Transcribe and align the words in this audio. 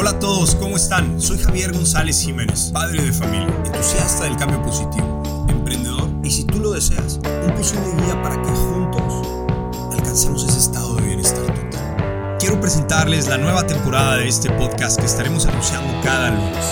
Hola 0.00 0.10
a 0.10 0.18
todos, 0.20 0.54
¿cómo 0.54 0.76
están? 0.76 1.20
Soy 1.20 1.38
Javier 1.38 1.72
González 1.72 2.22
Jiménez, 2.22 2.70
padre 2.72 3.02
de 3.02 3.12
familia, 3.12 3.52
entusiasta 3.64 4.22
del 4.22 4.36
cambio 4.36 4.62
positivo, 4.62 5.44
emprendedor 5.48 6.08
y 6.22 6.30
si 6.30 6.44
tú 6.44 6.60
lo 6.60 6.70
deseas, 6.70 7.18
un 7.44 7.52
posible 7.56 7.82
guía 7.96 8.22
para 8.22 8.40
que 8.40 8.48
juntos 8.48 9.26
alcancemos 9.92 10.44
ese 10.44 10.56
estado 10.56 10.94
de 10.94 11.02
bienestar 11.02 11.44
total. 11.46 12.36
Quiero 12.38 12.60
presentarles 12.60 13.26
la 13.26 13.38
nueva 13.38 13.66
temporada 13.66 14.18
de 14.18 14.28
este 14.28 14.48
podcast 14.50 15.00
que 15.00 15.06
estaremos 15.06 15.46
anunciando 15.46 15.92
cada 16.04 16.30
lunes. 16.30 16.64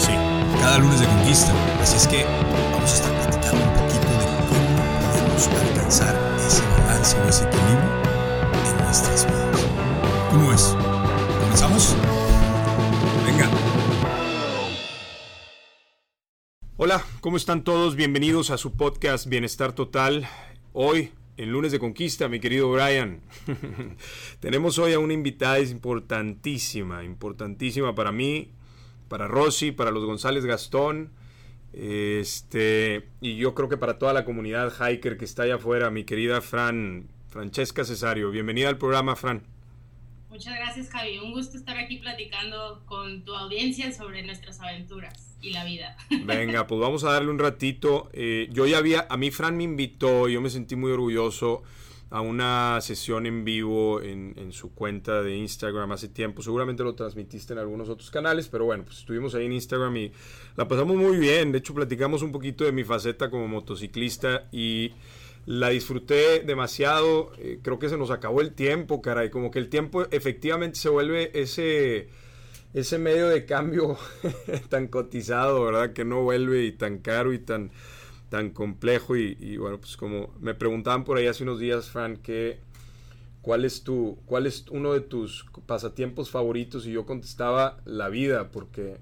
Sí, 0.00 0.12
cada 0.58 0.78
lunes 0.78 1.00
de 1.00 1.06
conquista. 1.06 1.52
Así 1.82 1.98
es 1.98 2.08
que 2.08 2.24
vamos 2.72 2.90
a 2.90 2.94
estar 2.94 3.12
platicando 3.12 3.62
un 3.62 3.74
poquito 3.74 4.08
de 4.08 4.24
cómo 4.48 5.12
podemos 5.12 5.48
alcanzar 5.68 6.16
ese 6.46 6.62
balance 6.62 7.14
o 7.18 7.28
ese 7.28 7.44
equilibrio 7.44 7.90
en 8.70 8.84
nuestras 8.86 9.26
vidas. 9.26 9.60
¿Cómo 10.30 10.50
es? 10.54 10.74
¿Comenzamos? 11.42 11.94
Hola, 16.76 17.04
¿cómo 17.20 17.36
están 17.36 17.64
todos? 17.64 17.96
Bienvenidos 17.96 18.50
a 18.50 18.56
su 18.56 18.76
podcast 18.76 19.26
Bienestar 19.26 19.72
Total. 19.72 20.26
Hoy, 20.72 21.12
en 21.36 21.52
lunes 21.52 21.72
de 21.72 21.78
conquista, 21.78 22.28
mi 22.28 22.40
querido 22.40 22.70
Brian, 22.70 23.20
tenemos 24.40 24.78
hoy 24.78 24.92
a 24.92 24.98
una 24.98 25.12
invitada 25.12 25.58
importantísima, 25.60 27.04
importantísima 27.04 27.94
para 27.94 28.12
mí, 28.12 28.52
para 29.08 29.28
Rosy, 29.28 29.72
para 29.72 29.90
los 29.90 30.04
González 30.04 30.46
Gastón, 30.46 31.10
este, 31.72 33.08
y 33.20 33.36
yo 33.36 33.54
creo 33.54 33.68
que 33.68 33.76
para 33.76 33.98
toda 33.98 34.12
la 34.12 34.24
comunidad 34.24 34.72
hiker 34.72 35.18
que 35.18 35.24
está 35.24 35.42
allá 35.42 35.56
afuera, 35.56 35.90
mi 35.90 36.04
querida 36.04 36.40
Fran, 36.40 37.08
Francesca 37.28 37.84
Cesario. 37.84 38.30
Bienvenida 38.30 38.68
al 38.68 38.78
programa, 38.78 39.16
Fran. 39.16 39.42
Muchas 40.38 40.54
gracias, 40.54 40.88
Javi. 40.90 41.18
Un 41.18 41.32
gusto 41.32 41.56
estar 41.56 41.76
aquí 41.76 41.96
platicando 41.96 42.80
con 42.86 43.24
tu 43.24 43.34
audiencia 43.34 43.90
sobre 43.90 44.22
nuestras 44.22 44.60
aventuras 44.60 45.36
y 45.42 45.50
la 45.50 45.64
vida. 45.64 45.96
Venga, 46.26 46.64
pues 46.68 46.80
vamos 46.80 47.02
a 47.02 47.10
darle 47.10 47.32
un 47.32 47.40
ratito. 47.40 48.08
Eh, 48.12 48.48
yo 48.52 48.64
ya 48.64 48.78
había, 48.78 49.08
a 49.10 49.16
mí 49.16 49.32
Fran 49.32 49.56
me 49.56 49.64
invitó, 49.64 50.28
yo 50.28 50.40
me 50.40 50.48
sentí 50.48 50.76
muy 50.76 50.92
orgulloso 50.92 51.64
a 52.10 52.20
una 52.20 52.80
sesión 52.82 53.26
en 53.26 53.44
vivo 53.44 54.00
en, 54.00 54.34
en, 54.36 54.52
su 54.52 54.72
cuenta 54.72 55.24
de 55.24 55.36
Instagram 55.36 55.90
hace 55.90 56.06
tiempo. 56.06 56.40
Seguramente 56.40 56.84
lo 56.84 56.94
transmitiste 56.94 57.54
en 57.54 57.58
algunos 57.58 57.88
otros 57.88 58.08
canales, 58.12 58.46
pero 58.46 58.64
bueno, 58.64 58.84
pues 58.84 58.98
estuvimos 58.98 59.34
ahí 59.34 59.46
en 59.46 59.54
Instagram 59.54 59.96
y 59.96 60.12
la 60.54 60.68
pasamos 60.68 60.96
muy 60.96 61.16
bien. 61.16 61.50
De 61.50 61.58
hecho, 61.58 61.74
platicamos 61.74 62.22
un 62.22 62.30
poquito 62.30 62.62
de 62.62 62.70
mi 62.70 62.84
faceta 62.84 63.28
como 63.28 63.48
motociclista 63.48 64.46
y 64.52 64.92
la 65.48 65.70
disfruté 65.70 66.40
demasiado. 66.40 67.32
Eh, 67.38 67.58
creo 67.62 67.78
que 67.78 67.88
se 67.88 67.96
nos 67.96 68.10
acabó 68.10 68.42
el 68.42 68.52
tiempo, 68.52 69.00
caray. 69.00 69.30
Como 69.30 69.50
que 69.50 69.58
el 69.58 69.70
tiempo 69.70 70.02
efectivamente 70.10 70.78
se 70.78 70.90
vuelve 70.90 71.30
ese, 71.32 72.10
ese 72.74 72.98
medio 72.98 73.28
de 73.28 73.46
cambio 73.46 73.96
tan 74.68 74.88
cotizado, 74.88 75.64
¿verdad? 75.64 75.94
Que 75.94 76.04
no 76.04 76.22
vuelve 76.22 76.64
y 76.64 76.72
tan 76.72 76.98
caro 76.98 77.32
y 77.32 77.38
tan, 77.38 77.70
tan 78.28 78.50
complejo. 78.50 79.16
Y, 79.16 79.56
bueno, 79.56 79.80
pues 79.80 79.96
como 79.96 80.34
me 80.38 80.52
preguntaban 80.52 81.04
por 81.04 81.16
ahí 81.16 81.26
hace 81.26 81.44
unos 81.44 81.58
días, 81.58 81.88
Fran, 81.88 82.18
que 82.18 82.58
¿cuál 83.40 83.64
es 83.64 83.84
tu, 83.84 84.18
cuál 84.26 84.46
es 84.46 84.66
uno 84.70 84.92
de 84.92 85.00
tus 85.00 85.46
pasatiempos 85.64 86.30
favoritos? 86.30 86.86
Y 86.86 86.92
yo 86.92 87.06
contestaba 87.06 87.80
la 87.86 88.10
vida, 88.10 88.50
porque 88.50 88.98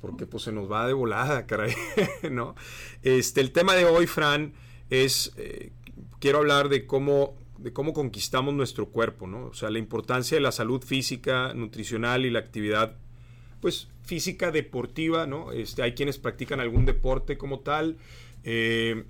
porque 0.00 0.26
pues 0.26 0.44
se 0.44 0.52
nos 0.52 0.70
va 0.70 0.86
de 0.86 0.92
volada, 0.92 1.46
caray, 1.46 1.74
¿no? 2.30 2.54
Este, 3.02 3.40
el 3.40 3.50
tema 3.50 3.74
de 3.74 3.86
hoy, 3.86 4.06
Fran, 4.06 4.52
es, 5.02 5.32
eh, 5.36 5.72
quiero 6.20 6.38
hablar 6.38 6.68
de 6.68 6.86
cómo, 6.86 7.34
de 7.58 7.72
cómo 7.72 7.92
conquistamos 7.92 8.54
nuestro 8.54 8.90
cuerpo, 8.90 9.26
¿no? 9.26 9.46
O 9.46 9.54
sea, 9.54 9.70
la 9.70 9.78
importancia 9.78 10.36
de 10.36 10.40
la 10.40 10.52
salud 10.52 10.82
física, 10.82 11.52
nutricional 11.54 12.24
y 12.24 12.30
la 12.30 12.38
actividad, 12.38 12.96
pues, 13.60 13.88
física 14.02 14.50
deportiva, 14.50 15.26
¿no? 15.26 15.52
Este, 15.52 15.82
hay 15.82 15.94
quienes 15.94 16.18
practican 16.18 16.60
algún 16.60 16.84
deporte 16.84 17.38
como 17.38 17.60
tal, 17.60 17.96
eh, 18.44 19.04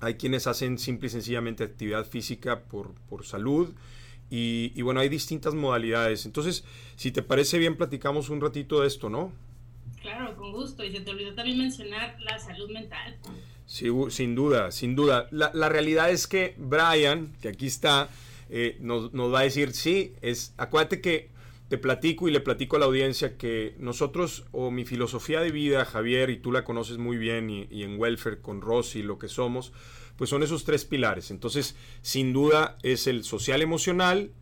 hay 0.00 0.14
quienes 0.14 0.46
hacen 0.46 0.78
simple 0.78 1.06
y 1.06 1.10
sencillamente 1.10 1.64
actividad 1.64 2.06
física 2.06 2.64
por, 2.64 2.92
por 3.08 3.24
salud, 3.24 3.72
y, 4.30 4.72
y, 4.74 4.82
bueno, 4.82 5.00
hay 5.00 5.10
distintas 5.10 5.54
modalidades. 5.54 6.24
Entonces, 6.24 6.64
si 6.96 7.12
te 7.12 7.22
parece 7.22 7.58
bien, 7.58 7.76
platicamos 7.76 8.30
un 8.30 8.40
ratito 8.40 8.80
de 8.80 8.86
esto, 8.86 9.10
¿no? 9.10 9.30
Claro, 10.00 10.34
con 10.36 10.52
gusto. 10.52 10.84
Y 10.84 10.90
se 10.90 11.00
te 11.00 11.10
olvidó 11.10 11.34
también 11.34 11.58
mencionar 11.58 12.16
la 12.20 12.38
salud 12.38 12.70
mental. 12.70 13.16
Sin 13.72 14.34
duda, 14.34 14.70
sin 14.70 14.94
duda. 14.94 15.28
La, 15.30 15.50
la, 15.54 15.70
realidad 15.70 16.10
es 16.10 16.26
que 16.26 16.54
Brian, 16.58 17.32
que 17.40 17.48
aquí 17.48 17.66
está, 17.66 18.10
eh, 18.50 18.76
nos, 18.80 19.14
nos, 19.14 19.32
va 19.32 19.40
a 19.40 19.42
decir, 19.44 19.72
sí, 19.72 20.12
es, 20.20 20.52
acuérdate 20.58 21.00
que 21.00 21.30
te 21.68 21.78
platico 21.78 22.28
y 22.28 22.32
le 22.32 22.40
platico 22.40 22.76
a 22.76 22.80
la 22.80 22.84
audiencia 22.84 23.38
que 23.38 23.74
nosotros, 23.78 24.44
o 24.52 24.70
mi 24.70 24.84
filosofía 24.84 25.40
de 25.40 25.50
vida, 25.52 25.86
Javier, 25.86 26.28
y 26.28 26.36
tú 26.36 26.52
la 26.52 26.64
conoces 26.64 26.98
muy 26.98 27.16
bien, 27.16 27.48
y, 27.48 27.66
y 27.70 27.82
en 27.84 27.98
Welfare 27.98 28.42
con 28.42 28.60
Rosy, 28.60 29.02
lo 29.02 29.18
que 29.18 29.28
somos, 29.28 29.72
pues 30.16 30.28
son 30.28 30.42
esos 30.42 30.64
tres 30.64 30.84
pilares. 30.84 31.30
Entonces, 31.30 31.74
sin 32.02 32.34
duda, 32.34 32.76
es 32.82 33.06
el 33.06 33.24
social 33.24 33.62
emocional, 33.62 34.32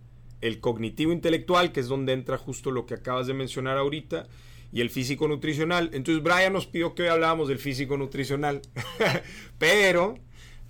el 0.41 0.59
cognitivo 0.59 1.13
intelectual, 1.13 1.71
que 1.71 1.79
es 1.79 1.87
donde 1.87 2.15
entra 2.15 2.37
justo 2.37 2.73
lo 2.73 2.85
que 2.85 2.95
acabas 2.95 3.29
de 3.29 3.35
mencionar 3.35 3.79
ahorita, 3.79 4.27
y 4.73 4.81
el 4.81 4.91
físico 4.91 5.29
nutricional. 5.29 5.91
Entonces 5.93 6.23
Brian 6.23 6.53
nos 6.53 6.67
pidió 6.67 6.95
que 6.95 7.03
hoy 7.03 7.09
hablábamos 7.09 7.49
del 7.49 7.59
físico 7.59 7.97
nutricional. 7.97 8.63
pero, 9.59 10.15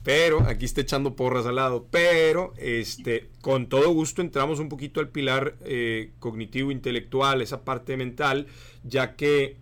pero, 0.03 0.41
aquí 0.49 0.65
está 0.65 0.81
echando 0.81 1.15
porras 1.15 1.47
al 1.47 1.57
lado, 1.57 1.87
pero 1.91 2.53
este, 2.57 3.29
con 3.41 3.69
todo 3.69 3.91
gusto 3.91 4.23
entramos 4.23 4.59
un 4.59 4.69
poquito 4.69 5.01
al 5.01 5.09
pilar 5.09 5.57
eh, 5.65 6.13
cognitivo 6.19 6.71
intelectual, 6.71 7.43
esa 7.43 7.65
parte 7.65 7.97
mental, 7.97 8.47
ya 8.85 9.17
que 9.17 9.57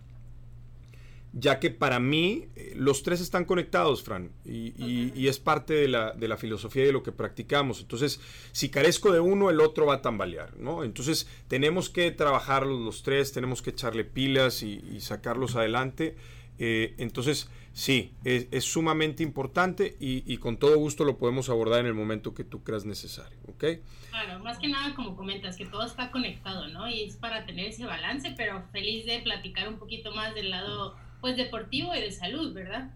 ya 1.33 1.61
que 1.61 1.71
para 1.71 2.01
mí 2.01 2.49
los 2.75 3.03
tres 3.03 3.21
están 3.21 3.45
conectados, 3.45 4.03
Fran, 4.03 4.31
y, 4.45 4.73
y, 4.83 5.13
y, 5.15 5.29
es 5.29 5.39
parte 5.39 5.75
de 5.75 5.89
la, 5.89 6.13
de 6.13 6.27
la 6.27 6.37
filosofía 6.37 6.85
y 6.85 6.87
de 6.87 6.93
lo 6.93 7.03
que 7.03 7.13
practicamos. 7.13 7.81
Entonces, 7.81 8.21
si 8.53 8.71
carezco 8.71 9.13
de 9.13 9.21
uno, 9.21 9.51
el 9.51 9.61
otro 9.61 9.87
va 9.87 9.97
a 9.97 10.03
tambalear, 10.03 10.57
¿no? 10.57 10.85
Entonces, 10.85 11.29
tenemos 11.49 11.91
que 11.91 12.11
trabajarlos 12.11 12.81
los 12.81 13.03
tres, 13.03 13.33
tenemos 13.33 13.63
que 13.63 13.71
echarle 13.71 14.05
pilas 14.05 14.63
y, 14.63 14.83
y 14.93 15.01
sacarlos 15.01 15.55
adelante. 15.55 16.17
Eh, 16.59 16.95
entonces, 16.99 17.49
sí, 17.73 18.13
es, 18.25 18.49
es 18.51 18.65
sumamente 18.65 19.23
importante 19.23 19.97
y, 20.01 20.37
con 20.39 20.57
todo 20.57 20.77
gusto 20.77 21.05
lo 21.05 21.19
podemos 21.19 21.49
abordar 21.49 21.81
en 21.81 21.87
el 21.87 21.95
momento 21.95 22.35
que 22.35 22.43
tú 22.43 22.65
creas 22.65 22.85
necesario, 22.85 23.39
¿ok? 23.47 23.65
Claro, 24.11 24.41
más 24.41 24.59
que 24.59 24.69
nada, 24.69 24.95
como 24.95 25.15
comentas, 25.15 25.57
que 25.57 25.67
todo 25.67 25.85
está 25.85 26.11
conectado, 26.11 26.67
¿no? 26.69 26.89
Y 26.89 27.03
es 27.03 27.17
para 27.17 27.47
tener 27.47 27.67
ese 27.67 27.85
balance, 27.85 28.35
pero 28.37 28.65
feliz 28.73 29.07
de 29.07 29.21
platicar 29.21 29.69
un 29.69 29.79
poquito 29.79 30.13
más 30.13 30.35
del 30.35 30.51
lado 30.51 30.97
pues 31.21 31.37
deportivo 31.37 31.95
y 31.95 32.01
de 32.01 32.13
salud, 32.13 32.53
¿verdad? 32.53 32.91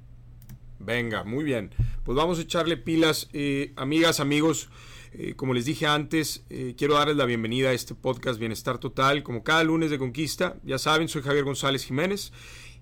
Venga, 0.78 1.24
muy 1.24 1.44
bien. 1.44 1.70
Pues 2.04 2.16
vamos 2.16 2.38
a 2.38 2.42
echarle 2.42 2.76
pilas, 2.76 3.28
eh, 3.32 3.72
amigas, 3.76 4.20
amigos. 4.20 4.68
Eh, 5.12 5.34
como 5.34 5.54
les 5.54 5.64
dije 5.64 5.86
antes, 5.86 6.44
eh, 6.50 6.74
quiero 6.76 6.94
darles 6.94 7.16
la 7.16 7.26
bienvenida 7.26 7.68
a 7.68 7.72
este 7.72 7.94
podcast 7.94 8.40
Bienestar 8.40 8.78
Total, 8.78 9.22
como 9.22 9.44
cada 9.44 9.62
lunes 9.62 9.90
de 9.90 9.98
Conquista. 9.98 10.56
Ya 10.64 10.78
saben, 10.78 11.08
soy 11.08 11.22
Javier 11.22 11.44
González 11.44 11.84
Jiménez 11.84 12.32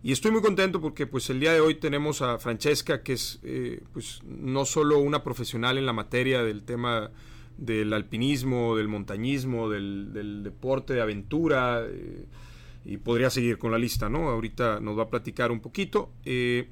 y 0.02 0.12
estoy 0.12 0.30
muy 0.30 0.40
contento 0.40 0.80
porque 0.80 1.06
pues 1.06 1.28
el 1.28 1.40
día 1.40 1.52
de 1.52 1.60
hoy 1.60 1.74
tenemos 1.74 2.22
a 2.22 2.38
Francesca, 2.38 3.02
que 3.02 3.14
es 3.14 3.40
pues 3.92 4.22
no 4.24 4.64
solo 4.64 4.98
una 4.98 5.22
profesional 5.22 5.76
en 5.76 5.84
la 5.84 5.92
materia 5.92 6.42
del 6.42 6.62
tema 6.62 7.10
del 7.58 7.92
alpinismo, 7.92 8.76
del 8.76 8.88
montañismo, 8.88 9.68
del 9.68 10.42
deporte 10.42 10.94
de 10.94 11.02
aventura 11.02 11.84
y 12.84 12.96
podría 12.96 13.30
seguir 13.30 13.58
con 13.58 13.70
la 13.70 13.78
lista, 13.78 14.08
¿no? 14.08 14.28
Ahorita 14.28 14.80
nos 14.80 14.98
va 14.98 15.04
a 15.04 15.10
platicar 15.10 15.52
un 15.52 15.60
poquito. 15.60 16.10
Eh, 16.24 16.68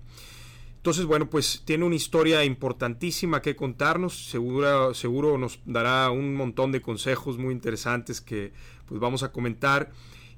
entonces, 0.77 1.05
bueno, 1.07 1.29
pues 1.29 1.63
tiene 1.65 1.85
una 1.85 1.97
historia 1.97 2.45
importantísima 2.45 3.43
que 3.43 3.57
contarnos, 3.57 4.31
seguro, 4.31 4.95
seguro 4.95 5.37
nos 5.37 5.61
dará 5.67 6.11
un 6.11 6.35
montón 6.35 6.73
de 6.73 6.81
consejos 6.81 7.37
muy 7.37 7.53
interesantes 7.53 8.21
que 8.21 8.53
pues 8.87 9.01
vamos 9.01 9.23
a 9.23 9.33
comentar. 9.33 9.91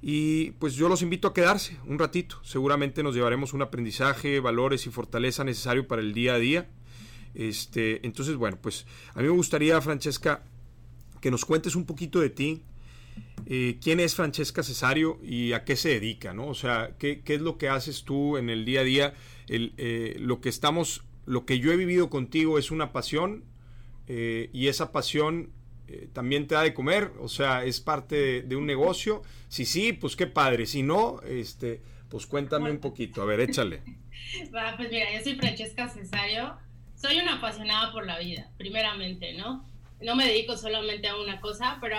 Y 0.03 0.53
pues 0.53 0.75
yo 0.75 0.89
los 0.89 1.03
invito 1.03 1.29
a 1.29 1.35
quedarse 1.35 1.77
un 1.87 1.99
ratito. 1.99 2.41
Seguramente 2.43 3.03
nos 3.03 3.15
llevaremos 3.15 3.53
un 3.53 3.63
aprendizaje, 3.63 4.41
valores 4.41 4.87
y 4.87 4.91
fortaleza 4.91 5.45
necesario 5.45 5.87
para 5.87 6.01
el 6.01 6.15
día 6.15 6.35
a 6.35 6.39
día. 6.39 6.71
Este, 7.35 8.05
entonces, 8.07 8.37
bueno, 8.37 8.59
pues 8.61 8.87
a 9.15 9.19
mí 9.19 9.25
me 9.25 9.31
gustaría, 9.31 9.81
Francesca, 9.81 10.43
que 11.21 11.31
nos 11.31 11.45
cuentes 11.45 11.77
un 11.77 11.85
poquito 11.85 12.19
de 12.19 12.31
ti, 12.31 12.63
eh, 13.47 13.79
quién 13.83 14.01
es 14.01 14.15
Francesca 14.15 14.63
Cesario 14.63 15.19
y 15.23 15.55
a 15.55 15.65
qué 15.65 15.75
se 15.75 15.89
dedica, 15.89 16.33
¿no? 16.33 16.47
O 16.47 16.55
sea, 16.55 16.95
¿qué, 16.99 17.23
es 17.25 17.41
lo 17.41 17.59
que 17.59 17.69
haces 17.69 18.05
tú 18.05 18.37
en 18.37 18.49
el 18.49 18.65
día 18.65 18.81
a 18.81 18.85
día? 18.85 19.15
El, 19.49 19.73
eh, 19.77 20.17
lo 20.21 20.41
que 20.41 20.49
estamos, 20.49 21.03
lo 21.27 21.47
que 21.47 21.59
yo 21.59 21.73
he 21.73 21.77
vivido 21.77 22.11
contigo 22.11 22.59
es 22.59 22.71
una 22.71 22.93
pasión 22.93 23.45
eh, 24.07 24.51
y 24.53 24.69
esa 24.69 24.93
pasión 24.93 25.51
también 26.13 26.47
te 26.47 26.55
da 26.55 26.63
de 26.63 26.73
comer, 26.73 27.11
o 27.19 27.29
sea, 27.29 27.65
es 27.65 27.81
parte 27.81 28.43
de, 28.43 28.55
un 28.55 28.65
negocio. 28.65 29.23
Si 29.49 29.65
sí, 29.65 29.93
pues 29.93 30.15
qué 30.15 30.29
padre. 30.29 30.67
Si 30.67 30.85
no, 30.85 31.21
este, 31.23 31.83
pues 32.09 32.27
cuéntame 32.27 32.71
un 32.71 32.79
poquito. 32.79 33.23
A 33.23 33.25
ver, 33.25 33.41
échale. 33.41 33.83
Pues 34.77 34.91
mira, 34.91 35.07
yo 35.13 35.25
soy 35.25 35.35
Francesca 35.35 35.89
Cesario. 35.89 36.57
Soy 36.95 37.19
una 37.19 37.39
apasionada 37.39 37.91
por 37.91 38.07
la 38.07 38.21
vida, 38.21 38.49
primeramente, 38.59 39.35
¿no? 39.35 39.67
No 40.03 40.17
me 40.17 40.27
dedico 40.27 40.57
solamente 40.57 41.09
a 41.09 41.17
una 41.17 41.41
cosa, 41.41 41.79
pero 41.81 41.97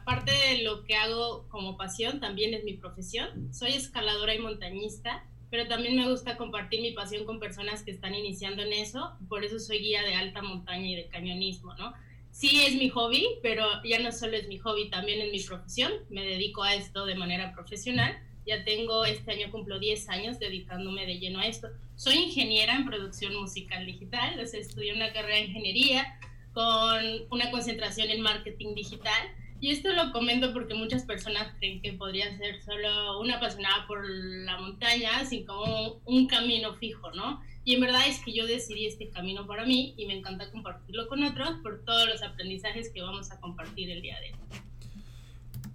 aparte 0.00 0.32
de 0.32 0.62
lo 0.62 0.84
que 0.84 0.96
hago 0.96 1.46
como 1.48 1.76
pasión, 1.76 2.20
también 2.20 2.54
es 2.54 2.64
mi 2.64 2.74
profesión. 2.74 3.52
Soy 3.52 3.72
escaladora 3.72 4.34
y 4.34 4.38
montañista, 4.38 5.24
pero 5.50 5.68
también 5.68 5.96
me 5.96 6.08
gusta 6.08 6.36
compartir 6.36 6.80
mi 6.80 6.92
pasión 6.92 7.24
con 7.24 7.38
personas 7.38 7.82
que 7.82 7.90
están 7.90 8.14
iniciando 8.14 8.62
en 8.62 8.72
eso, 8.72 9.12
por 9.28 9.44
eso 9.44 9.58
soy 9.58 9.78
guía 9.78 10.02
de 10.02 10.14
alta 10.14 10.42
montaña 10.42 10.88
y 10.88 10.96
de 10.96 11.08
cañonismo, 11.08 11.74
¿no? 11.74 11.92
Sí 12.34 12.62
es 12.62 12.74
mi 12.74 12.88
hobby, 12.88 13.24
pero 13.42 13.64
ya 13.84 14.00
no 14.00 14.10
solo 14.10 14.36
es 14.36 14.48
mi 14.48 14.58
hobby, 14.58 14.90
también 14.90 15.20
es 15.20 15.30
mi 15.30 15.40
profesión. 15.40 15.92
Me 16.10 16.24
dedico 16.24 16.64
a 16.64 16.74
esto 16.74 17.06
de 17.06 17.14
manera 17.14 17.52
profesional. 17.54 18.18
Ya 18.44 18.64
tengo, 18.64 19.04
este 19.04 19.30
año 19.30 19.52
cumplo 19.52 19.78
10 19.78 20.08
años 20.08 20.40
dedicándome 20.40 21.06
de 21.06 21.20
lleno 21.20 21.38
a 21.38 21.46
esto. 21.46 21.68
Soy 21.94 22.16
ingeniera 22.16 22.74
en 22.74 22.86
producción 22.86 23.36
musical 23.36 23.86
digital, 23.86 24.40
o 24.40 24.46
sea, 24.46 24.58
estudié 24.58 24.92
una 24.94 25.12
carrera 25.12 25.36
de 25.36 25.44
ingeniería, 25.44 26.18
con 26.54 27.04
una 27.30 27.50
concentración 27.50 28.08
en 28.10 28.22
marketing 28.22 28.74
digital. 28.74 29.28
Y 29.60 29.70
esto 29.70 29.92
lo 29.92 30.12
comento 30.12 30.52
porque 30.52 30.74
muchas 30.74 31.04
personas 31.04 31.54
creen 31.58 31.80
que 31.80 31.92
podría 31.94 32.36
ser 32.36 32.62
solo 32.62 33.20
una 33.20 33.36
apasionada 33.36 33.86
por 33.86 34.08
la 34.08 34.58
montaña, 34.58 35.24
sin 35.24 35.44
como 35.44 36.00
un 36.04 36.26
camino 36.26 36.74
fijo, 36.74 37.10
¿no? 37.12 37.42
Y 37.64 37.74
en 37.74 37.80
verdad 37.80 38.06
es 38.06 38.18
que 38.22 38.32
yo 38.32 38.46
decidí 38.46 38.86
este 38.86 39.08
camino 39.08 39.46
para 39.46 39.64
mí 39.64 39.94
y 39.96 40.06
me 40.06 40.18
encanta 40.18 40.50
compartirlo 40.50 41.08
con 41.08 41.22
otros 41.24 41.50
por 41.62 41.82
todos 41.84 42.06
los 42.06 42.22
aprendizajes 42.22 42.90
que 42.90 43.00
vamos 43.00 43.30
a 43.30 43.40
compartir 43.40 43.90
el 43.90 44.02
día 44.02 44.20
de 44.20 44.32
hoy. 44.32 44.60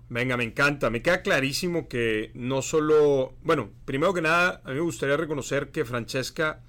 Venga, 0.10 0.38
me 0.38 0.44
encanta. 0.44 0.90
Me 0.90 1.02
queda 1.02 1.22
clarísimo 1.22 1.88
que 1.88 2.32
no 2.34 2.62
solo, 2.62 3.34
bueno, 3.44 3.72
primero 3.86 4.14
que 4.14 4.22
nada, 4.22 4.62
a 4.66 4.70
mí 4.70 4.76
me 4.76 4.82
gustaría 4.82 5.18
reconocer 5.18 5.72
que 5.72 5.86
Francesca 5.86 6.64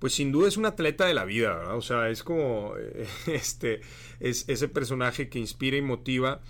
pues 0.00 0.14
sin 0.14 0.32
duda 0.32 0.48
es 0.48 0.56
un 0.56 0.66
atleta 0.66 1.06
de 1.06 1.14
la 1.14 1.24
vida, 1.24 1.54
¿verdad? 1.54 1.76
O 1.76 1.82
sea, 1.82 2.08
es 2.08 2.24
como 2.24 2.74
este, 3.26 3.82
es 4.18 4.48
ese 4.48 4.66
personaje 4.66 5.28
que 5.28 5.38
inspira 5.38 5.76
y 5.76 5.82
motiva, 5.82 6.40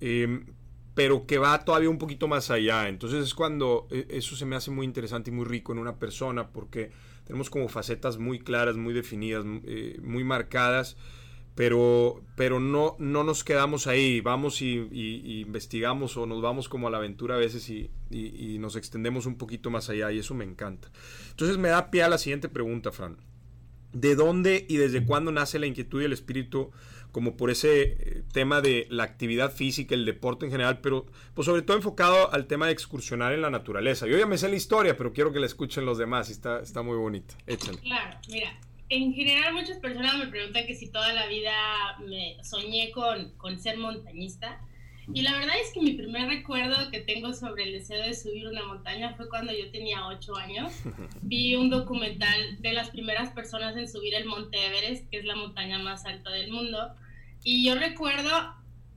em, 0.00 0.46
pero 0.94 1.26
que 1.26 1.38
va 1.38 1.64
todavía 1.64 1.88
un 1.88 1.98
poquito 1.98 2.28
más 2.28 2.50
allá. 2.50 2.88
Entonces 2.88 3.24
es 3.24 3.34
cuando 3.34 3.86
e, 3.90 4.06
eso 4.10 4.36
se 4.36 4.44
me 4.44 4.56
hace 4.56 4.70
muy 4.70 4.84
interesante 4.84 5.30
y 5.30 5.32
muy 5.32 5.44
rico 5.44 5.72
en 5.72 5.78
una 5.78 5.98
persona, 5.98 6.48
porque 6.48 6.90
tenemos 7.24 7.48
como 7.48 7.68
facetas 7.68 8.18
muy 8.18 8.40
claras, 8.40 8.76
muy 8.76 8.92
definidas, 8.92 9.44
eh, 9.64 9.98
muy 10.02 10.24
marcadas 10.24 10.96
pero, 11.56 12.22
pero 12.36 12.60
no, 12.60 12.96
no 12.98 13.24
nos 13.24 13.42
quedamos 13.42 13.86
ahí, 13.86 14.20
vamos 14.20 14.60
y, 14.60 15.40
investigamos 15.40 16.16
o 16.18 16.26
nos 16.26 16.42
vamos 16.42 16.68
como 16.68 16.86
a 16.86 16.90
la 16.90 16.98
aventura 16.98 17.34
a 17.34 17.38
veces 17.38 17.68
y, 17.70 17.90
y, 18.10 18.58
nos 18.58 18.76
extendemos 18.76 19.24
un 19.24 19.38
poquito 19.38 19.70
más 19.70 19.88
allá 19.88 20.12
y 20.12 20.18
eso 20.18 20.34
me 20.34 20.44
encanta. 20.44 20.90
Entonces 21.30 21.56
me 21.56 21.70
da 21.70 21.90
pie 21.90 22.02
a 22.02 22.10
la 22.10 22.18
siguiente 22.18 22.50
pregunta, 22.50 22.92
Fran. 22.92 23.16
¿De 23.94 24.14
dónde 24.14 24.66
y 24.68 24.76
desde 24.76 25.06
cuándo 25.06 25.32
nace 25.32 25.58
la 25.58 25.66
inquietud 25.66 26.02
y 26.02 26.04
el 26.04 26.12
espíritu 26.12 26.72
como 27.10 27.38
por 27.38 27.48
ese 27.48 27.82
eh, 27.84 28.22
tema 28.30 28.60
de 28.60 28.86
la 28.90 29.04
actividad 29.04 29.50
física, 29.50 29.94
el 29.94 30.04
deporte 30.04 30.44
en 30.44 30.52
general, 30.52 30.82
pero 30.82 31.06
pues 31.32 31.46
sobre 31.46 31.62
todo 31.62 31.78
enfocado 31.78 32.30
al 32.30 32.46
tema 32.46 32.66
de 32.66 32.72
excursionar 32.72 33.32
en 33.32 33.40
la 33.40 33.48
naturaleza? 33.48 34.06
Yo 34.06 34.18
ya 34.18 34.26
me 34.26 34.36
sé 34.36 34.50
la 34.50 34.56
historia, 34.56 34.98
pero 34.98 35.14
quiero 35.14 35.32
que 35.32 35.40
la 35.40 35.46
escuchen 35.46 35.86
los 35.86 35.96
demás 35.96 36.28
y 36.28 36.32
está, 36.32 36.60
está 36.60 36.82
muy 36.82 36.98
bonita. 36.98 37.34
Échale. 37.46 37.78
Claro, 37.78 38.18
mira, 38.28 38.60
en 38.88 39.14
general 39.14 39.54
muchas 39.54 39.78
personas 39.78 40.16
me 40.18 40.26
preguntan 40.28 40.66
que 40.66 40.74
si 40.74 40.88
toda 40.88 41.12
la 41.12 41.26
vida 41.26 41.52
me 42.06 42.36
soñé 42.44 42.90
con, 42.92 43.30
con, 43.36 43.58
ser 43.58 43.78
montañista. 43.78 44.60
Y 45.12 45.22
la 45.22 45.32
verdad 45.34 45.54
es 45.62 45.72
que 45.72 45.80
mi 45.80 45.92
primer 45.92 46.28
recuerdo 46.28 46.90
que 46.90 47.00
tengo 47.00 47.32
sobre 47.32 47.64
el 47.64 47.72
deseo 47.72 48.02
de 48.02 48.14
subir 48.14 48.48
una 48.48 48.64
montaña 48.64 49.14
fue 49.14 49.28
cuando 49.28 49.52
yo 49.52 49.70
tenía 49.70 50.06
8 50.06 50.36
años. 50.36 50.72
Vi 51.22 51.54
un 51.54 51.70
documental 51.70 52.60
de 52.60 52.72
las 52.72 52.90
primeras 52.90 53.30
personas 53.30 53.76
en 53.76 53.88
subir 53.88 54.14
el 54.14 54.24
Monte 54.24 54.66
Everest, 54.66 55.08
que 55.08 55.18
es 55.18 55.24
la 55.24 55.36
montaña 55.36 55.78
más 55.78 56.06
alta 56.06 56.30
del 56.30 56.50
mundo. 56.50 56.92
Y 57.44 57.64
yo 57.64 57.76
recuerdo 57.76 58.30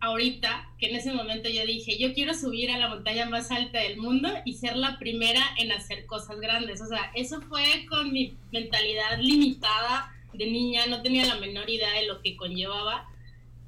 ahorita 0.01 0.69
que 0.77 0.87
en 0.89 0.95
ese 0.95 1.11
momento 1.11 1.49
yo 1.49 1.65
dije, 1.65 1.97
yo 1.97 2.13
quiero 2.13 2.33
subir 2.33 2.71
a 2.71 2.77
la 2.77 2.87
montaña 2.87 3.25
más 3.25 3.51
alta 3.51 3.79
del 3.79 3.97
mundo 3.97 4.29
y 4.45 4.53
ser 4.53 4.75
la 4.77 4.97
primera 4.97 5.41
en 5.57 5.71
hacer 5.71 6.05
cosas 6.05 6.39
grandes. 6.39 6.81
O 6.81 6.85
sea, 6.85 7.11
eso 7.15 7.41
fue 7.41 7.85
con 7.89 8.11
mi 8.11 8.37
mentalidad 8.51 9.19
limitada 9.19 10.13
de 10.33 10.45
niña, 10.45 10.85
no 10.87 11.01
tenía 11.01 11.25
la 11.25 11.35
menor 11.35 11.69
idea 11.69 11.91
de 11.93 12.07
lo 12.07 12.21
que 12.21 12.37
conllevaba, 12.37 13.07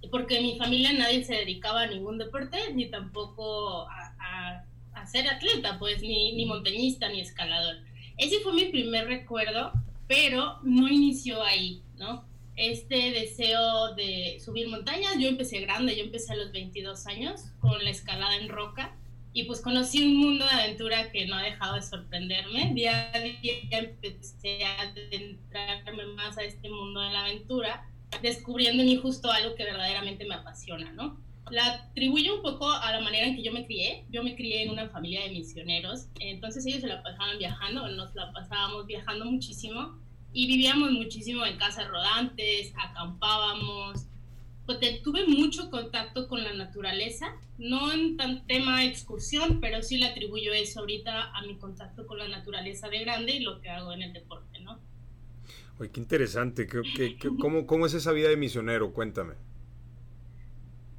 porque 0.09 0.37
en 0.37 0.43
mi 0.43 0.57
familia 0.57 0.93
nadie 0.93 1.23
se 1.23 1.35
dedicaba 1.35 1.81
a 1.81 1.87
ningún 1.87 2.17
deporte, 2.17 2.57
ni 2.73 2.85
tampoco 2.85 3.87
a, 3.89 4.63
a, 4.93 5.05
ser 5.07 5.27
atleta, 5.27 5.79
pues 5.79 6.01
ni, 6.01 6.33
ni 6.33 6.45
montañista, 6.45 7.09
ni 7.09 7.19
escalador. 7.19 7.77
Ese 8.17 8.39
fue 8.39 8.53
mi 8.53 8.65
primer 8.65 9.07
recuerdo, 9.07 9.73
pero 10.07 10.59
no 10.63 10.87
inició 10.87 11.43
ahí, 11.43 11.81
¿no? 11.97 12.23
Este 12.55 13.11
deseo 13.11 13.93
de 13.95 14.39
subir 14.43 14.67
montañas. 14.67 15.13
Yo 15.19 15.27
empecé 15.27 15.61
grande, 15.61 15.95
yo 15.95 16.03
empecé 16.03 16.33
a 16.33 16.35
los 16.35 16.51
22 16.51 17.07
años 17.07 17.41
con 17.59 17.83
la 17.83 17.89
escalada 17.89 18.35
en 18.37 18.49
roca 18.49 18.95
y 19.33 19.43
pues 19.43 19.61
conocí 19.61 20.03
un 20.03 20.17
mundo 20.17 20.45
de 20.45 20.51
aventura 20.51 21.11
que 21.11 21.25
no 21.25 21.35
ha 21.35 21.43
dejado 21.43 21.75
de 21.75 21.81
sorprenderme. 21.81 22.73
Día 22.73 23.11
a 23.13 23.19
día 23.19 23.53
empecé 23.71 24.63
a 24.65 24.81
adentrarme 24.81 26.05
más 26.15 26.37
a 26.37 26.43
este 26.43 26.69
mundo 26.69 26.99
de 26.99 27.11
la 27.11 27.21
aventura, 27.25 27.89
descubriendo 28.21 28.83
en 28.83 28.89
mí 28.89 28.97
justo 28.97 29.31
algo 29.31 29.55
que 29.55 29.63
verdaderamente 29.63 30.25
me 30.25 30.35
apasiona, 30.35 30.91
¿no? 30.91 31.17
La 31.49 31.65
atribuyo 31.73 32.35
un 32.35 32.41
poco 32.41 32.69
a 32.69 32.91
la 32.91 33.01
manera 33.01 33.27
en 33.27 33.35
que 33.35 33.43
yo 33.43 33.51
me 33.51 33.65
crié. 33.65 34.05
Yo 34.09 34.23
me 34.23 34.35
crié 34.35 34.63
en 34.63 34.69
una 34.69 34.89
familia 34.89 35.23
de 35.23 35.31
misioneros, 35.31 36.07
entonces 36.19 36.65
ellos 36.65 36.81
se 36.81 36.87
la 36.87 37.01
pasaban 37.01 37.37
viajando, 37.37 37.87
nos 37.89 38.13
la 38.13 38.31
pasábamos 38.33 38.85
viajando 38.85 39.25
muchísimo 39.25 39.97
y 40.33 40.47
vivíamos 40.47 40.91
muchísimo 40.91 41.45
en 41.45 41.57
casas 41.57 41.87
rodantes, 41.87 42.73
acampábamos. 42.77 44.05
Pues 44.65 45.01
tuve 45.01 45.25
mucho 45.27 45.69
contacto 45.69 46.27
con 46.27 46.43
la 46.43 46.53
naturaleza, 46.53 47.35
no 47.57 47.91
en 47.91 48.15
tan 48.15 48.45
tema 48.47 48.85
excursión, 48.85 49.59
pero 49.59 49.81
sí 49.81 49.97
le 49.97 50.05
atribuyo 50.05 50.53
eso 50.53 50.79
ahorita 50.79 51.31
a 51.35 51.41
mi 51.41 51.57
contacto 51.57 52.07
con 52.07 52.19
la 52.19 52.27
naturaleza 52.27 52.87
de 52.87 52.99
grande 52.99 53.33
y 53.33 53.39
lo 53.41 53.59
que 53.59 53.69
hago 53.69 53.91
en 53.91 54.03
el 54.03 54.13
deporte, 54.13 54.59
¿no? 54.59 54.79
Oye, 55.79 55.89
qué 55.89 55.99
interesante. 55.99 56.67
¿Qué, 56.67 57.17
qué, 57.17 57.29
cómo, 57.39 57.65
¿Cómo 57.65 57.85
es 57.85 57.93
esa 57.93 58.11
vida 58.11 58.29
de 58.29 58.37
misionero? 58.37 58.93
Cuéntame. 58.93 59.33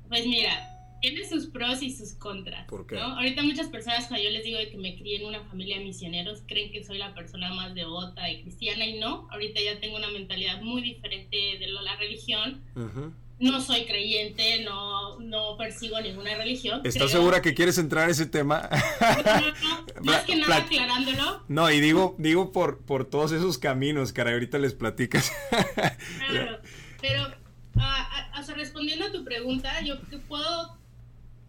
Pues 0.08 0.26
mira, 0.26 0.81
tiene 1.02 1.28
sus 1.28 1.46
pros 1.46 1.82
y 1.82 1.90
sus 1.90 2.14
contras. 2.14 2.66
¿Por 2.68 2.86
qué? 2.86 2.98
Ahorita 2.98 3.42
muchas 3.42 3.66
personas 3.68 4.06
cuando 4.06 4.24
yo 4.24 4.30
les 4.30 4.44
digo 4.44 4.58
que 4.70 4.78
me 4.78 4.96
crié 4.96 5.16
en 5.16 5.26
una 5.26 5.40
familia 5.42 5.78
de 5.78 5.84
misioneros 5.84 6.42
creen 6.46 6.70
que 6.70 6.84
soy 6.84 6.96
la 6.98 7.12
persona 7.12 7.52
más 7.52 7.74
devota 7.74 8.30
y 8.30 8.42
cristiana 8.42 8.86
y 8.86 8.98
no, 8.98 9.28
ahorita 9.30 9.60
ya 9.60 9.80
tengo 9.80 9.96
una 9.96 10.08
mentalidad 10.08 10.62
muy 10.62 10.80
diferente 10.80 11.36
de 11.58 11.66
la 11.66 11.96
religión. 11.96 12.62
No 13.38 13.60
soy 13.60 13.86
creyente, 13.86 14.62
no, 14.62 15.18
no 15.18 15.56
persigo 15.56 16.00
ninguna 16.00 16.36
religión. 16.36 16.80
¿Estás 16.84 17.10
segura 17.10 17.42
que 17.42 17.54
quieres 17.54 17.76
entrar 17.76 18.04
en 18.04 18.10
ese 18.10 18.26
tema? 18.26 18.68
Más 20.02 20.22
que 20.24 20.36
nada 20.36 20.58
aclarándolo. 20.58 21.42
No, 21.48 21.68
y 21.68 21.80
digo, 21.80 22.14
digo 22.18 22.52
por, 22.52 22.84
por 22.84 23.04
todos 23.04 23.32
esos 23.32 23.58
caminos, 23.58 24.12
cara, 24.12 24.30
ahorita 24.30 24.58
les 24.58 24.74
platicas. 24.74 25.32
claro, 26.30 26.60
pero 27.00 27.42
respondiendo 28.54 29.06
a 29.06 29.12
tu 29.12 29.24
pregunta, 29.24 29.80
yo 29.82 29.96
puedo 30.28 30.81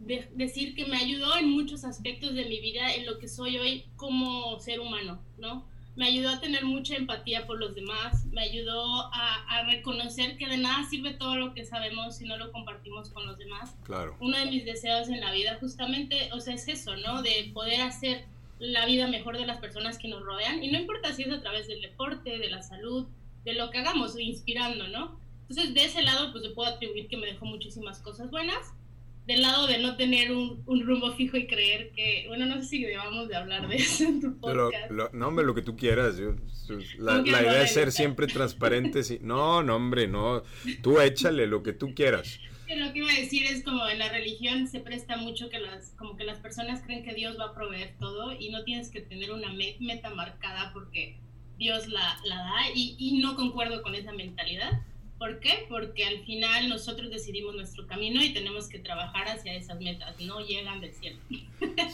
decir 0.06 0.76
que 0.76 0.86
me 0.86 0.98
ayudó 0.98 1.38
en 1.38 1.50
muchos 1.50 1.84
aspectos 1.84 2.34
de 2.34 2.46
mi 2.46 2.60
vida, 2.60 2.94
en 2.94 3.06
lo 3.06 3.20
que 3.20 3.28
soy 3.28 3.58
hoy 3.58 3.86
como 3.96 4.60
ser 4.60 4.80
humano, 4.80 5.20
¿no? 5.38 5.66
Me 5.96 6.08
ayudó 6.08 6.30
a 6.30 6.40
tener 6.40 6.66
mucha 6.66 6.96
empatía 6.96 7.46
por 7.46 7.60
los 7.60 7.76
demás, 7.76 8.26
me 8.32 8.42
ayudó 8.42 9.14
a, 9.14 9.46
a, 9.48 9.64
reconocer 9.66 10.38
que 10.38 10.48
de 10.48 10.58
nada 10.58 10.84
sirve 10.90 11.14
todo 11.14 11.36
lo 11.36 11.54
que 11.54 11.66
sabemos 11.66 12.18
si 12.18 12.26
no 12.26 12.36
lo 12.38 12.52
compartimos 12.52 13.10
con 13.10 13.28
los 13.28 13.38
demás. 13.38 13.76
Claro. 13.84 14.18
Uno 14.20 14.38
de 14.38 14.48
mis 14.48 14.66
deseos 14.66 15.08
en 15.10 15.22
la 15.22 15.32
vida 15.32 15.58
justamente, 15.60 16.32
o 16.34 16.40
sea, 16.40 16.56
es 16.56 16.68
eso, 16.68 16.96
¿no? 16.98 17.22
De 17.22 17.52
poder 17.54 17.82
hacer 17.82 18.26
la 18.58 18.86
vida 18.86 19.08
mejor 19.08 19.38
de 19.38 19.46
las 19.46 19.60
personas 19.60 20.00
que 20.00 20.08
nos 20.08 20.24
rodean 20.24 20.64
y 20.64 20.72
no 20.72 20.80
importa 20.80 21.14
si 21.14 21.24
es 21.24 21.32
a 21.32 21.42
través 21.42 21.68
del 21.68 21.82
deporte, 21.82 22.40
de 22.40 22.50
la 22.50 22.64
salud, 22.64 23.06
de 23.46 23.54
lo 23.54 23.70
que 23.70 23.78
hagamos, 23.78 24.18
inspirando, 24.18 24.88
¿no? 24.88 25.20
Entonces, 25.48 25.76
de 25.76 25.86
ese 25.86 26.02
lado, 26.02 26.32
pues 26.32 26.44
yo 26.44 26.56
puedo 26.56 26.70
atribuir 26.70 27.08
que 27.08 27.18
me 27.18 27.28
dejó 27.28 27.46
muchísimas 27.46 28.00
cosas 28.00 28.32
buenas 28.32 28.74
del 29.26 29.42
lado 29.42 29.68
de 29.68 29.78
no 29.78 29.96
tener 29.96 30.32
un, 30.32 30.64
un, 30.66 30.86
rumbo 30.86 31.14
fijo 31.14 31.38
y 31.38 31.48
creer 31.48 31.92
que, 31.96 32.26
bueno, 32.28 32.46
no 32.46 32.62
sé 32.62 32.68
si 32.68 32.84
debamos 32.84 33.30
de 33.30 33.36
hablar 33.36 33.68
de 33.68 33.76
eso 33.78 34.04
en 34.04 34.20
tu 34.20 34.38
podcast. 34.40 34.92
no, 34.92 35.28
hombre, 35.28 35.46
lo 35.46 35.56
que 35.56 35.62
tú 35.62 35.78
quieras. 35.78 36.16
la, 36.98 37.22
la 37.22 37.42
idea 37.42 37.64
es 37.64 37.74
ser 37.74 37.92
siempre 37.92 38.28
transparente. 38.28 39.02
No, 39.22 39.64
no, 39.64 39.76
hombre, 39.76 40.08
no. 40.08 40.44
Tú 40.82 41.00
échale 41.00 41.48
lo 41.48 41.64
que 41.64 41.74
tú 41.74 41.94
quieras. 41.96 42.40
Lo 42.76 42.92
que 42.92 43.00
iba 43.00 43.12
a 43.12 43.16
decir 43.16 43.46
es 43.46 43.64
como 43.64 43.88
en 43.88 44.00
la 44.00 44.10
religión 44.10 44.68
se 44.68 44.80
presta 44.80 45.16
mucho 45.18 45.50
que 45.50 45.60
las, 45.60 45.92
como 45.92 46.18
que 46.18 46.24
las 46.24 46.40
personas 46.40 46.82
creen 46.82 47.04
que 47.04 47.14
Dios 47.14 47.38
va 47.40 47.50
a 47.50 47.54
proveer 47.54 47.94
todo 48.00 48.34
y 48.38 48.50
no 48.50 48.64
tienes 48.64 48.90
que 48.90 49.00
tener 49.02 49.32
una 49.32 49.54
meta 49.54 50.10
marcada 50.10 50.72
porque 50.74 51.18
Dios 51.58 51.88
la, 51.88 52.18
la 52.26 52.38
da 52.38 52.72
y, 52.74 52.96
y 52.98 53.20
no 53.20 53.36
concuerdo 53.36 53.84
con 53.84 53.94
esa 53.94 54.12
mentalidad 54.12 54.82
¿Por 55.18 55.40
qué? 55.40 55.66
Porque 55.70 56.06
al 56.06 56.26
final 56.26 56.68
nosotros 56.68 57.10
decidimos 57.10 57.56
nuestro 57.56 57.88
camino 57.88 58.22
y 58.24 58.34
tenemos 58.34 58.68
que 58.68 58.80
trabajar 58.80 59.28
hacia 59.28 59.54
esas 59.56 59.80
metas, 59.80 60.20
no 60.20 60.42
llegan 60.42 60.82
del 60.82 60.94
cielo. 60.94 61.18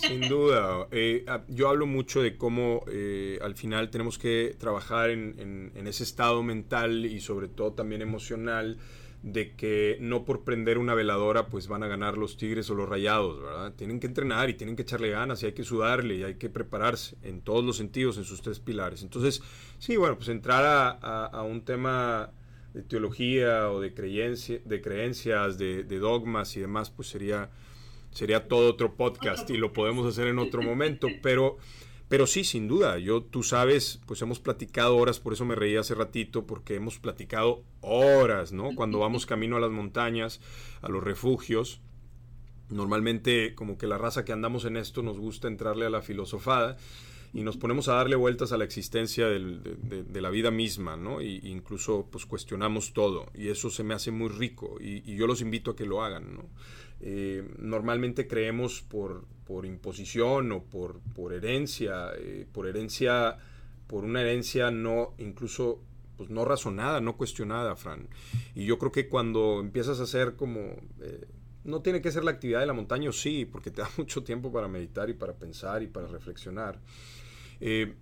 Sin 0.02 0.28
duda, 0.28 0.88
eh, 0.92 1.26
yo 1.48 1.70
hablo 1.70 1.86
mucho 1.86 2.22
de 2.22 2.38
cómo 2.38 2.84
eh, 2.92 3.38
al 3.42 3.56
final 3.56 3.90
tenemos 3.92 4.18
que 4.18 4.56
trabajar 4.58 5.12
en, 5.12 5.72
ese 5.86 6.04
estado 6.04 6.42
mental 6.44 7.06
y 7.06 7.20
sobre 7.20 7.48
todo 7.48 7.74
también 7.74 8.02
emocional 8.02 8.78
de 9.22 9.54
que 9.56 9.98
no 10.00 10.24
por 10.24 10.44
prender 10.44 10.78
una 10.78 10.94
veladora 10.94 11.48
pues 11.48 11.68
van 11.68 11.84
a 11.84 11.88
ganar 11.88 12.18
los 12.18 12.38
tigres 12.38 12.70
o 12.70 12.76
los 12.76 12.88
rayados, 12.88 13.42
¿verdad? 13.42 13.74
Tienen 13.74 14.00
que 14.00 14.08
entrenar 14.08 14.50
y 14.50 14.54
tienen 14.54 14.76
que 14.76 14.84
echarle 14.84 15.10
ganas 15.10 15.44
y 15.44 15.48
hay 15.48 15.52
que 15.54 15.64
sudarle 15.64 16.16
y 16.16 16.24
hay 16.24 16.36
que 16.36 16.50
prepararse 16.50 17.18
en 17.24 17.42
todos 17.42 17.64
los 17.64 17.78
sentidos, 17.78 18.18
en 18.18 18.24
sus 18.24 18.42
tres 18.42 18.60
pilares. 18.60 19.04
Entonces, 19.04 19.42
sí, 19.78 19.98
bueno, 19.98 20.16
pues 20.16 20.30
entrar 20.30 20.98
a, 21.02 21.42
un 21.44 21.62
tema 21.66 22.32
de 22.74 22.84
teología 22.84 23.72
o 23.72 23.80
de, 23.80 23.94
creencia, 23.94 24.60
de 24.64 24.82
creencias, 24.82 25.58
de, 25.58 25.84
de, 25.84 26.00
dogmas 26.00 26.56
y 26.56 26.60
demás, 26.60 26.90
pues 26.90 27.08
sería, 27.08 27.50
sería 28.12 28.48
todo 28.48 28.70
otro 28.70 28.96
podcast 28.96 29.50
y 29.50 29.58
lo 29.58 29.74
podemos 29.74 30.06
hacer 30.08 30.28
en 30.28 30.40
otro 30.40 30.62
momento, 30.62 31.08
pero... 31.22 31.58
Pero 32.10 32.26
sí, 32.26 32.44
sin 32.44 32.68
duda, 32.68 32.98
yo, 32.98 33.22
tú 33.22 33.44
sabes, 33.44 34.02
pues 34.08 34.20
hemos 34.24 34.40
platicado 34.40 34.98
horas, 34.98 35.20
por 35.20 35.34
eso 35.34 35.46
me 35.46 35.54
reí 35.54 35.76
hace 35.76 35.94
ratito, 35.94 36.48
porque 36.48 36.74
hemos 36.74 36.98
platicado 36.98 37.64
horas, 37.82 38.52
¿no? 38.52 38.74
Cuando 38.74 38.98
vamos 38.98 39.28
camino 39.28 39.58
a 39.58 39.60
las 39.60 39.70
montañas, 39.70 40.42
a 40.82 40.90
los 40.90 41.04
refugios, 41.04 41.82
normalmente 42.70 43.54
como 43.54 43.78
que 43.78 43.86
la 43.86 44.00
raza 44.00 44.26
que 44.26 44.32
andamos 44.32 44.66
en 44.66 44.78
esto 44.78 45.04
nos 45.04 45.20
gusta 45.20 45.48
entrarle 45.48 45.86
a 45.86 45.92
la 45.92 46.02
filosofada 46.02 46.78
y 47.34 47.44
nos 47.44 47.58
ponemos 47.58 47.88
a 47.88 47.94
darle 47.94 48.16
vueltas 48.16 48.52
a 48.52 48.58
la 48.58 48.64
existencia 48.64 49.28
de, 49.28 50.22
la 50.22 50.30
vida 50.30 50.52
misma, 50.52 50.98
¿no? 50.98 51.22
Y, 51.22 51.40
incluso 51.44 52.08
pues 52.12 52.26
cuestionamos 52.26 52.94
todo 52.94 53.28
y 53.34 53.50
eso 53.50 53.70
se 53.70 53.84
me 53.84 53.94
hace 53.94 54.12
muy 54.12 54.30
rico 54.30 54.78
y, 54.80 55.12
y 55.12 55.16
yo 55.16 55.28
los 55.28 55.42
invito 55.42 55.72
a 55.72 55.76
que 55.76 55.86
lo 55.86 56.04
hagan, 56.04 56.36
¿no? 56.36 56.50
Eh, 57.02 57.48
normalmente 57.58 58.28
creemos 58.28 58.82
por, 58.82 59.26
por, 59.46 59.66
imposición 59.66 60.52
o 60.52 60.64
por, 60.64 61.00
por 61.16 61.34
herencia, 61.34 62.10
eh, 62.18 62.46
por 62.52 62.68
herencia, 62.68 63.38
por 63.88 64.04
una 64.04 64.22
herencia 64.22 64.70
no, 64.70 65.14
incluso 65.18 65.82
pues 66.18 66.30
no 66.30 66.44
razonada, 66.44 67.00
no 67.00 67.16
cuestionada, 67.16 67.78
Fran. 67.78 68.10
Y 68.54 68.66
yo 68.66 68.78
creo 68.78 68.92
que 68.92 69.08
cuando 69.08 69.62
empiezas 69.62 70.02
a 70.02 70.04
hacer 70.04 70.36
como, 70.36 70.60
eh, 71.02 71.26
no 71.64 71.82
tiene 71.82 72.02
que 72.02 72.12
ser 72.12 72.26
la 72.26 72.32
actividad 72.32 72.60
de 72.60 72.66
la 72.66 72.74
montaña, 72.74 73.14
sí, 73.14 73.46
porque 73.46 73.72
te 73.72 73.82
da 73.82 73.90
mucho 73.98 74.24
tiempo 74.24 74.52
para 74.52 74.68
meditar 74.68 75.10
y 75.10 75.14
para 75.14 75.34
pensar 75.34 75.82
y 75.82 75.88
para 75.88 76.08
reflexionar. 76.08 76.82
Eh, 77.62 77.96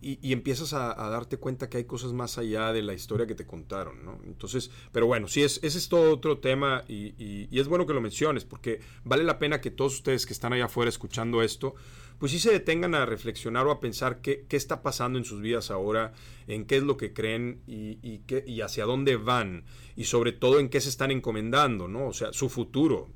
y, 0.00 0.32
empiezas 0.32 0.72
a, 0.72 0.94
darte 1.08 1.36
cuenta 1.36 1.68
que 1.68 1.76
hay 1.76 1.84
cosas 1.84 2.12
más 2.12 2.36
allá 2.36 2.72
de 2.72 2.82
la 2.82 2.94
historia 2.94 3.26
que 3.26 3.34
te 3.34 3.46
contaron, 3.46 4.04
¿no? 4.04 4.20
Entonces, 4.24 4.70
pero 4.90 5.06
bueno, 5.06 5.28
sí, 5.28 5.42
es, 5.42 5.60
ese 5.62 5.78
es 5.78 5.88
todo 5.88 6.12
otro 6.12 6.38
tema 6.38 6.84
y, 6.88 7.48
es 7.56 7.68
bueno 7.68 7.86
que 7.86 7.94
lo 7.94 8.00
menciones 8.00 8.44
porque 8.44 8.80
vale 9.04 9.22
la 9.22 9.38
pena 9.38 9.60
que 9.60 9.70
todos 9.70 9.94
ustedes 9.94 10.26
que 10.26 10.32
están 10.32 10.52
allá 10.52 10.64
afuera 10.64 10.88
escuchando 10.88 11.42
esto, 11.42 11.74
pues 12.18 12.32
sí 12.32 12.40
se 12.40 12.50
detengan 12.50 12.96
a 12.96 13.06
reflexionar 13.06 13.66
o 13.66 13.70
a 13.70 13.78
pensar 13.78 14.20
qué, 14.20 14.46
qué 14.48 14.56
está 14.56 14.82
pasando 14.82 15.18
en 15.18 15.24
sus 15.24 15.40
vidas 15.40 15.70
ahora, 15.70 16.12
en 16.48 16.64
qué 16.64 16.78
es 16.78 16.82
lo 16.82 16.96
que 16.96 17.12
creen 17.12 17.62
y, 17.66 18.18
qué, 18.26 18.42
y 18.46 18.62
hacia 18.62 18.84
dónde 18.84 19.16
van 19.16 19.64
y 19.94 20.04
sobre 20.04 20.32
todo 20.32 20.58
en 20.58 20.68
qué 20.68 20.80
se 20.80 20.88
están 20.88 21.12
encomendando, 21.12 21.86
¿no? 21.86 22.08
O 22.08 22.12
sea, 22.12 22.32
su 22.32 22.48
futuro, 22.48 23.08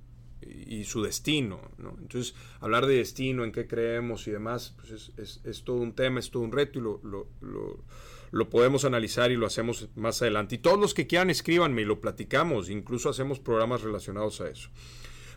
y 0.46 0.84
su 0.84 1.02
destino. 1.02 1.60
¿no? 1.78 1.96
Entonces, 2.00 2.34
hablar 2.60 2.86
de 2.86 2.96
destino, 2.96 3.44
en 3.44 3.52
qué 3.52 3.66
creemos 3.66 4.26
y 4.26 4.30
demás, 4.30 4.74
pues 4.76 5.12
es, 5.16 5.40
es, 5.44 5.64
todo 5.64 5.76
un 5.76 5.94
tema, 5.94 6.20
es 6.20 6.30
todo 6.30 6.42
un 6.42 6.52
reto 6.52 6.78
y 6.78 6.82
lo, 6.82 7.00
lo, 7.02 7.84
lo, 8.30 8.50
podemos 8.50 8.84
analizar 8.84 9.30
y 9.30 9.36
lo 9.36 9.46
hacemos 9.46 9.88
más 9.94 10.22
adelante. 10.22 10.56
Y 10.56 10.58
todos 10.58 10.78
los 10.78 10.94
que 10.94 11.06
quieran, 11.06 11.30
escríbanme 11.30 11.82
y 11.82 11.84
lo 11.84 12.00
platicamos, 12.00 12.70
incluso 12.70 13.08
hacemos 13.08 13.38
programas 13.40 13.82
relacionados 13.82 14.40
a 14.40 14.48
eso. 14.48 14.70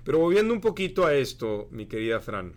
Pero 0.03 0.19
volviendo 0.19 0.53
un 0.53 0.61
poquito 0.61 1.05
a 1.05 1.15
esto, 1.15 1.67
mi 1.71 1.87
querida 1.87 2.19
Fran, 2.19 2.55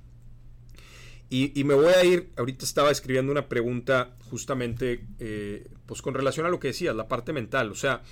y, 1.31 1.59
y 1.59 1.65
me 1.65 1.75
voy 1.75 1.93
a 1.93 2.05
ir, 2.05 2.31
ahorita 2.37 2.65
estaba 2.65 2.91
escribiendo 2.91 3.31
una 3.31 3.49
pregunta 3.49 4.17
justamente, 4.31 5.07
eh, 5.19 5.69
pues 5.85 6.01
con 6.01 6.15
relación 6.15 6.47
a 6.47 6.49
lo 6.49 6.59
que 6.59 6.69
decías, 6.69 6.97
la 6.97 7.09
parte 7.09 7.33
mental, 7.35 7.71
o 7.71 7.75
sea, 7.75 8.03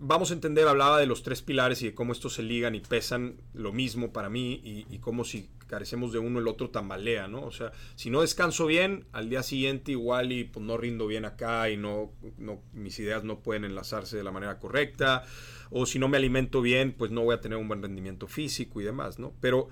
vamos 0.00 0.30
a 0.30 0.34
entender, 0.34 0.68
hablaba 0.68 0.98
de 0.98 1.06
los 1.06 1.22
tres 1.22 1.42
pilares 1.42 1.82
y 1.82 1.86
de 1.86 1.94
cómo 1.94 2.12
estos 2.12 2.34
se 2.34 2.42
ligan 2.42 2.74
y 2.74 2.80
pesan 2.80 3.40
lo 3.52 3.72
mismo 3.72 4.12
para 4.12 4.28
mí 4.28 4.60
y, 4.64 4.98
cómo 4.98 5.24
si 5.24 5.48
carecemos 5.66 6.12
de 6.12 6.18
uno 6.18 6.38
el 6.38 6.48
otro 6.48 6.70
tambalea, 6.70 7.28
¿no? 7.28 7.42
O 7.42 7.50
sea, 7.50 7.72
si 7.94 8.10
no 8.10 8.22
descanso 8.22 8.66
bien, 8.66 9.06
al 9.12 9.28
día 9.28 9.42
siguiente 9.42 9.92
igual 9.92 10.32
y 10.32 10.44
pues 10.44 10.64
no 10.64 10.76
rindo 10.76 11.06
bien 11.06 11.24
acá 11.24 11.68
y 11.70 11.76
no, 11.76 12.12
no 12.38 12.60
mis 12.72 12.98
ideas 12.98 13.24
no 13.24 13.40
pueden 13.40 13.64
enlazarse 13.64 14.16
de 14.16 14.24
la 14.24 14.30
manera 14.30 14.58
correcta, 14.58 15.24
o 15.70 15.84
si 15.84 15.98
no 15.98 16.08
me 16.08 16.16
alimento 16.16 16.62
bien, 16.62 16.94
pues 16.96 17.10
no 17.10 17.22
voy 17.22 17.34
a 17.34 17.40
tener 17.40 17.58
un 17.58 17.68
buen 17.68 17.82
rendimiento 17.82 18.26
físico 18.26 18.80
y 18.80 18.84
demás, 18.84 19.18
¿no? 19.18 19.34
Pero, 19.40 19.68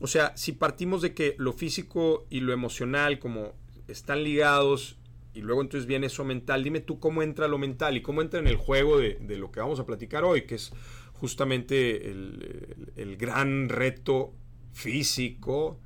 o 0.00 0.06
sea, 0.06 0.36
si 0.36 0.52
partimos 0.52 1.02
de 1.02 1.14
que 1.14 1.34
lo 1.38 1.52
físico 1.52 2.26
y 2.30 2.40
lo 2.40 2.52
emocional 2.52 3.18
como 3.18 3.54
están 3.88 4.24
ligados 4.24 4.96
y 5.34 5.40
luego 5.40 5.62
entonces 5.62 5.86
viene 5.86 6.06
eso 6.06 6.24
mental. 6.24 6.62
Dime 6.62 6.80
tú 6.80 7.00
cómo 7.00 7.22
entra 7.22 7.48
lo 7.48 7.58
mental 7.58 7.96
y 7.96 8.02
cómo 8.02 8.22
entra 8.22 8.38
en 8.38 8.46
el 8.46 8.56
juego 8.56 8.98
de, 8.98 9.18
lo 9.36 9.50
que 9.50 9.60
vamos 9.60 9.80
a 9.80 9.86
platicar 9.86 10.24
hoy, 10.24 10.42
que 10.42 10.54
es 10.54 10.72
justamente 11.14 12.10
el, 12.10 13.16
gran 13.18 13.68
reto 13.68 14.32
físico. 14.72 15.80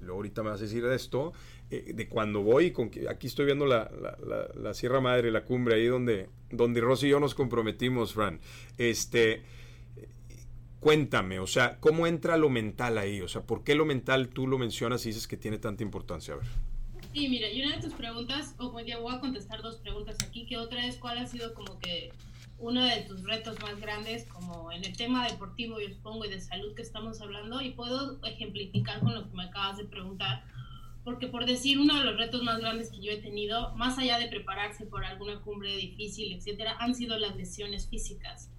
Luego 0.00 0.16
ahorita 0.16 0.42
me 0.42 0.50
vas 0.50 0.60
a 0.60 0.64
decir 0.64 0.84
de 0.86 0.94
esto, 0.94 1.32
eh, 1.70 1.92
de 1.94 2.08
cuando 2.08 2.42
voy, 2.42 2.70
con, 2.70 2.90
aquí 3.10 3.26
estoy 3.26 3.44
viendo 3.44 3.66
la, 3.66 3.90
la, 4.54 4.72
Sierra 4.72 5.00
Madre, 5.00 5.30
la 5.30 5.44
cumbre, 5.44 5.74
ahí 5.74 5.86
donde, 5.86 6.28
donde 6.50 6.80
Rosy 6.80 7.08
y 7.08 7.10
yo 7.10 7.20
nos 7.20 7.34
comprometimos, 7.34 8.14
Fran. 8.14 8.40
Este, 8.78 9.42
cuéntame, 10.80 11.40
o 11.40 11.46
sea, 11.46 11.78
¿cómo 11.80 12.06
entra 12.06 12.36
lo 12.36 12.48
mental 12.48 12.96
ahí? 12.98 13.20
O 13.20 13.28
sea, 13.28 13.42
¿por 13.42 13.64
qué 13.64 13.74
lo 13.74 13.84
mental 13.84 14.28
tú 14.28 14.46
lo 14.46 14.58
mencionas 14.58 15.04
y 15.04 15.08
dices 15.08 15.26
que 15.26 15.36
tiene 15.36 15.58
tanta 15.58 15.82
importancia? 15.82 16.34
A 16.34 16.36
ver. 16.38 16.46
Sí, 17.16 17.28
mira, 17.28 17.50
y 17.50 17.62
una 17.62 17.76
de 17.76 17.80
tus 17.82 17.94
preguntas, 17.94 18.54
o 18.58 18.70
voy 18.72 18.92
a 18.92 19.20
contestar 19.20 19.62
dos 19.62 19.76
preguntas 19.76 20.18
aquí, 20.22 20.44
que 20.44 20.58
otra 20.58 20.84
es 20.84 20.98
cuál 20.98 21.16
ha 21.16 21.26
sido 21.26 21.54
como 21.54 21.78
que 21.78 22.12
uno 22.58 22.84
de 22.84 23.06
tus 23.08 23.22
retos 23.22 23.58
más 23.62 23.80
grandes, 23.80 24.26
como 24.26 24.70
en 24.70 24.84
el 24.84 24.94
tema 24.94 25.26
deportivo, 25.26 25.80
yo 25.80 25.88
supongo, 25.88 26.26
y 26.26 26.28
de 26.28 26.42
salud 26.42 26.74
que 26.74 26.82
estamos 26.82 27.22
hablando, 27.22 27.62
y 27.62 27.70
puedo 27.70 28.22
ejemplificar 28.22 29.00
con 29.00 29.14
lo 29.14 29.26
que 29.26 29.34
me 29.34 29.44
acabas 29.44 29.78
de 29.78 29.86
preguntar, 29.86 30.44
porque 31.04 31.28
por 31.28 31.46
decir 31.46 31.78
uno 31.78 31.96
de 31.98 32.04
los 32.04 32.18
retos 32.18 32.42
más 32.42 32.60
grandes 32.60 32.90
que 32.90 33.00
yo 33.00 33.10
he 33.12 33.16
tenido, 33.16 33.74
más 33.76 33.96
allá 33.96 34.18
de 34.18 34.28
prepararse 34.28 34.84
por 34.84 35.02
alguna 35.02 35.40
cumbre 35.40 35.74
difícil, 35.74 36.34
etcétera, 36.34 36.76
han 36.80 36.94
sido 36.94 37.18
las 37.18 37.34
lesiones 37.34 37.88
físicas. 37.88 38.50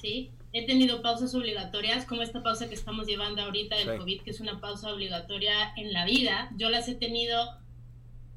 ¿sí? 0.00 0.30
He 0.52 0.64
tenido 0.64 1.02
pausas 1.02 1.34
obligatorias, 1.34 2.04
como 2.04 2.22
esta 2.22 2.40
pausa 2.44 2.68
que 2.68 2.76
estamos 2.76 3.08
llevando 3.08 3.42
ahorita 3.42 3.74
del 3.74 3.98
COVID, 3.98 4.20
que 4.20 4.30
es 4.30 4.38
una 4.38 4.60
pausa 4.60 4.94
obligatoria 4.94 5.72
en 5.76 5.92
la 5.92 6.04
vida. 6.04 6.52
Yo 6.56 6.70
las 6.70 6.88
he 6.88 6.94
tenido 6.94 7.65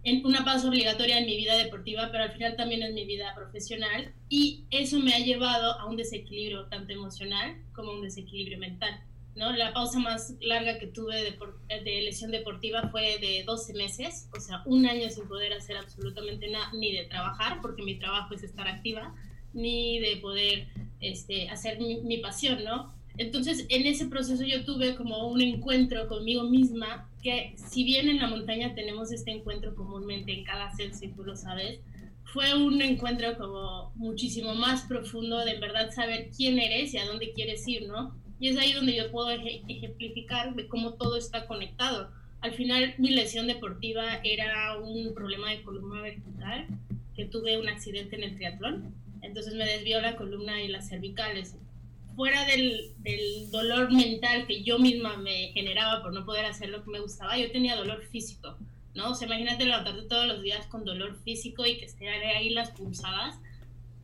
en 0.03 0.25
una 0.25 0.45
pausa 0.45 0.67
obligatoria 0.67 1.19
en 1.19 1.25
mi 1.25 1.35
vida 1.35 1.57
deportiva, 1.57 2.09
pero 2.11 2.23
al 2.23 2.31
final 2.31 2.55
también 2.55 2.83
en 2.83 2.93
mi 2.93 3.05
vida 3.05 3.33
profesional. 3.35 4.13
Y 4.29 4.65
eso 4.71 4.99
me 4.99 5.13
ha 5.13 5.19
llevado 5.19 5.79
a 5.79 5.85
un 5.85 5.97
desequilibrio 5.97 6.65
tanto 6.65 6.93
emocional 6.93 7.57
como 7.73 7.91
un 7.91 8.01
desequilibrio 8.01 8.57
mental. 8.57 9.03
¿no? 9.35 9.51
La 9.51 9.73
pausa 9.73 9.99
más 9.99 10.35
larga 10.41 10.79
que 10.79 10.87
tuve 10.87 11.15
de, 11.15 11.83
de, 11.83 12.01
lesión 12.01 12.31
deportiva 12.31 12.89
fue 12.89 13.19
de 13.19 13.43
12 13.45 13.73
meses, 13.73 14.29
o 14.35 14.39
sea, 14.39 14.63
un 14.65 14.85
año 14.85 15.09
sin 15.09 15.27
poder 15.27 15.53
hacer 15.53 15.77
absolutamente 15.77 16.49
nada, 16.49 16.71
ni 16.73 16.91
de 16.91 17.05
trabajar, 17.05 17.59
porque 17.61 17.83
mi 17.83 17.95
trabajo 17.95 18.33
es 18.33 18.43
estar 18.43 18.67
activa, 18.67 19.15
ni 19.53 19.99
de 19.99 20.17
poder 20.17 20.67
este, 20.99 21.49
hacer 21.49 21.79
mi, 21.79 22.01
mi 22.01 22.17
pasión, 22.17 22.63
¿no? 22.63 22.93
Entonces, 23.19 23.65
en 23.67 23.85
ese 23.85 24.05
proceso 24.05 24.45
yo 24.45 24.63
tuve 24.63 24.95
como 24.95 25.27
un 25.27 25.41
encuentro 25.41 26.07
conmigo 26.07 26.43
misma, 26.45 27.09
que 27.21 27.53
si 27.57 27.83
bien 27.83 28.07
en 28.07 28.19
la 28.19 28.27
montaña 28.27 28.73
tenemos 28.73 29.11
este 29.11 29.31
encuentro 29.31 29.75
comúnmente 29.75 30.31
en 30.31 30.45
cada 30.45 30.67
ascenso, 30.67 31.03
y 31.03 31.09
tú 31.09 31.25
lo 31.25 31.35
sabes, 31.35 31.81
fue 32.23 32.53
un 32.53 32.81
encuentro 32.81 33.37
como 33.37 33.91
muchísimo 33.95 34.55
más 34.55 34.83
profundo 34.83 35.39
de 35.39 35.51
en 35.51 35.59
verdad 35.59 35.91
saber 35.91 36.29
quién 36.35 36.59
eres 36.59 36.93
y 36.93 36.97
a 36.97 37.05
dónde 37.05 37.33
quieres 37.33 37.67
ir, 37.67 37.87
¿no? 37.89 38.15
Y 38.39 38.47
es 38.47 38.57
ahí 38.57 38.71
donde 38.71 38.95
yo 38.95 39.11
puedo 39.11 39.29
ejemplificar 39.31 40.55
de 40.55 40.69
cómo 40.69 40.93
todo 40.93 41.17
está 41.17 41.45
conectado. 41.45 42.11
Al 42.39 42.53
final, 42.53 42.95
mi 42.99 43.09
lesión 43.09 43.47
deportiva 43.47 44.21
era 44.23 44.77
un 44.77 45.13
problema 45.13 45.49
de 45.49 45.61
columna 45.63 46.01
vertebral, 46.01 46.67
que 47.17 47.25
tuve 47.25 47.59
un 47.59 47.67
accidente 47.67 48.15
en 48.15 48.23
el 48.23 48.35
triatlón. 48.37 48.95
Entonces 49.21 49.55
me 49.55 49.65
desvió 49.65 49.99
la 49.99 50.15
columna 50.15 50.61
y 50.61 50.69
las 50.69 50.87
cervicales 50.87 51.57
fuera 52.19 52.43
del, 52.43 52.91
del, 52.97 53.49
dolor 53.49 53.93
mental 53.93 54.45
que 54.45 54.61
yo 54.61 54.77
misma 54.77 55.15
me 55.15 55.53
generaba 55.53 56.03
por 56.03 56.11
no 56.11 56.25
poder 56.25 56.43
hacer 56.47 56.67
lo 56.67 56.83
que 56.83 56.91
me 56.91 56.99
gustaba, 56.99 57.37
yo 57.37 57.49
tenía 57.49 57.77
dolor 57.77 58.03
físico, 58.11 58.57
¿no? 58.93 59.11
O 59.11 59.15
sea, 59.15 59.25
imagínate 59.25 59.63
levantarte 59.63 60.01
todos 60.01 60.27
los 60.27 60.41
días 60.41 60.67
con 60.67 60.83
dolor 60.83 61.15
físico 61.23 61.65
y 61.65 61.77
que 61.77 61.85
esté 61.85 62.09
ahí 62.09 62.49
las 62.49 62.71
pulsadas. 62.71 63.39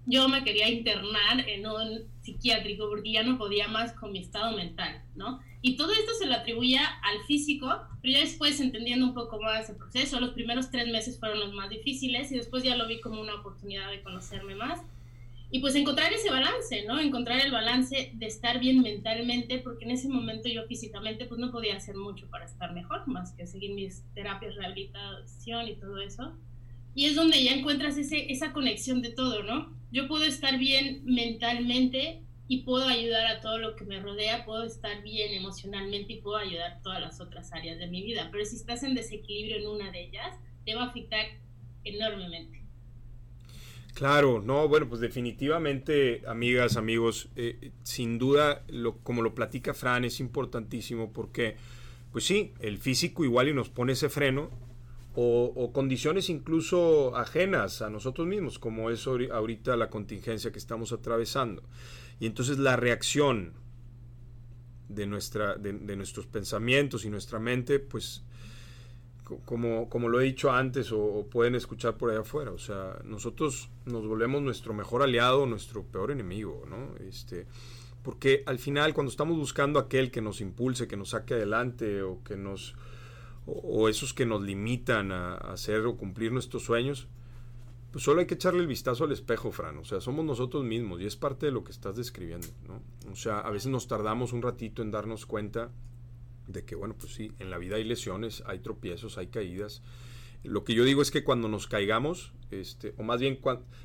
Yo 0.05 0.29
me 0.29 0.45
quería 0.45 0.69
internar 0.69 1.41
en 1.45 1.67
un 1.67 2.05
psiquiátrico 2.21 2.87
porque 2.87 3.11
ya 3.11 3.23
no 3.23 3.37
podía 3.37 3.67
más 3.67 3.91
con 3.91 4.13
mi 4.13 4.19
estado 4.19 4.55
mental, 4.55 5.01
¿no? 5.17 5.41
Y 5.61 5.75
todo 5.75 5.91
esto 5.91 6.13
se 6.17 6.27
lo 6.27 6.35
atribuía 6.35 6.85
al 7.03 7.21
físico, 7.25 7.67
pero 8.01 8.13
ya 8.13 8.19
después 8.21 8.61
entendiendo 8.61 9.07
un 9.07 9.13
poco 9.13 9.41
más 9.41 9.69
el 9.69 9.75
proceso, 9.75 10.21
los 10.21 10.31
primeros 10.31 10.71
tres 10.71 10.87
meses 10.87 11.19
fueron 11.19 11.41
los 11.41 11.51
más 11.51 11.69
difíciles 11.69 12.31
y 12.31 12.37
después 12.37 12.63
ya 12.63 12.77
lo 12.77 12.87
vi 12.87 13.01
como 13.01 13.19
una 13.19 13.35
oportunidad 13.35 13.91
de 13.91 14.01
conocerme 14.01 14.55
más 14.55 14.79
y 15.51 15.59
pues 15.59 15.75
encontrar 15.75 16.11
ese 16.11 16.29
balance, 16.29 16.83
¿no? 16.85 16.99
Encontrar 16.99 17.39
el 17.39 17.51
balance 17.51 18.11
de 18.13 18.25
estar 18.25 18.59
bien 18.59 18.81
mentalmente, 18.81 19.59
porque 19.59 19.85
en 19.85 19.91
ese 19.91 20.09
momento 20.09 20.49
yo 20.49 20.65
físicamente 20.67 21.25
pues 21.25 21.39
no 21.39 21.51
podía 21.51 21.77
hacer 21.77 21.95
mucho 21.95 22.29
para 22.29 22.45
estar 22.45 22.73
mejor, 22.73 23.07
más 23.07 23.31
que 23.33 23.47
seguir 23.47 23.71
mis 23.73 24.03
terapias 24.13 24.55
rehabilitación 24.55 25.67
y 25.67 25.75
todo 25.75 26.01
eso. 26.01 26.35
y 26.95 27.05
es 27.05 27.15
donde 27.15 27.43
ya 27.43 27.53
encuentras 27.53 27.97
ese, 27.97 28.31
esa 28.31 28.53
conexión 28.53 29.01
de 29.01 29.09
todo, 29.11 29.43
¿no? 29.43 29.75
Yo 29.91 30.07
puedo 30.07 30.23
estar 30.25 30.57
bien 30.57 31.01
mentalmente 31.05 32.21
y 32.47 32.63
puedo 32.63 32.87
ayudar 32.87 33.27
a 33.27 33.41
todo 33.41 33.57
lo 33.57 33.75
que 33.75 33.85
me 33.85 33.99
rodea, 33.99 34.45
puedo 34.45 34.63
estar 34.63 35.01
bien 35.03 35.33
emocionalmente 35.33 36.13
y 36.13 36.21
puedo 36.21 36.37
ayudar 36.37 36.73
a 36.73 36.81
todas 36.81 37.01
las 37.01 37.19
otras 37.19 37.51
áreas 37.53 37.79
de 37.79 37.87
mi 37.87 38.03
vida, 38.03 38.29
pero 38.31 38.45
si 38.45 38.55
estás 38.55 38.83
en 38.83 38.95
desequilibrio 38.95 39.57
en 39.57 39.67
una 39.67 39.91
de 39.91 40.05
ellas, 40.05 40.35
te 40.65 40.75
va 40.75 40.83
a 40.83 40.87
afectar 40.87 41.25
enormemente. 41.83 42.64
Claro, 43.95 44.41
no, 44.41 44.67
bueno, 44.67 44.89
pues 44.89 44.99
definitivamente, 44.99 46.21
amigas, 46.27 46.75
amigos, 46.75 47.29
eh, 47.37 47.71
sin 47.83 48.17
duda, 48.19 48.65
lo, 48.67 48.97
como 48.97 49.21
lo 49.21 49.33
platica 49.33 49.73
Fran, 49.73 50.03
es 50.03 50.19
importantísimo 50.19 51.13
porque, 51.13 51.55
pues 52.11 52.25
sí, 52.25 52.53
el 52.59 52.77
físico 52.77 53.23
igual 53.23 53.47
y 53.47 53.53
nos 53.53 53.69
pone 53.69 53.93
ese 53.93 54.09
freno, 54.09 54.49
o, 55.15 55.71
condiciones 55.71 56.29
incluso 56.29 57.15
ajenas 57.15 57.81
a 57.81 57.89
nosotros 57.89 58.27
mismos, 58.27 58.59
como 58.59 58.89
es 58.89 59.07
ahorita 59.07 59.77
la 59.77 59.89
contingencia 59.89 60.51
que 60.51 60.59
estamos 60.59 60.91
atravesando. 60.91 61.63
Y 62.19 62.25
entonces 62.25 62.57
la 62.57 62.75
reacción 62.75 63.53
de, 64.89 65.07
nuestra, 65.07 65.55
de, 65.55 65.95
nuestros 65.95 66.27
pensamientos 66.27 67.05
y 67.05 67.09
nuestra 67.09 67.39
mente, 67.39 67.79
pues 67.79 68.25
como, 69.45 69.89
como 69.89 70.07
lo 70.07 70.21
he 70.21 70.23
dicho 70.23 70.51
antes 70.51 70.91
o, 70.91 71.27
pueden 71.29 71.55
escuchar 71.55 71.97
por 71.97 72.11
allá 72.11 72.21
afuera, 72.21 72.51
o 72.51 72.57
sea, 72.57 72.99
nosotros 73.03 73.69
nos 73.85 74.07
volvemos 74.07 74.41
nuestro 74.41 74.73
mejor 74.73 75.01
aliado, 75.01 75.45
nuestro 75.45 75.83
peor 75.83 76.11
enemigo, 76.11 76.63
¿no? 76.69 76.95
Este, 77.05 77.47
porque 78.03 78.43
al 78.45 78.59
final 78.59 78.93
cuando 78.93 79.09
estamos 79.09 79.37
buscando 79.37 79.79
aquel 79.79 80.11
que 80.11 80.21
nos 80.21 80.41
impulse, 80.41 80.87
que 80.87 80.95
nos 80.95 81.09
saque 81.09 81.33
adelante 81.33 82.03
o 82.03 82.23
que 82.23 82.37
nos 82.37 82.75
o, 83.47 83.89
esos 83.89 84.13
que 84.13 84.25
nos 84.25 84.41
limitan 84.41 85.11
a, 85.11 85.35
hacer 85.35 85.85
o 85.85 85.97
cumplir 85.97 86.31
nuestros 86.31 86.63
sueños, 86.63 87.07
pues 87.91 88.03
solo 88.03 88.19
hay 88.19 88.27
que 88.27 88.33
echarle 88.35 88.59
el 88.61 88.67
vistazo 88.67 89.05
al 89.05 89.11
espejo, 89.11 89.51
Fran. 89.51 89.77
O 89.77 89.85
sea, 89.85 90.01
somos 90.01 90.25
nosotros 90.25 90.63
mismos 90.63 91.01
y 91.01 91.05
es 91.05 91.15
parte 91.15 91.45
de 91.45 91.51
lo 91.51 91.63
que 91.63 91.71
estás 91.71 91.95
describiendo, 91.95 92.47
¿no? 92.67 92.81
O 93.11 93.15
sea, 93.15 93.39
a 93.39 93.49
veces 93.51 93.67
nos 93.67 93.87
tardamos 93.87 94.33
un 94.33 94.41
ratito 94.41 94.81
en 94.81 94.91
darnos 94.91 95.25
cuenta 95.25 95.71
de 96.47 96.65
que, 96.65 96.75
bueno, 96.75 96.95
pues 96.97 97.13
sí, 97.13 97.31
en 97.39 97.49
la 97.49 97.57
vida 97.57 97.77
hay 97.77 97.83
lesiones, 97.83 98.43
hay 98.45 98.59
tropiezos, 98.59 99.17
hay 99.17 99.27
caídas 99.27 99.81
lo 100.47 100.63
que 100.63 100.73
yo 100.73 100.83
digo 100.83 101.01
es 101.01 101.11
que 101.11 101.23
cuando 101.23 101.47
nos 101.47 101.67
caigamos, 101.67 102.31
este, 102.51 102.93
o 102.97 103.03
más 103.03 103.19
bien 103.19 103.39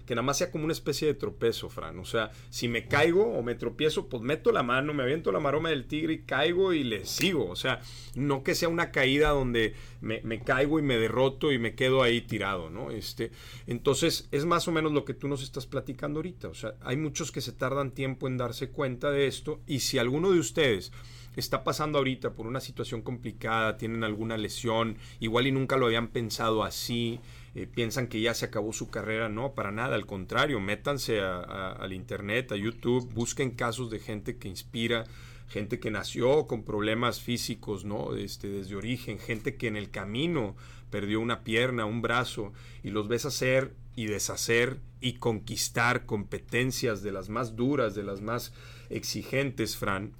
que 0.06 0.14
nada 0.14 0.22
más 0.22 0.38
sea 0.38 0.50
como 0.50 0.64
una 0.64 0.72
especie 0.72 1.08
de 1.08 1.14
tropezo, 1.14 1.68
Fran. 1.70 1.98
O 1.98 2.04
sea, 2.04 2.30
si 2.50 2.68
me 2.68 2.86
caigo 2.86 3.24
o 3.24 3.42
me 3.42 3.54
tropiezo, 3.54 4.08
pues 4.08 4.22
meto 4.22 4.52
la 4.52 4.62
mano, 4.62 4.92
me 4.92 5.02
aviento 5.02 5.32
la 5.32 5.40
maroma 5.40 5.70
del 5.70 5.86
tigre 5.86 6.12
y 6.14 6.22
caigo 6.22 6.72
y 6.72 6.84
le 6.84 7.06
sigo. 7.06 7.48
O 7.48 7.56
sea, 7.56 7.80
no 8.14 8.42
que 8.42 8.54
sea 8.54 8.68
una 8.68 8.90
caída 8.90 9.30
donde 9.30 9.74
me, 10.00 10.42
caigo 10.42 10.78
y 10.78 10.82
me 10.82 10.98
derroto 10.98 11.52
y 11.52 11.58
me 11.58 11.74
quedo 11.74 12.02
ahí 12.02 12.20
tirado, 12.20 12.70
¿no? 12.70 12.90
Este, 12.90 13.30
entonces, 13.66 14.28
es 14.30 14.44
más 14.44 14.68
o 14.68 14.72
menos 14.72 14.92
lo 14.92 15.04
que 15.04 15.14
tú 15.14 15.28
nos 15.28 15.42
estás 15.42 15.66
platicando 15.66 16.18
ahorita. 16.18 16.48
O 16.48 16.54
sea, 16.54 16.74
hay 16.82 16.96
muchos 16.96 17.32
que 17.32 17.40
se 17.40 17.52
tardan 17.52 17.92
tiempo 17.92 18.28
en 18.28 18.36
darse 18.36 18.70
cuenta 18.70 19.10
de 19.10 19.26
esto 19.26 19.60
y 19.66 19.80
si 19.80 19.98
alguno 19.98 20.30
de 20.30 20.38
ustedes 20.38 20.92
está 21.36 21.64
pasando 21.64 21.98
ahorita 21.98 22.34
por 22.34 22.46
una 22.46 22.60
situación 22.60 23.02
complicada, 23.02 23.76
tienen 23.76 24.04
alguna 24.04 24.36
lesión, 24.36 24.96
igual 25.20 25.46
y 25.46 25.52
nunca 25.52 25.76
lo 25.76 25.86
habían 25.86 26.08
pensado 26.08 26.64
así, 26.64 27.20
eh, 27.54 27.66
piensan 27.66 28.08
que 28.08 28.20
ya 28.20 28.34
se 28.34 28.46
acabó 28.46 28.72
su 28.72 28.90
carrera, 28.90 29.28
no, 29.28 29.54
para 29.54 29.72
nada, 29.72 29.96
al 29.96 30.06
contrario, 30.06 30.60
métanse 30.60 31.20
al 31.20 31.92
internet, 31.92 32.52
a 32.52 32.56
YouTube, 32.56 33.12
busquen 33.12 33.50
casos 33.50 33.90
de 33.90 33.98
gente 33.98 34.36
que 34.36 34.48
inspira, 34.48 35.04
gente 35.48 35.80
que 35.80 35.90
nació 35.90 36.46
con 36.46 36.62
problemas 36.62 37.20
físicos, 37.20 37.84
¿no? 37.84 38.14
Este, 38.14 38.48
desde 38.48 38.76
origen, 38.76 39.18
gente 39.18 39.56
que 39.56 39.66
en 39.66 39.76
el 39.76 39.90
camino 39.90 40.54
perdió 40.90 41.20
una 41.20 41.42
pierna, 41.42 41.86
un 41.86 42.02
brazo, 42.02 42.52
y 42.84 42.90
los 42.90 43.08
ves 43.08 43.24
hacer 43.24 43.74
y 43.96 44.06
deshacer 44.06 44.78
y 45.00 45.14
conquistar 45.14 46.06
competencias 46.06 47.02
de 47.02 47.12
las 47.12 47.28
más 47.28 47.56
duras, 47.56 47.94
de 47.94 48.04
las 48.04 48.20
más 48.20 48.52
exigentes, 48.90 49.76
Fran, 49.76 50.12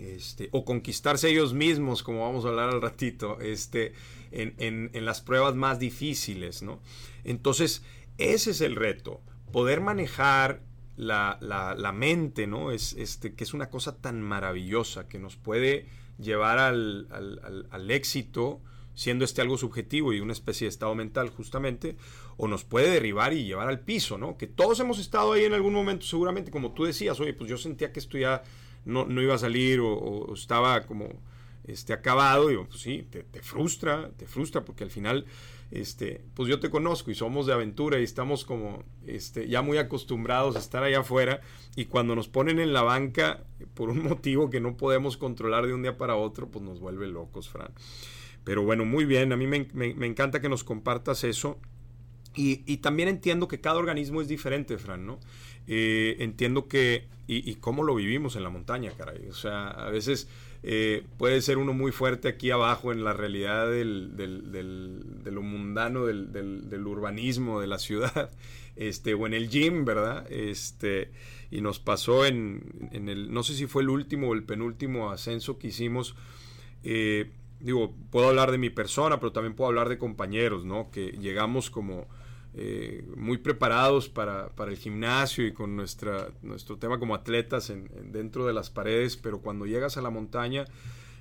este, 0.00 0.48
o 0.52 0.64
conquistarse 0.64 1.28
ellos 1.28 1.52
mismos, 1.52 2.02
como 2.02 2.22
vamos 2.22 2.44
a 2.44 2.48
hablar 2.48 2.70
al 2.70 2.80
ratito, 2.80 3.38
este, 3.40 3.92
en, 4.32 4.90
las 5.04 5.20
pruebas 5.20 5.54
más 5.54 5.78
difíciles, 5.78 6.62
¿no? 6.62 6.80
Entonces, 7.22 7.82
ese 8.18 8.52
es 8.52 8.60
el 8.62 8.76
reto, 8.76 9.20
poder 9.52 9.80
manejar 9.80 10.62
la, 10.96 11.92
mente, 11.94 12.46
¿no? 12.46 12.72
Es, 12.72 12.94
este, 12.94 13.34
que 13.34 13.44
es 13.44 13.52
una 13.52 13.68
cosa 13.68 13.96
tan 14.00 14.22
maravillosa 14.22 15.06
que 15.06 15.18
nos 15.18 15.36
puede 15.36 15.86
llevar 16.18 16.58
al, 16.58 17.06
al, 17.70 17.90
éxito, 17.90 18.60
siendo 18.94 19.24
este 19.24 19.40
algo 19.40 19.56
subjetivo 19.56 20.12
y 20.12 20.20
una 20.20 20.32
especie 20.32 20.66
de 20.66 20.70
estado 20.70 20.94
mental 20.94 21.30
justamente, 21.30 21.96
o 22.36 22.48
nos 22.48 22.64
puede 22.64 22.90
derribar 22.90 23.34
y 23.34 23.44
llevar 23.44 23.68
al 23.68 23.80
piso, 23.80 24.16
¿no? 24.16 24.38
Que 24.38 24.46
todos 24.46 24.80
hemos 24.80 24.98
estado 24.98 25.32
ahí 25.32 25.44
en 25.44 25.52
algún 25.52 25.74
momento 25.74 26.06
seguramente, 26.06 26.50
como 26.50 26.72
tú 26.72 26.84
decías, 26.84 27.20
oye, 27.20 27.34
pues 27.34 27.50
yo 27.50 27.58
sentía 27.58 27.92
que 27.92 28.00
esto 28.00 28.16
ya 28.16 28.42
no, 28.84 29.06
no 29.06 29.22
iba 29.22 29.34
a 29.34 29.38
salir 29.38 29.80
o, 29.80 30.32
estaba 30.34 30.82
como 30.82 31.08
este, 31.64 31.92
acabado, 31.92 32.50
y 32.50 32.56
pues 32.56 32.80
sí, 32.80 33.06
te, 33.10 33.42
frustra, 33.42 34.10
te 34.16 34.26
frustra 34.26 34.64
porque 34.64 34.84
al 34.84 34.90
final, 34.90 35.26
este, 35.70 36.22
pues 36.34 36.48
yo 36.48 36.58
te 36.58 36.70
conozco 36.70 37.10
y 37.10 37.14
somos 37.14 37.46
de 37.46 37.52
aventura 37.52 38.00
y 38.00 38.04
estamos 38.04 38.44
como 38.44 38.82
este, 39.06 39.48
ya 39.48 39.62
muy 39.62 39.78
acostumbrados 39.78 40.56
a 40.56 40.58
estar 40.58 40.82
allá 40.82 41.00
afuera 41.00 41.40
y 41.76 41.84
cuando 41.84 42.16
nos 42.16 42.28
ponen 42.28 42.58
en 42.58 42.72
la 42.72 42.82
banca 42.82 43.44
por 43.74 43.90
un 43.90 44.02
motivo 44.08 44.50
que 44.50 44.60
no 44.60 44.76
podemos 44.76 45.16
controlar 45.16 45.66
de 45.66 45.74
un 45.74 45.82
día 45.82 45.96
para 45.96 46.16
otro, 46.16 46.48
pues 46.48 46.64
nos 46.64 46.80
vuelve 46.80 47.06
locos, 47.06 47.48
Fran. 47.48 47.72
Pero 48.44 48.62
bueno, 48.62 48.84
muy 48.84 49.04
bien, 49.04 49.32
a 49.32 49.36
mí 49.36 49.46
me, 49.46 49.68
me, 49.74 50.06
encanta 50.06 50.40
que 50.40 50.48
nos 50.48 50.64
compartas 50.64 51.24
eso. 51.24 51.58
Y, 52.34 52.62
y, 52.64 52.78
también 52.78 53.08
entiendo 53.08 53.48
que 53.48 53.60
cada 53.60 53.78
organismo 53.78 54.22
es 54.22 54.28
diferente, 54.28 54.78
Fran, 54.78 55.04
¿no? 55.04 55.18
Eh, 55.66 56.16
entiendo 56.20 56.68
que, 56.68 57.06
y, 57.32 57.54
cómo 57.56 57.84
lo 57.84 57.94
vivimos 57.94 58.34
en 58.34 58.42
la 58.42 58.50
montaña, 58.50 58.92
caray. 58.98 59.28
O 59.28 59.34
sea, 59.34 59.68
a 59.68 59.88
veces 59.88 60.28
eh, 60.64 61.04
puede 61.16 61.40
ser 61.42 61.58
uno 61.58 61.72
muy 61.72 61.92
fuerte 61.92 62.26
aquí 62.26 62.50
abajo 62.50 62.90
en 62.90 63.04
la 63.04 63.12
realidad 63.12 63.70
del, 63.70 64.16
del, 64.16 65.22
de 65.22 65.30
lo 65.30 65.40
mundano, 65.40 66.06
del, 66.06 66.32
del, 66.32 66.86
urbanismo, 66.86 67.60
de 67.60 67.68
la 67.68 67.78
ciudad, 67.78 68.30
este, 68.76 69.14
o 69.14 69.28
en 69.28 69.34
el 69.34 69.48
gym, 69.48 69.84
¿verdad? 69.84 70.26
Este, 70.28 71.12
y 71.52 71.60
nos 71.60 71.78
pasó 71.78 72.26
en, 72.26 72.90
en 72.90 73.08
el, 73.08 73.32
no 73.32 73.44
sé 73.44 73.54
si 73.54 73.66
fue 73.66 73.82
el 73.82 73.90
último 73.90 74.30
o 74.30 74.34
el 74.34 74.42
penúltimo 74.42 75.12
ascenso 75.12 75.56
que 75.56 75.68
hicimos. 75.68 76.16
Eh, 76.82 77.30
digo, 77.60 77.94
puedo 78.10 78.28
hablar 78.28 78.50
de 78.50 78.58
mi 78.58 78.70
persona, 78.70 79.20
pero 79.20 79.30
también 79.30 79.54
puedo 79.54 79.68
hablar 79.68 79.88
de 79.88 79.98
compañeros, 79.98 80.64
¿no? 80.64 80.90
Que 80.90 81.12
llegamos 81.12 81.70
como 81.70 82.08
eh, 82.52 83.04
muy 83.16 83.38
preparados 83.38 84.08
para, 84.08 84.50
el 84.66 84.76
gimnasio 84.76 85.46
y 85.46 85.52
con 85.52 85.76
nuestra, 85.76 86.30
nuestro 86.42 86.78
tema 86.78 86.98
como 86.98 87.14
atletas 87.14 87.70
en, 87.70 87.88
dentro 88.10 88.46
de 88.46 88.52
las 88.52 88.70
paredes, 88.70 89.16
pero 89.16 89.40
cuando 89.40 89.66
llegas 89.66 89.96
a 89.96 90.02
la 90.02 90.10
montaña, 90.10 90.64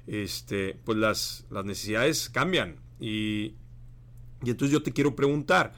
este, 0.08 0.80
pues 0.86 0.98
las, 0.98 1.46
las 1.52 1.66
necesidades 1.66 2.30
cambian. 2.30 2.78
Y, 3.00 3.54
entonces 4.42 4.72
yo 4.72 4.82
te 4.82 4.92
quiero 4.92 5.16
preguntar, 5.16 5.74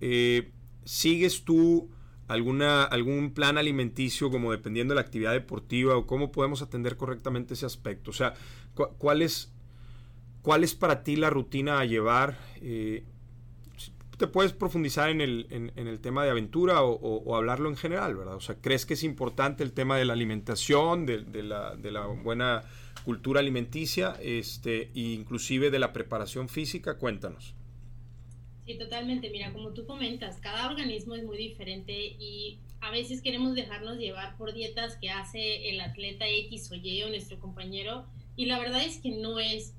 eh, 0.00 0.50
¿sigues 0.84 1.44
tú 1.44 1.88
alguna, 2.28 2.84
algún 2.84 3.32
plan 3.32 3.56
alimenticio 3.56 4.30
como 4.30 4.52
dependiendo 4.52 4.92
de 4.92 4.96
la 4.96 5.02
actividad 5.02 5.32
deportiva 5.32 5.96
o 5.96 6.06
cómo 6.06 6.30
podemos 6.30 6.60
atender 6.60 6.96
correctamente 6.96 7.54
ese 7.54 7.64
aspecto? 7.64 8.10
O 8.10 8.14
sea, 8.14 8.34
¿cuál 8.74 9.22
es, 9.22 9.50
cuál 10.42 10.62
es 10.62 10.74
para 10.74 11.02
ti 11.04 11.16
la 11.16 11.30
rutina 11.30 11.80
a 11.80 11.86
llevar? 11.86 12.38
Eh, 12.60 13.04
te 14.20 14.26
puedes 14.26 14.52
profundizar 14.52 15.08
en 15.08 15.22
el, 15.22 15.46
en, 15.48 15.88
el 15.88 15.98
tema 15.98 16.22
de 16.24 16.30
aventura 16.30 16.82
o, 16.82 17.34
hablarlo 17.34 17.70
en 17.70 17.76
general, 17.76 18.16
¿verdad? 18.16 18.34
O 18.34 18.40
sea, 18.40 18.54
¿crees 18.56 18.84
que 18.84 18.92
es 18.92 19.02
importante 19.02 19.64
el 19.64 19.72
tema 19.72 19.96
de 19.96 20.04
la 20.04 20.12
alimentación, 20.12 21.06
de, 21.06 21.42
la, 21.42 21.74
de 21.74 21.90
la, 21.90 22.06
buena 22.06 22.62
cultura 23.06 23.40
alimenticia, 23.40 24.14
este, 24.22 24.90
e 24.94 25.14
inclusive 25.14 25.70
de 25.70 25.78
la 25.78 25.94
preparación 25.94 26.50
física? 26.50 26.98
Cuéntanos. 26.98 27.54
Sí, 28.66 28.74
totalmente. 28.76 29.30
Mira, 29.30 29.54
como 29.54 29.70
tú 29.70 29.86
comentas, 29.86 30.38
cada 30.38 30.68
organismo 30.68 31.14
es 31.14 31.24
muy 31.24 31.38
diferente 31.38 31.94
y 31.94 32.58
a 32.82 32.90
veces 32.90 33.22
queremos 33.22 33.54
dejarnos 33.54 33.96
llevar 33.96 34.36
por 34.36 34.52
dietas 34.52 34.98
que 35.00 35.08
hace 35.08 35.70
el 35.70 35.80
atleta 35.80 36.28
X 36.28 36.70
o 36.70 36.74
Y 36.74 37.02
o 37.04 37.08
nuestro 37.08 37.40
compañero 37.40 38.04
y 38.36 38.44
la 38.44 38.58
verdad 38.58 38.84
es 38.84 38.98
que 38.98 39.12
no 39.12 39.40
es 39.40 39.74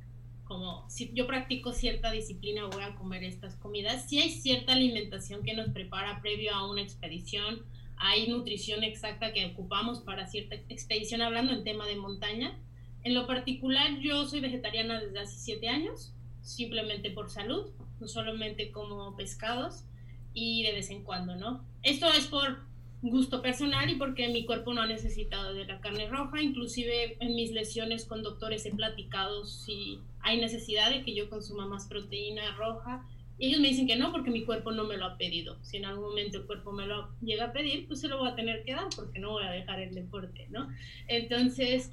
como 0.51 0.83
si 0.89 1.09
yo 1.13 1.27
practico 1.27 1.71
cierta 1.71 2.11
disciplina 2.11 2.65
voy 2.65 2.83
a 2.83 2.93
comer 2.95 3.23
estas 3.23 3.55
comidas, 3.55 4.09
si 4.09 4.19
hay 4.19 4.29
cierta 4.29 4.73
alimentación 4.73 5.43
que 5.43 5.53
nos 5.53 5.69
prepara 5.69 6.21
previo 6.21 6.53
a 6.53 6.69
una 6.69 6.81
expedición, 6.81 7.61
hay 7.95 8.27
nutrición 8.27 8.83
exacta 8.83 9.31
que 9.31 9.45
ocupamos 9.45 10.01
para 10.01 10.27
cierta 10.27 10.55
expedición, 10.67 11.21
hablando 11.21 11.53
en 11.53 11.63
tema 11.63 11.85
de 11.85 11.95
montaña. 11.95 12.59
En 13.05 13.13
lo 13.13 13.27
particular, 13.27 13.97
yo 13.99 14.27
soy 14.27 14.41
vegetariana 14.41 14.99
desde 14.99 15.19
hace 15.19 15.39
siete 15.39 15.69
años, 15.69 16.11
simplemente 16.41 17.11
por 17.11 17.29
salud, 17.29 17.71
no 18.01 18.09
solamente 18.09 18.71
como 18.71 19.15
pescados 19.15 19.85
y 20.33 20.63
de 20.63 20.73
vez 20.73 20.89
en 20.89 21.05
cuando, 21.05 21.37
¿no? 21.37 21.63
Esto 21.81 22.11
es 22.11 22.27
por 22.27 22.59
gusto 23.01 23.41
personal 23.41 23.89
y 23.89 23.95
porque 23.95 24.27
mi 24.27 24.45
cuerpo 24.45 24.73
no 24.73 24.81
ha 24.81 24.87
necesitado 24.87 25.53
de 25.53 25.63
la 25.63 25.79
carne 25.79 26.09
roja. 26.09 26.41
Inclusive 26.41 27.15
en 27.21 27.35
mis 27.35 27.53
lesiones 27.53 28.03
con 28.03 28.21
doctores 28.21 28.65
he 28.65 28.71
platicado 28.71 29.45
si 29.45 30.01
hay 30.23 30.39
necesidad 30.39 30.89
de 30.89 31.03
que 31.03 31.13
yo 31.15 31.29
consuma 31.29 31.67
más 31.67 31.87
proteína 31.87 32.55
roja 32.55 33.05
Y 33.37 33.47
ellos 33.47 33.59
me 33.59 33.69
dicen 33.69 33.87
que 33.87 33.95
no 33.95 34.11
porque 34.11 34.29
mi 34.29 34.45
cuerpo 34.45 34.71
no 34.71 34.85
me 34.85 34.97
lo 34.97 35.05
ha 35.05 35.17
pedido. 35.17 35.57
Si 35.63 35.77
en 35.77 35.85
algún 35.85 36.09
momento 36.09 36.37
el 36.37 36.45
cuerpo 36.45 36.71
me 36.71 36.85
lo 36.85 37.09
llega 37.21 37.45
a 37.45 37.53
pedir, 37.53 37.87
pues 37.87 38.01
se 38.01 38.07
lo 38.07 38.19
voy 38.19 38.29
a 38.29 38.35
tener 38.35 38.63
que 38.63 38.73
dar 38.73 38.87
porque 38.95 39.19
no 39.19 39.31
voy 39.31 39.43
a 39.45 39.51
dejar 39.51 39.79
el 39.79 39.95
deporte, 39.95 40.47
¿no? 40.49 40.69
Entonces, 41.07 41.91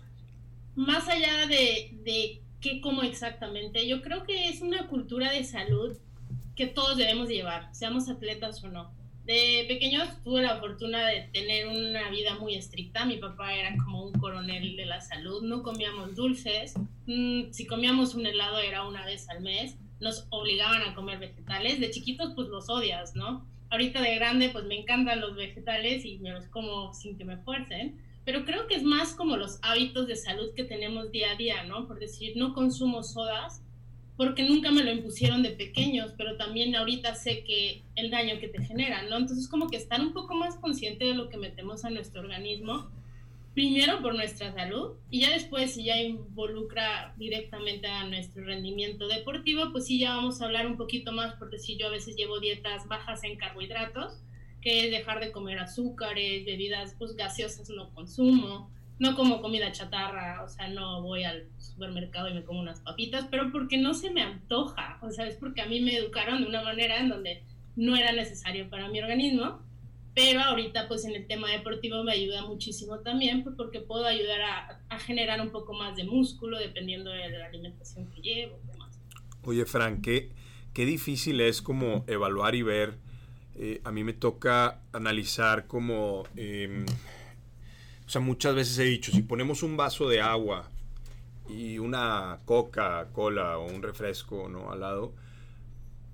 más 0.75 1.09
allá 1.09 1.47
de, 1.47 1.99
de 2.05 2.43
qué 2.61 2.81
como 2.81 3.03
exactamente, 3.03 3.87
yo 3.89 4.03
creo 4.03 4.25
que 4.25 4.49
es 4.49 4.61
una 4.61 4.89
cultura 4.89 5.33
de 5.33 5.45
salud 5.45 5.97
que 6.55 6.67
todos 6.67 6.97
debemos 6.97 7.29
llevar, 7.29 7.75
seamos 7.75 8.09
atletas 8.09 8.63
o 8.65 8.69
no. 8.69 8.98
De 9.29 9.67
pequeños 9.69 10.09
tuve 10.25 10.41
la 10.41 10.59
fortuna 10.59 11.07
de 11.07 11.29
tener 11.35 11.69
una 11.69 12.09
vida 12.09 12.39
muy 12.39 12.55
estricta. 12.55 13.05
Mi 13.05 13.19
papá 13.19 13.53
era 13.53 13.77
como 13.77 14.03
un 14.03 14.13
coronel 14.15 14.75
de 14.75 14.87
la 14.87 15.03
salud. 15.03 15.43
No 15.43 15.63
comíamos 15.63 16.17
dulces. 16.17 16.73
Mm, 17.05 17.51
si 17.51 17.67
comíamos 17.67 18.15
un 18.15 18.25
helado 18.25 18.59
era 18.59 18.89
una 18.89 19.05
vez 19.05 19.29
al 19.29 19.43
mes 19.43 19.77
nos 20.01 20.27
obligaban 20.31 20.81
a 20.81 20.95
comer 20.95 21.19
vegetales. 21.19 21.79
De 21.79 21.91
chiquitos, 21.91 22.33
pues 22.35 22.49
los 22.49 22.71
odias, 22.71 23.15
¿no? 23.17 23.47
Ahorita 23.69 24.01
de 24.01 24.15
grande, 24.15 24.49
pues 24.49 24.65
me 24.65 24.81
encantan 24.81 25.21
los 25.21 25.37
vegetales 25.37 26.07
y 26.07 26.19
me 26.21 26.33
los 26.33 26.47
como 26.47 26.95
sin 26.95 27.19
que 27.19 27.27
me 27.27 27.37
fuercen. 27.37 28.01
Pero 28.25 28.47
creo 28.47 28.67
que 28.67 28.77
es 28.77 28.83
más 28.83 29.13
como 29.13 29.37
los 29.37 29.59
hábitos 29.61 30.07
de 30.07 30.17
salud 30.17 30.55
que 30.57 30.65
tenemos 30.65 31.13
día 31.13 31.33
a 31.33 31.37
día, 31.37 31.65
¿no? 31.65 31.87
Por 31.87 31.99
decir, 31.99 32.35
no 32.39 32.55
consumo 32.55 33.03
sodas 33.03 33.63
porque 34.19 34.43
nunca 34.43 34.73
me 34.73 34.83
lo 34.83 34.91
impusieron 34.91 35.45
de 35.45 35.51
pequeños, 35.51 36.13
pero 36.19 36.37
también 36.37 36.75
ahorita 36.75 37.15
sé 37.15 37.45
que 37.45 37.85
el 37.95 38.11
daño 38.11 38.41
que 38.41 38.49
te 38.49 38.61
generan, 38.65 39.09
¿no? 39.09 39.17
Entonces 39.17 39.47
como 39.47 39.69
que 39.69 39.77
estar 39.77 40.01
un 40.01 40.13
poco 40.13 40.35
más 40.35 40.57
consciente 40.57 41.05
de 41.05 41.15
lo 41.15 41.29
que 41.29 41.37
metemos 41.37 41.85
a 41.85 41.91
nuestro 41.91 42.21
organismo 42.23 42.91
primero 43.55 44.03
por 44.03 44.17
nuestra 44.17 44.53
salud 44.53 44.95
y 45.09 45.21
ya 45.21 45.31
después 45.31 45.75
si 45.75 45.85
ya 45.85 46.01
involucra 46.01 47.15
directamente 47.17 47.87
a 47.87 48.09
nuestro 48.09 48.45
rendimiento 48.45 49.07
deportivo, 49.07 49.71
pues 49.71 49.87
sí 49.87 50.01
ya 50.01 50.17
vamos 50.17 50.43
a 50.43 50.47
hablar 50.47 50.67
un 50.67 50.77
poquito 50.77 51.13
más 51.13 51.35
porque 51.37 51.61
si 51.61 51.77
yo 51.77 51.87
a 51.87 51.91
veces 51.91 52.17
llevo 52.17 52.41
dietas 52.41 52.89
bajas 52.89 53.23
en 53.23 53.37
carbohidratos, 53.37 54.21
que 54.61 54.85
es 54.85 54.91
dejar 54.91 55.21
de 55.21 55.31
comer 55.31 55.61
azúcares, 55.61 56.45
bebidas 56.45 56.97
pues 56.99 57.15
gaseosas 57.15 57.71
no 57.71 57.95
consumo, 57.95 58.69
no 58.99 59.15
como 59.17 59.41
comida 59.41 59.73
chatarra, 59.73 60.43
o 60.43 60.49
sea, 60.49 60.69
no 60.69 61.03
voy 61.03 61.25
al 61.25 61.49
supermercado 61.59 62.29
y 62.29 62.35
me 62.35 62.45
como 62.45 62.61
unas 62.61 62.81
papitas, 62.81 63.27
pero 63.31 63.53
porque 63.53 63.79
no 63.79 63.95
se 63.95 64.11
me 64.11 64.23
antoja, 64.23 64.99
o 65.03 65.11
sea, 65.11 65.27
es 65.27 65.37
porque 65.37 65.63
a 65.63 65.67
mí 65.67 65.81
me 65.81 65.97
educaron 65.97 66.43
de 66.43 66.49
una 66.49 66.63
manera 66.63 66.99
en 66.99 67.09
donde 67.09 67.43
no 67.77 67.97
era 67.97 68.13
necesario 68.13 68.69
para 68.69 68.89
mi 68.89 69.01
organismo 69.01 69.61
pero 70.19 70.41
ahorita 70.41 70.89
pues 70.89 71.05
en 71.05 71.15
el 71.15 71.29
tema 71.29 71.49
deportivo 71.49 72.03
me 72.03 72.11
ayuda 72.11 72.45
muchísimo 72.45 72.99
también 72.99 73.45
pues, 73.45 73.55
porque 73.55 73.81
puedo 73.81 74.05
ayudar 74.05 74.41
a, 74.89 74.99
generar 74.99 75.41
un 75.41 75.51
poco 75.51 75.75
más 75.75 75.95
de 75.95 76.03
músculo 76.03 76.59
dependiendo 76.59 77.11
de 77.13 77.29
la 77.31 77.47
alimentación 77.47 78.11
que 78.11 78.21
llevo. 78.21 78.59
Demás. 78.73 78.99
Oye, 79.45 79.65
Frank, 79.65 80.03
qué, 80.03 80.33
difícil 80.75 81.41
es 81.41 81.63
como 81.63 82.05
evaluar 82.09 82.57
y 82.57 82.63
ver. 82.63 82.99
Eh, 83.55 83.81
a 83.85 83.93
mí 83.93 84.03
me 84.03 84.13
toca 84.13 84.81
analizar 84.93 85.69
como, 85.69 86.25
em, 86.35 86.85
o 88.09 88.11
sea, 88.11 88.23
muchas 88.23 88.55
veces 88.55 88.79
he 88.79 88.85
dicho, 88.85 89.13
si 89.13 89.21
ponemos 89.21 89.63
un 89.63 89.77
vaso 89.77 90.09
de 90.09 90.23
agua 90.23 90.71
y 91.47 91.79
una 91.79 92.41
Coca-Cola 92.47 93.59
o 93.59 93.67
un 93.67 93.83
refresco, 93.83 94.49
¿no? 94.49 94.73
Al 94.73 94.81
lado, 94.81 95.13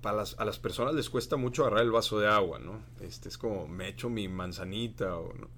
las, 0.03 0.37
a 0.41 0.45
las 0.45 0.59
personas 0.59 0.93
les 0.97 1.09
cuesta 1.09 1.37
mucho 1.37 1.63
agarrar 1.63 1.85
el 1.85 1.93
vaso 1.93 2.19
de 2.19 2.27
agua, 2.27 2.59
¿no? 2.59 2.81
Este 3.01 3.29
es 3.29 3.39
como, 3.39 3.69
me 3.69 3.87
echo 3.87 4.11
mi 4.11 4.27
manzanita 4.27 5.17
o 5.17 5.33
no. 5.35 5.51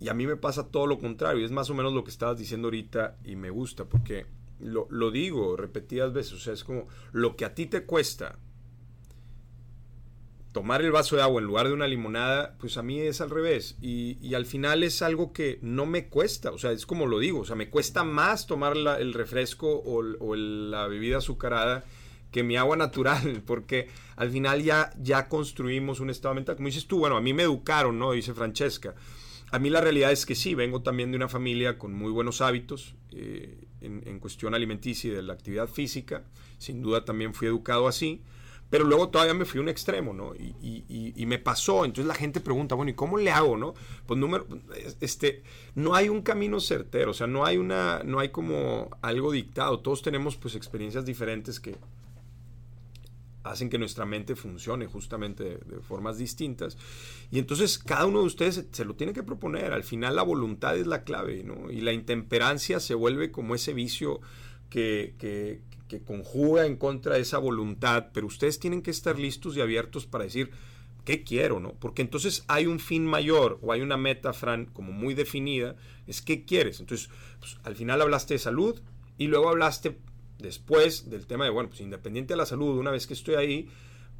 Y 0.00 0.08
a 0.08 0.14
mí 0.14 0.26
me 0.26 0.34
pasa 0.34 0.72
todo 0.72 0.88
lo 0.88 0.98
contrario, 0.98 1.46
es 1.46 1.52
más 1.52 1.70
o 1.70 1.74
menos 1.74 1.92
lo 1.92 2.02
que 2.02 2.10
estabas 2.10 2.36
diciendo 2.36 2.66
ahorita 2.66 3.18
y 3.24 3.36
me 3.36 3.50
gusta, 3.50 3.84
porque 3.84 4.26
lo, 4.58 4.88
lo 4.90 5.12
digo 5.12 5.56
repetidas 5.56 6.12
veces, 6.12 6.32
o 6.32 6.38
sea, 6.40 6.52
es 6.52 6.64
como 6.64 6.88
lo 7.12 7.36
que 7.36 7.44
a 7.44 7.54
ti 7.54 7.66
te 7.66 7.84
cuesta 7.84 8.40
tomar 10.52 10.82
el 10.82 10.90
vaso 10.90 11.16
de 11.16 11.22
agua 11.22 11.40
en 11.40 11.46
lugar 11.46 11.68
de 11.68 11.74
una 11.74 11.86
limonada, 11.86 12.56
pues 12.58 12.76
a 12.76 12.82
mí 12.82 13.00
es 13.00 13.20
al 13.20 13.30
revés. 13.30 13.76
Y, 13.80 14.18
y, 14.20 14.34
al 14.34 14.46
final 14.46 14.82
es 14.82 15.02
algo 15.02 15.32
que 15.32 15.58
no 15.62 15.86
me 15.86 16.08
cuesta, 16.08 16.50
o 16.50 16.58
sea, 16.58 16.72
es 16.72 16.86
como 16.86 17.06
lo 17.06 17.18
digo, 17.18 17.40
o 17.40 17.44
sea, 17.44 17.56
me 17.56 17.70
cuesta 17.70 18.04
más 18.04 18.46
tomar 18.46 18.76
el 18.76 19.12
refresco 19.12 19.82
o, 19.84 20.34
la 20.34 20.86
bebida 20.86 21.18
azucarada 21.18 21.84
que 22.30 22.42
mi 22.42 22.56
agua 22.56 22.76
natural, 22.76 23.42
porque 23.46 23.88
al 24.16 24.30
final 24.30 24.62
ya, 24.62 24.90
ya 24.98 25.28
construimos 25.28 26.00
un 26.00 26.10
estado 26.10 26.34
mental. 26.34 26.56
Como 26.56 26.68
dices 26.68 26.86
tú, 26.86 26.98
bueno, 26.98 27.16
a 27.16 27.20
mí 27.20 27.32
me 27.32 27.44
educaron, 27.44 27.98
¿no? 27.98 28.12
Dice 28.12 28.34
Francesca. 28.34 28.94
A 29.50 29.58
mí 29.58 29.70
la 29.70 29.80
realidad 29.80 30.12
es 30.12 30.26
que 30.26 30.34
sí, 30.34 30.54
vengo 30.54 30.82
también 30.82 31.10
de 31.10 31.16
una 31.16 31.28
familia 31.28 31.78
con 31.78 31.94
muy 31.94 32.12
buenos 32.12 32.42
hábitos 32.42 32.94
eh, 33.12 33.66
en, 33.80 34.18
cuestión 34.18 34.54
alimenticia 34.54 35.10
y 35.10 35.14
de 35.14 35.22
la 35.22 35.32
actividad 35.32 35.68
física. 35.68 36.24
Sin 36.58 36.82
duda 36.82 37.04
también 37.04 37.32
fui 37.32 37.48
educado 37.48 37.88
así. 37.88 38.20
Pero 38.70 38.84
luego 38.84 39.08
todavía 39.08 39.34
me 39.34 39.44
fui 39.44 39.58
a 39.58 39.62
un 39.62 39.68
extremo, 39.68 40.12
¿no? 40.12 40.34
Y, 40.34 41.24
me 41.26 41.38
pasó. 41.38 41.84
Entonces 41.84 42.06
la 42.06 42.14
gente 42.14 42.40
pregunta, 42.40 42.74
bueno, 42.74 42.90
¿y 42.90 42.94
cómo 42.94 43.18
le 43.18 43.30
hago, 43.30 43.56
no? 43.56 43.74
Pues 44.06 44.18
número, 44.18 44.46
este, 45.00 45.42
no 45.74 45.94
hay 45.94 46.08
un 46.08 46.22
camino 46.22 46.60
certero, 46.60 47.10
o 47.10 47.14
sea, 47.14 47.26
no 47.26 47.44
hay 47.44 47.58
una, 47.58 48.02
no 48.04 48.18
hay 48.18 48.30
como 48.30 48.90
algo 49.02 49.32
dictado. 49.32 49.80
Todos 49.80 50.02
tenemos 50.02 50.36
pues 50.36 50.54
experiencias 50.54 51.04
diferentes 51.04 51.60
que, 51.60 51.76
hacen 53.50 53.70
que 53.70 53.78
nuestra 53.78 54.04
mente 54.04 54.36
funcione 54.36 54.86
justamente 54.86 55.44
de, 55.44 55.80
formas 55.80 56.18
distintas. 56.18 56.76
Y 57.30 57.38
entonces 57.38 57.78
cada 57.78 58.06
uno 58.06 58.20
de 58.20 58.26
ustedes 58.26 58.66
se, 58.70 58.84
lo 58.84 58.94
tiene 58.94 59.12
que 59.12 59.22
proponer. 59.22 59.72
Al 59.72 59.84
final 59.84 60.16
la 60.16 60.22
voluntad 60.22 60.76
es 60.76 60.86
la 60.86 61.04
clave, 61.04 61.42
¿no? 61.44 61.70
Y 61.70 61.80
la 61.80 61.92
intemperancia 61.92 62.80
se 62.80 62.94
vuelve 62.94 63.30
como 63.30 63.54
ese 63.54 63.72
vicio 63.72 64.20
que, 64.70 65.60
que 65.88 66.02
conjuga 66.02 66.66
en 66.66 66.76
contra 66.76 67.14
de 67.14 67.22
esa 67.22 67.38
voluntad. 67.38 68.08
Pero 68.12 68.26
ustedes 68.26 68.58
tienen 68.58 68.82
que 68.82 68.90
estar 68.90 69.18
listos 69.18 69.56
y 69.56 69.60
abiertos 69.60 70.06
para 70.06 70.24
decir, 70.24 70.50
¿qué 71.04 71.24
quiero? 71.24 71.58
¿no? 71.58 71.72
Porque 71.74 72.02
entonces 72.02 72.44
hay 72.48 72.66
un 72.66 72.78
fin 72.78 73.06
mayor 73.06 73.58
o 73.62 73.72
hay 73.72 73.80
una 73.80 73.96
meta, 73.96 74.32
Fran, 74.32 74.66
como 74.66 74.92
muy 74.92 75.14
definida, 75.14 75.74
es 76.06 76.22
¿qué 76.22 76.44
quieres? 76.44 76.80
Entonces, 76.80 77.10
pues, 77.40 77.56
al 77.64 77.74
final 77.74 78.02
hablaste 78.02 78.34
de 78.34 78.38
salud 78.38 78.80
y 79.16 79.26
luego 79.26 79.48
hablaste 79.48 79.98
después 80.38 81.10
del 81.10 81.26
tema 81.26 81.44
de, 81.44 81.50
bueno, 81.50 81.70
pues 81.70 81.80
independiente 81.80 82.34
de 82.34 82.38
la 82.38 82.46
salud, 82.46 82.78
una 82.78 82.90
vez 82.90 83.06
que 83.06 83.14
estoy 83.14 83.34
ahí, 83.34 83.68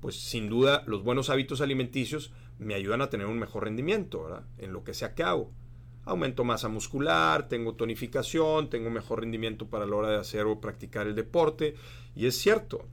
pues 0.00 0.16
sin 0.16 0.48
duda 0.48 0.82
los 0.86 1.02
buenos 1.02 1.30
hábitos 1.30 1.60
alimenticios 1.60 2.32
me 2.58 2.74
ayudan 2.74 3.02
a 3.02 3.10
tener 3.10 3.26
un 3.26 3.38
mejor 3.38 3.64
rendimiento, 3.64 4.24
¿verdad? 4.24 4.44
En 4.58 4.72
lo 4.72 4.82
que 4.82 4.94
sea 4.94 5.14
que 5.14 5.22
hago. 5.22 5.52
Aumento 6.08 6.42
masa 6.42 6.68
muscular, 6.68 7.48
tengo 7.48 7.74
tonificación, 7.74 8.70
tengo 8.70 8.90
mejor 8.90 9.20
rendimiento 9.20 9.66
para 9.66 9.86
la 9.86 9.96
hora 9.96 10.10
de 10.10 10.16
hacer 10.16 10.46
o 10.46 10.60
practicar 10.60 11.06
el 11.06 11.14
deporte. 11.14 11.74
Y 12.16 12.26
es 12.26 12.36
cierto. 12.36 12.86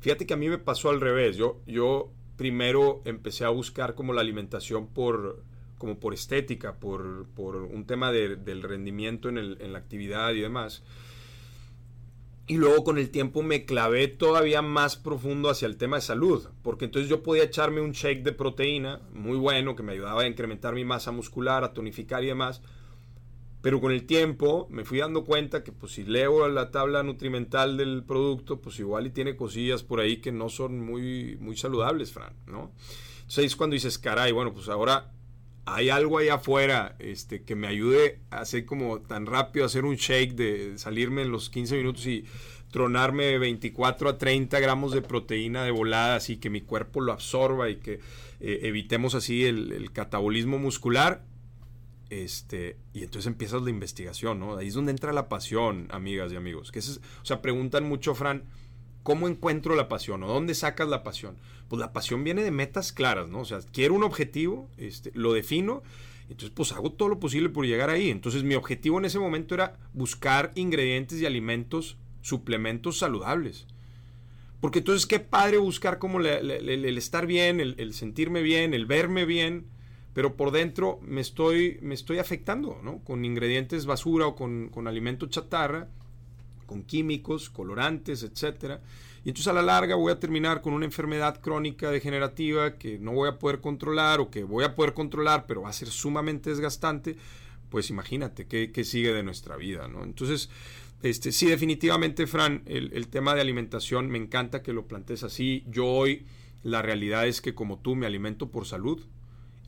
Fíjate 0.00 0.26
que 0.26 0.34
a 0.34 0.36
mí 0.36 0.48
me 0.48 0.58
pasó 0.58 0.88
al 0.88 1.00
revés. 1.00 1.36
Yo, 1.36 1.60
yo 1.66 2.10
primero 2.36 3.02
empecé 3.04 3.44
a 3.44 3.50
buscar 3.50 3.94
como 3.94 4.12
la 4.12 4.20
alimentación 4.20 4.86
por, 4.86 5.42
como 5.78 5.98
por 5.98 6.14
estética, 6.14 6.74
por, 6.74 7.26
por 7.34 7.56
un 7.56 7.84
tema 7.86 8.12
del 8.12 8.62
rendimiento 8.62 9.28
en, 9.28 9.38
el, 9.38 9.58
en 9.60 9.72
la 9.72 9.78
actividad 9.78 10.32
y 10.32 10.40
demás. 10.40 10.82
Y 12.50 12.56
luego 12.56 12.82
con 12.82 12.98
el 12.98 13.10
tiempo 13.10 13.44
me 13.44 13.64
clavé 13.64 14.08
todavía 14.08 14.60
más 14.60 14.96
profundo 14.96 15.50
hacia 15.50 15.66
el 15.66 15.76
tema 15.76 15.98
de 15.98 16.02
salud, 16.02 16.48
porque 16.64 16.86
entonces 16.86 17.08
yo 17.08 17.22
podía 17.22 17.44
echarme 17.44 17.80
un 17.80 17.92
shake 17.92 18.24
de 18.24 18.32
proteína 18.32 19.00
muy 19.12 19.38
bueno 19.38 19.76
que 19.76 19.84
me 19.84 19.92
ayudaba 19.92 20.22
a 20.22 20.26
incrementar 20.26 20.74
mi 20.74 20.84
masa 20.84 21.12
muscular, 21.12 21.62
a 21.62 21.72
tonificar 21.72 22.24
y 22.24 22.26
demás. 22.26 22.60
Pero 23.62 23.80
con 23.80 23.92
el 23.92 24.04
tiempo 24.04 24.66
me 24.68 24.84
fui 24.84 24.98
dando 24.98 25.24
cuenta 25.24 25.62
que 25.62 25.70
pues 25.70 25.92
si 25.92 26.02
leo 26.02 26.48
la 26.48 26.72
tabla 26.72 27.04
nutrimental 27.04 27.76
del 27.76 28.02
producto, 28.02 28.60
pues 28.60 28.80
igual 28.80 29.06
y 29.06 29.10
tiene 29.10 29.36
cosillas 29.36 29.84
por 29.84 30.00
ahí 30.00 30.16
que 30.16 30.32
no 30.32 30.48
son 30.48 30.80
muy, 30.80 31.36
muy 31.36 31.56
saludables, 31.56 32.10
Fran, 32.10 32.34
¿no? 32.48 32.72
Entonces 33.18 33.44
es 33.44 33.54
cuando 33.54 33.74
dices, 33.74 33.96
caray, 33.96 34.32
bueno, 34.32 34.52
pues 34.52 34.68
ahora 34.68 35.12
hay 35.74 35.90
algo 35.90 36.18
ahí 36.18 36.28
afuera 36.28 36.96
este, 36.98 37.42
que 37.42 37.54
me 37.54 37.66
ayude 37.66 38.18
a 38.30 38.40
hacer 38.40 38.64
como 38.64 39.00
tan 39.00 39.26
rápido, 39.26 39.64
hacer 39.64 39.84
un 39.84 39.96
shake 39.96 40.34
de 40.34 40.78
salirme 40.78 41.22
en 41.22 41.30
los 41.30 41.50
15 41.50 41.76
minutos 41.76 42.06
y 42.06 42.24
tronarme 42.70 43.38
24 43.38 44.10
a 44.10 44.18
30 44.18 44.60
gramos 44.60 44.92
de 44.92 45.02
proteína 45.02 45.64
de 45.64 45.70
volada, 45.70 46.16
así 46.16 46.36
que 46.36 46.50
mi 46.50 46.60
cuerpo 46.60 47.00
lo 47.00 47.12
absorba 47.12 47.68
y 47.68 47.76
que 47.76 48.00
eh, 48.40 48.60
evitemos 48.62 49.14
así 49.14 49.44
el, 49.44 49.90
catabolismo 49.92 50.58
muscular. 50.58 51.24
Este, 52.10 52.76
y 52.92 53.04
entonces 53.04 53.28
empiezas 53.28 53.62
la 53.62 53.70
investigación, 53.70 54.40
¿no? 54.40 54.56
Ahí 54.56 54.68
es 54.68 54.74
donde 54.74 54.90
entra 54.90 55.12
la 55.12 55.28
pasión, 55.28 55.86
amigas 55.90 56.32
y 56.32 56.36
amigos. 56.36 56.72
Que 56.72 56.80
es, 56.80 57.00
o 57.22 57.24
sea, 57.24 57.40
preguntan 57.40 57.84
mucho, 57.84 58.16
Fran, 58.16 58.44
¿cómo 59.02 59.28
encuentro 59.28 59.74
la 59.74 59.88
pasión 59.88 60.22
o 60.22 60.28
dónde 60.28 60.54
sacas 60.54 60.88
la 60.88 61.02
pasión? 61.02 61.36
pues 61.70 61.78
la 61.78 61.92
pasión 61.92 62.24
viene 62.24 62.42
de 62.42 62.50
metas 62.50 62.92
claras, 62.92 63.28
¿no? 63.28 63.42
O 63.42 63.44
sea, 63.44 63.60
quiero 63.72 63.94
un 63.94 64.02
objetivo, 64.02 64.68
este, 64.76 65.12
lo 65.14 65.32
defino, 65.32 65.84
entonces 66.22 66.50
pues 66.50 66.72
hago 66.72 66.90
todo 66.90 67.08
lo 67.08 67.20
posible 67.20 67.48
por 67.48 67.64
llegar 67.64 67.90
ahí. 67.90 68.10
Entonces 68.10 68.42
mi 68.42 68.56
objetivo 68.56 68.98
en 68.98 69.04
ese 69.04 69.20
momento 69.20 69.54
era 69.54 69.78
buscar 69.92 70.50
ingredientes 70.56 71.20
y 71.20 71.26
alimentos, 71.26 71.96
suplementos 72.22 72.98
saludables. 72.98 73.68
Porque 74.60 74.80
entonces 74.80 75.06
qué 75.06 75.20
padre 75.20 75.58
buscar 75.58 76.00
como 76.00 76.18
el 76.18 76.98
estar 76.98 77.28
bien, 77.28 77.60
el, 77.60 77.94
sentirme 77.94 78.42
bien, 78.42 78.74
el 78.74 78.86
verme 78.86 79.24
bien, 79.24 79.66
pero 80.12 80.34
por 80.34 80.50
dentro 80.50 80.98
me 81.02 81.20
estoy, 81.20 81.78
me 81.82 81.94
estoy 81.94 82.18
afectando, 82.18 82.80
¿no? 82.82 82.98
Con 83.04 83.24
ingredientes 83.24 83.86
basura 83.86 84.26
o 84.26 84.34
con, 84.34 84.70
con 84.70 84.88
alimento 84.88 85.28
chatarra 85.28 85.88
con 86.70 86.84
químicos, 86.84 87.50
colorantes, 87.50 88.22
etcétera. 88.22 88.80
Y 89.24 89.30
entonces 89.30 89.48
a 89.48 89.52
la 89.52 89.62
larga 89.62 89.96
voy 89.96 90.12
a 90.12 90.20
terminar 90.20 90.62
con 90.62 90.72
una 90.72 90.84
enfermedad 90.84 91.40
crónica 91.40 91.90
degenerativa 91.90 92.78
que 92.78 93.00
no 93.00 93.10
voy 93.10 93.28
a 93.28 93.40
poder 93.40 93.60
controlar 93.60 94.20
o 94.20 94.30
que 94.30 94.44
voy 94.44 94.62
a 94.62 94.76
poder 94.76 94.94
controlar, 94.94 95.46
pero 95.48 95.62
va 95.62 95.70
a 95.70 95.72
ser 95.72 95.88
sumamente 95.88 96.48
desgastante. 96.48 97.16
Pues 97.70 97.90
imagínate 97.90 98.46
qué, 98.46 98.84
sigue 98.84 99.12
de 99.12 99.24
nuestra 99.24 99.56
vida, 99.56 99.88
¿no? 99.88 100.04
Entonces, 100.04 100.48
este, 101.02 101.32
sí, 101.32 101.46
definitivamente, 101.46 102.28
Fran, 102.28 102.62
el, 102.66 102.92
el 102.92 103.08
tema 103.08 103.34
de 103.34 103.40
alimentación, 103.40 104.08
me 104.08 104.18
encanta 104.18 104.62
que 104.62 104.72
lo 104.72 104.86
plantees 104.86 105.24
así. 105.24 105.64
Yo 105.66 105.86
hoy, 105.86 106.24
la 106.62 106.82
realidad 106.82 107.26
es 107.26 107.40
que 107.40 107.52
como 107.52 107.80
tú 107.80 107.96
me 107.96 108.06
alimento 108.06 108.50
por 108.50 108.64
salud, 108.64 109.02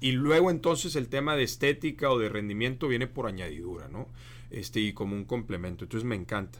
y 0.02 0.12
luego 0.12 0.50
entonces 0.50 0.96
el 0.96 1.08
tema 1.08 1.36
de 1.36 1.44
estética 1.44 2.10
o 2.10 2.18
de 2.18 2.28
rendimiento 2.28 2.88
viene 2.88 3.06
por 3.06 3.26
añadidura, 3.26 3.88
¿no? 3.88 4.08
Este, 4.50 4.80
y 4.80 4.92
como 4.92 5.14
un 5.14 5.24
complemento. 5.24 5.84
Entonces 5.84 6.06
me 6.06 6.16
encanta. 6.16 6.58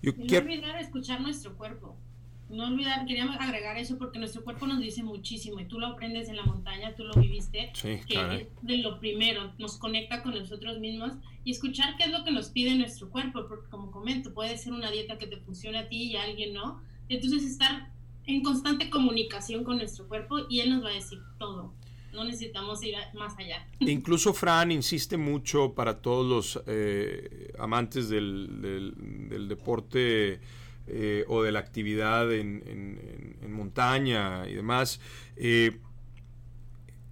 Yo 0.00 0.12
no 0.16 0.24
quiero... 0.26 0.46
olvidar 0.46 0.80
escuchar 0.80 1.20
nuestro 1.20 1.56
cuerpo. 1.56 1.96
No 2.48 2.68
olvidar, 2.68 3.04
queríamos 3.04 3.36
agregar 3.40 3.76
eso 3.78 3.98
porque 3.98 4.18
nuestro 4.18 4.44
cuerpo 4.44 4.66
nos 4.66 4.78
dice 4.78 5.02
muchísimo 5.02 5.58
y 5.58 5.64
tú 5.64 5.80
lo 5.80 5.88
aprendes 5.88 6.28
en 6.28 6.36
la 6.36 6.44
montaña, 6.44 6.94
tú 6.94 7.02
lo 7.02 7.14
viviste, 7.14 7.72
sí, 7.74 7.98
que 8.06 8.14
es 8.14 8.46
de 8.62 8.78
lo 8.78 9.00
primero, 9.00 9.52
nos 9.58 9.76
conecta 9.78 10.22
con 10.22 10.34
nosotros 10.34 10.78
mismos 10.78 11.14
y 11.42 11.50
escuchar 11.50 11.96
qué 11.96 12.04
es 12.04 12.12
lo 12.12 12.22
que 12.22 12.30
nos 12.30 12.50
pide 12.50 12.76
nuestro 12.76 13.08
cuerpo, 13.10 13.46
porque 13.48 13.68
como 13.70 13.90
comento, 13.90 14.32
puede 14.34 14.56
ser 14.58 14.72
una 14.72 14.90
dieta 14.90 15.18
que 15.18 15.26
te 15.26 15.38
funcione 15.38 15.78
a 15.78 15.88
ti 15.88 16.02
y 16.02 16.16
a 16.16 16.22
alguien 16.22 16.52
no. 16.52 16.80
Entonces 17.08 17.44
estar 17.44 17.90
en 18.26 18.42
constante 18.42 18.88
comunicación 18.88 19.64
con 19.64 19.78
nuestro 19.78 20.06
cuerpo 20.06 20.46
y 20.48 20.60
él 20.60 20.70
nos 20.70 20.84
va 20.84 20.90
a 20.90 20.94
decir 20.94 21.18
todo 21.38 21.72
no 22.14 22.24
necesitamos 22.24 22.82
ir 22.82 22.94
más 23.14 23.36
allá. 23.38 23.66
Incluso 23.80 24.32
Fran 24.32 24.72
insiste 24.72 25.16
mucho 25.16 25.74
para 25.74 26.00
todos 26.00 26.26
los 26.56 26.64
eh, 26.66 27.52
amantes 27.58 28.08
del, 28.08 29.46
deporte 29.48 30.40
eh, 30.86 31.24
o 31.28 31.42
de 31.42 31.52
la 31.52 31.58
actividad 31.58 32.32
en, 32.32 33.36
montaña 33.48 34.48
y 34.48 34.54
demás. 34.54 35.00
Eh, 35.36 35.78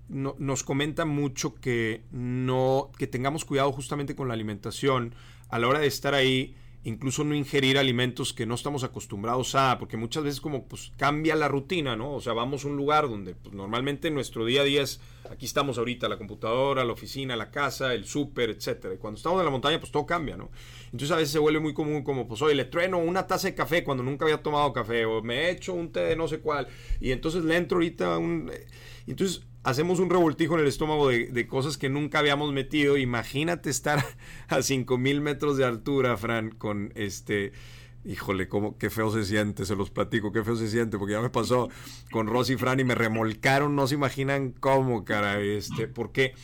nos 0.08 0.62
comenta 0.62 1.06
mucho 1.06 1.54
que 1.54 2.02
no 2.10 2.90
que 2.98 3.06
tengamos 3.06 3.46
cuidado 3.46 3.72
justamente 3.72 4.14
con 4.14 4.28
la 4.28 4.34
alimentación 4.34 5.14
a 5.48 5.58
la 5.58 5.68
hora 5.68 5.78
de 5.78 5.86
estar 5.86 6.12
ahí 6.12 6.54
incluso 6.84 7.22
no 7.22 7.34
ingerir 7.34 7.78
alimentos 7.78 8.32
que 8.32 8.44
no 8.44 8.54
estamos 8.54 8.82
acostumbrados 8.82 9.54
a, 9.54 9.78
porque 9.78 9.96
muchas 9.96 10.24
veces 10.24 10.40
como 10.40 10.64
pues 10.66 10.92
cambia 10.96 11.36
la 11.36 11.48
rutina, 11.48 11.94
¿no? 11.94 12.14
O 12.14 12.20
sea, 12.20 12.32
vamos 12.32 12.64
a 12.64 12.68
un 12.68 12.76
lugar 12.76 13.08
donde 13.08 13.34
pues, 13.34 13.54
normalmente 13.54 14.10
nuestro 14.10 14.44
día 14.44 14.62
a 14.62 14.64
día 14.64 14.82
es, 14.82 15.00
aquí 15.30 15.46
estamos 15.46 15.78
ahorita, 15.78 16.08
la 16.08 16.18
computadora, 16.18 16.84
la 16.84 16.92
oficina, 16.92 17.36
la 17.36 17.50
casa, 17.50 17.94
el 17.94 18.04
súper, 18.04 18.50
etcétera. 18.50 18.94
Y 18.94 18.98
cuando 18.98 19.16
estamos 19.16 19.38
en 19.38 19.44
la 19.44 19.50
montaña, 19.50 19.78
pues 19.78 19.92
todo 19.92 20.06
cambia, 20.06 20.36
¿no? 20.36 20.50
Entonces 20.86 21.10
a 21.12 21.16
veces 21.16 21.30
se 21.30 21.38
vuelve 21.38 21.60
muy 21.60 21.72
común 21.72 22.02
como, 22.02 22.26
pues 22.26 22.42
oye, 22.42 22.54
le 22.54 22.64
trueno 22.64 22.98
una 22.98 23.26
taza 23.26 23.48
de 23.48 23.54
café 23.54 23.84
cuando 23.84 24.02
nunca 24.02 24.24
había 24.24 24.42
tomado 24.42 24.72
café, 24.72 25.04
o 25.04 25.22
me 25.22 25.36
he 25.36 25.50
hecho 25.50 25.74
un 25.74 25.92
té 25.92 26.00
de 26.00 26.16
no 26.16 26.26
sé 26.26 26.40
cuál, 26.40 26.66
y 27.00 27.12
entonces 27.12 27.44
le 27.44 27.56
entro 27.56 27.76
ahorita 27.76 28.18
un... 28.18 28.50
Entonces 29.06 29.42
hacemos 29.64 30.00
un 30.00 30.10
revoltijo 30.10 30.54
en 30.54 30.60
el 30.60 30.66
estómago 30.66 31.08
de, 31.08 31.46
cosas 31.46 31.76
que 31.76 31.88
nunca 31.88 32.18
habíamos 32.18 32.52
metido. 32.52 32.96
Imagínate 32.96 33.70
estar 33.70 34.04
a 34.48 34.62
5000 34.62 35.20
metros 35.20 35.56
de 35.56 35.64
altura, 35.64 36.16
Fran, 36.16 36.50
con 36.50 36.92
este. 36.94 37.52
Híjole, 38.04 38.48
cómo, 38.48 38.76
qué 38.78 38.90
feo 38.90 39.12
se 39.12 39.24
siente, 39.24 39.64
se 39.64 39.76
los 39.76 39.90
platico, 39.90 40.32
qué 40.32 40.42
feo 40.42 40.56
se 40.56 40.68
siente, 40.68 40.98
porque 40.98 41.12
ya 41.12 41.20
me 41.20 41.30
pasó 41.30 41.68
con 42.10 42.26
Rosy 42.26 42.54
y 42.54 42.56
Fran 42.56 42.80
y 42.80 42.84
me 42.84 42.96
remolcaron, 42.96 43.76
no 43.76 43.86
se 43.86 43.94
imaginan 43.94 44.50
cómo, 44.50 45.04
cara, 45.04 45.40
este, 45.40 45.86
porque 45.86 46.34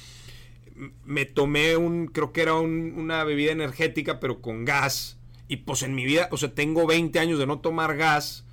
me 1.05 1.25
tomé 1.25 1.77
un, 1.77 2.07
creo 2.07 2.33
que 2.33 2.43
era 2.43 2.55
una 2.55 3.25
bebida 3.25 3.51
energética, 3.51 4.21
pero 4.21 4.41
con 4.41 4.65
gas, 4.65 5.19
y 5.49 5.57
pues 5.57 5.83
en 5.83 5.97
mi 5.97 6.05
vida, 6.05 6.29
o 6.31 6.37
sea, 6.37 6.55
tengo 6.55 6.87
20 6.87 7.19
años 7.19 7.41
de 7.41 7.47
no 7.49 7.59
tomar 7.59 7.97
gas, 7.97 8.45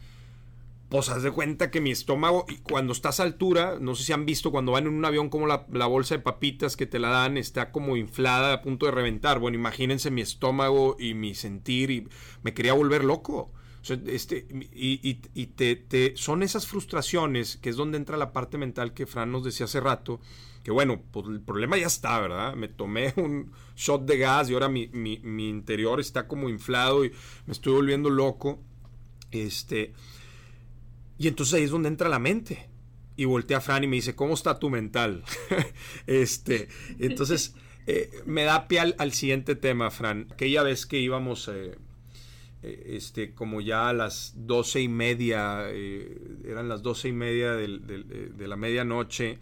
pues 0.89 1.09
haz 1.09 1.23
de 1.23 1.31
cuenta 1.31 1.71
que 1.71 1.81
mi 1.81 1.91
estómago, 1.91 2.45
cuando 2.63 2.93
estás 2.93 3.19
a 3.19 3.23
altura, 3.23 3.77
no 3.79 3.95
sé 3.95 4.03
si 4.03 4.13
han 4.13 4.25
visto 4.25 4.51
cuando 4.51 4.73
van 4.73 4.85
en 4.85 4.93
un 4.93 5.05
avión 5.05 5.29
como 5.29 5.47
la, 5.47 5.65
bolsa 5.87 6.15
de 6.15 6.21
papitas 6.21 6.77
que 6.77 6.85
te 6.85 6.99
la 6.99 7.09
dan 7.09 7.37
está 7.37 7.71
como 7.71 7.97
inflada 7.97 8.53
a 8.53 8.61
punto 8.61 8.85
de 8.85 8.91
reventar. 8.91 9.39
Bueno, 9.39 9.57
imagínense 9.57 10.11
mi 10.11 10.21
estómago 10.21 10.95
y 10.99 11.15
mi 11.15 11.33
sentir 11.33 11.89
y 11.89 12.07
me 12.43 12.53
quería 12.53 12.73
volver 12.73 13.03
loco. 13.03 13.51
este, 14.05 14.47
y, 14.73 15.19
y, 15.33 15.45
te, 15.47 15.75
te, 15.75 16.15
son 16.17 16.43
esas 16.43 16.67
frustraciones 16.67 17.57
que 17.57 17.69
es 17.69 17.75
donde 17.75 17.97
entra 17.97 18.17
la 18.17 18.31
parte 18.31 18.57
mental 18.57 18.93
que 18.93 19.07
Fran 19.07 19.31
nos 19.31 19.43
decía 19.43 19.65
hace 19.65 19.79
rato, 19.79 20.19
que 20.63 20.71
bueno, 20.71 21.01
pues 21.11 21.27
el 21.27 21.41
problema 21.41 21.77
ya 21.77 21.87
está, 21.87 22.19
¿verdad? 22.19 22.55
Me 22.55 22.67
tomé 22.67 23.11
un 23.17 23.51
shot 23.75 24.05
de 24.05 24.19
gas 24.19 24.49
y 24.49 24.53
ahora 24.53 24.69
mi, 24.69 24.87
mi, 24.89 25.19
mi 25.19 25.49
interior 25.49 25.99
está 25.99 26.27
como 26.27 26.47
inflado 26.47 27.05
y 27.05 27.11
me 27.47 27.53
estoy 27.53 27.73
volviendo 27.73 28.11
loco. 28.11 28.59
Este, 29.31 29.93
y 31.17 31.27
entonces 31.27 31.53
ahí 31.55 31.63
es 31.63 31.71
donde 31.71 31.89
entra 31.89 32.09
la 32.09 32.19
mente. 32.19 32.69
Y 33.17 33.25
voltea 33.25 33.57
a 33.57 33.61
Fran 33.61 33.83
y 33.83 33.87
me 33.87 33.95
dice, 33.95 34.15
¿cómo 34.15 34.33
está 34.33 34.59
tu 34.59 34.69
mental? 34.69 35.23
este, 36.07 36.67
entonces 36.99 37.55
eh, 37.87 38.09
me 38.25 38.43
da 38.43 38.67
pie 38.67 38.79
al, 38.97 39.11
siguiente 39.13 39.55
tema, 39.55 39.91
Fran. 39.91 40.27
Aquella 40.31 40.63
vez 40.63 40.85
que 40.85 40.99
íbamos, 40.99 41.47
eh, 41.47 41.77
eh, 42.63 42.83
este, 42.95 43.33
como 43.33 43.61
ya 43.61 43.89
a 43.89 43.93
las 43.93 44.33
doce 44.35 44.81
y 44.81 44.89
media, 44.89 45.69
eran 45.69 46.67
las 46.67 46.81
doce 46.81 47.09
y 47.09 47.13
media 47.13 47.53
de 47.53 48.47
la 48.47 48.55
medianoche, 48.55 49.39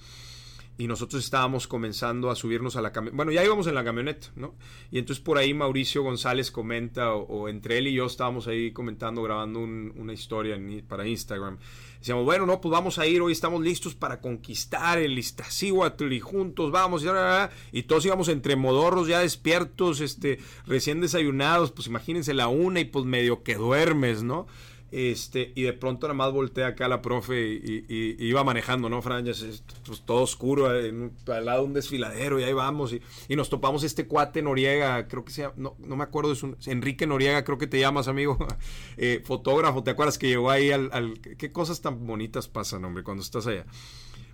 y 0.78 0.88
nosotros 0.88 1.24
estábamos 1.24 1.68
comenzando 1.68 2.32
a 2.32 2.36
subirnos 2.36 2.76
a 2.76 2.82
la 2.82 2.92
camioneta. 2.92 3.16
Bueno, 3.16 3.32
ya 3.32 3.44
íbamos 3.44 3.68
en 3.68 3.76
la 3.76 3.84
camioneta, 3.84 4.28
¿no? 4.36 4.56
Y 4.92 4.98
entonces 4.98 5.24
por 5.24 5.38
ahí 5.38 5.54
Mauricio 5.54 6.02
González 6.02 6.50
comenta, 6.50 7.14
o, 7.14 7.48
entre 7.48 7.78
él 7.78 7.88
y 7.88 7.94
yo 7.94 8.06
estábamos 8.06 8.48
ahí 8.48 8.72
comentando, 8.72 9.22
grabando 9.22 9.60
una 9.60 10.14
historia 10.14 10.60
para 10.88 11.08
Instagram. 11.08 11.60
Decíamos, 12.00 12.26
bueno, 12.26 12.46
no, 12.46 12.60
pues 12.60 12.72
vamos 12.72 13.00
a 13.00 13.06
ir, 13.06 13.22
hoy 13.22 13.32
estamos 13.32 13.62
listos 13.62 13.96
para 13.96 14.20
conquistar 14.20 14.98
el 14.98 15.18
Iztaccíhuatl 15.18 16.12
y 16.12 16.20
juntos 16.20 16.72
vamos, 16.72 17.04
y, 17.04 17.08
y 17.78 17.84
todos 17.84 18.06
íbamos 18.06 18.28
entre 18.28 18.56
modorros 18.56 19.08
ya 19.08 19.20
despiertos, 19.20 20.02
este, 20.02 20.40
recién 20.66 21.00
desayunados, 21.00 21.72
pues 21.72 21.88
imagínense 21.88 22.34
la 22.34 22.48
una 22.48 22.82
y 22.82 22.86
pues 22.86 23.06
medio 23.06 23.44
que 23.44 23.56
duermes, 23.56 24.24
¿no? 24.24 24.48
Este, 24.96 25.52
y 25.56 25.64
de 25.64 25.74
pronto 25.74 26.06
nada 26.06 26.14
más 26.14 26.32
volteé 26.32 26.66
acá 26.66 26.88
la 26.88 27.02
profe 27.02 27.42
y, 27.42 28.16
iba 28.20 28.44
manejando, 28.44 28.90
¿no, 28.90 29.02
Fran? 29.02 29.26
pues, 29.26 30.02
todo 30.06 30.22
oscuro, 30.22 30.68
al 30.68 31.46
lado 31.46 31.62
de 31.62 31.66
un 31.66 31.74
desfiladero, 31.74 32.40
y 32.40 32.44
ahí 32.44 32.54
vamos. 32.54 32.94
Y, 32.94 33.36
nos 33.36 33.50
topamos 33.50 33.84
este 33.84 34.06
cuate 34.06 34.44
Noriega, 34.44 35.08
creo 35.08 35.26
que 35.26 35.32
se 35.32 35.42
llama, 35.42 35.56
no, 35.58 35.76
no 35.80 35.96
me 35.96 36.04
acuerdo, 36.04 36.32
es 36.32 36.44
un, 36.44 36.58
Enrique 36.68 37.08
Noriega, 37.08 37.44
creo 37.44 37.58
que 37.58 37.66
te 37.66 37.80
llamas, 37.80 38.08
amigo, 38.08 38.38
eh, 38.98 39.24
fotógrafo, 39.26 39.82
¿te 39.82 39.90
acuerdas 39.90 40.20
que 40.20 40.28
llegó 40.28 40.52
ahí 40.52 40.70
al, 40.70 41.20
Qué 41.40 41.52
cosas 41.52 41.82
tan 41.82 42.06
bonitas 42.06 42.48
pasan, 42.48 42.86
hombre, 42.86 43.02
cuando 43.02 43.24
estás 43.24 43.48
allá. 43.48 43.66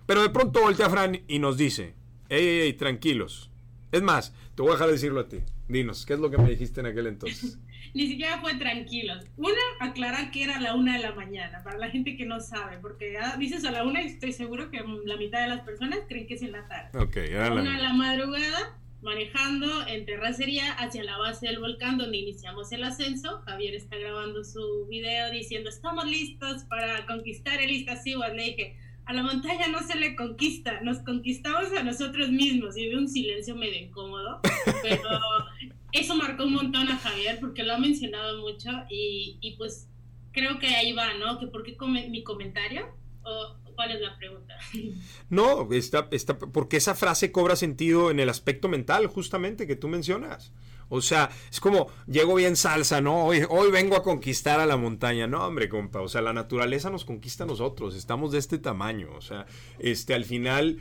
Pero 0.04 0.20
de 0.20 0.28
pronto 0.28 0.60
voltea 0.60 0.90
Fran 0.90 1.22
y 1.26 1.38
nos 1.38 1.56
dice, 1.56 1.94
ey, 2.28 2.46
ey, 2.46 2.60
ey, 2.60 2.72
tranquilos. 2.74 3.50
Es 3.92 4.02
más, 4.02 4.34
te 4.54 4.60
voy 4.60 4.72
a 4.72 4.74
dejar 4.74 4.90
decirlo 4.90 5.20
a 5.20 5.28
ti. 5.28 5.38
Dinos, 5.68 6.04
¿qué 6.04 6.12
es 6.12 6.20
lo 6.20 6.30
que 6.30 6.36
me 6.36 6.50
dijiste 6.50 6.80
en 6.80 6.86
aquel 6.86 7.06
entonces? 7.06 7.58
Ni 7.94 8.06
siquiera 8.06 8.40
fue 8.40 8.54
tranquilos. 8.54 9.24
Una, 9.36 9.60
aclarar 9.80 10.30
que 10.30 10.44
era 10.44 10.60
la 10.60 10.74
una 10.74 10.94
de 10.94 11.00
la 11.00 11.14
mañana, 11.14 11.62
para 11.62 11.78
la 11.78 11.90
gente 11.90 12.16
que 12.16 12.26
no 12.26 12.40
sabe, 12.40 12.78
porque 12.78 13.18
dices 13.38 13.64
a 13.64 13.70
la 13.70 13.84
una 13.84 14.02
y 14.02 14.06
estoy 14.06 14.32
seguro 14.32 14.70
que 14.70 14.82
la 15.04 15.16
mitad 15.16 15.40
de 15.42 15.48
las 15.48 15.60
personas 15.60 16.00
creen 16.08 16.26
que 16.26 16.34
es 16.34 16.42
en 16.42 16.52
la 16.52 16.66
tarde. 16.68 16.98
Ok, 16.98 17.16
era 17.16 17.50
la... 17.50 17.60
Una 17.60 17.76
de 17.76 17.82
la 17.82 17.92
madrugada, 17.92 18.78
manejando 19.02 19.86
en 19.86 20.04
terracería 20.04 20.72
hacia 20.74 21.04
la 21.04 21.16
base 21.18 21.46
del 21.46 21.58
volcán 21.58 21.98
donde 21.98 22.18
iniciamos 22.18 22.70
el 22.72 22.84
ascenso. 22.84 23.42
Javier 23.46 23.74
está 23.74 23.96
grabando 23.96 24.44
su 24.44 24.86
video 24.88 25.30
diciendo, 25.30 25.70
estamos 25.70 26.06
listos 26.06 26.64
para 26.64 27.06
conquistar 27.06 27.60
el 27.60 27.70
Iztaccíhuatl. 27.70 28.36
Le 28.36 28.44
dije, 28.44 28.76
a 29.06 29.12
la 29.12 29.22
montaña 29.22 29.68
no 29.68 29.80
se 29.80 29.98
le 29.98 30.14
conquista, 30.14 30.80
nos 30.82 30.98
conquistamos 30.98 31.72
a 31.72 31.82
nosotros 31.82 32.30
mismos. 32.30 32.76
Y 32.76 32.88
de 32.88 32.96
un 32.96 33.08
silencio 33.08 33.56
medio 33.56 33.80
incómodo, 33.80 34.40
pero 34.82 35.08
eso 35.92 36.16
marcó 36.16 36.44
un 36.44 36.54
montón 36.54 36.88
a 36.88 36.98
Javier 36.98 37.38
porque 37.40 37.62
lo 37.62 37.74
ha 37.74 37.78
mencionado 37.78 38.40
mucho 38.40 38.70
y, 38.88 39.54
pues 39.58 39.88
creo 40.32 40.58
que 40.58 40.68
ahí 40.68 40.92
va, 40.92 41.14
¿no? 41.14 41.38
Que 41.38 41.46
¿Por 41.46 41.62
qué 41.62 41.76
mi 41.86 42.22
comentario? 42.22 42.86
¿O 43.22 43.56
cuál 43.74 43.92
es 43.92 44.00
la 44.00 44.16
pregunta? 44.16 44.54
No, 45.30 45.72
está, 45.72 46.08
está, 46.10 46.36
porque 46.36 46.76
esa 46.76 46.96
frase 46.96 47.30
cobra 47.30 47.54
sentido 47.54 48.10
en 48.10 48.18
el 48.18 48.28
aspecto 48.28 48.68
mental, 48.68 49.06
justamente, 49.06 49.66
que 49.68 49.76
tú 49.76 49.86
mencionas. 49.86 50.52
O 50.88 51.00
sea, 51.00 51.30
es 51.48 51.60
como, 51.60 51.86
llego 52.08 52.34
bien 52.34 52.56
salsa, 52.56 53.00
¿no? 53.00 53.24
Hoy, 53.24 53.42
hoy 53.48 53.70
vengo 53.70 53.94
a 53.94 54.02
conquistar 54.02 54.58
a 54.58 54.66
la 54.66 54.76
montaña. 54.76 55.28
No, 55.28 55.46
hombre, 55.46 55.68
compa. 55.68 56.00
O 56.00 56.08
sea, 56.08 56.20
la 56.20 56.32
naturaleza 56.32 56.90
nos 56.90 57.04
conquista 57.04 57.44
a 57.44 57.46
nosotros. 57.46 57.94
Estamos 57.94 58.32
de 58.32 58.38
este 58.38 58.58
tamaño. 58.58 59.10
O 59.14 59.20
sea, 59.20 59.46
este, 59.78 60.14
al 60.14 60.24
final... 60.24 60.78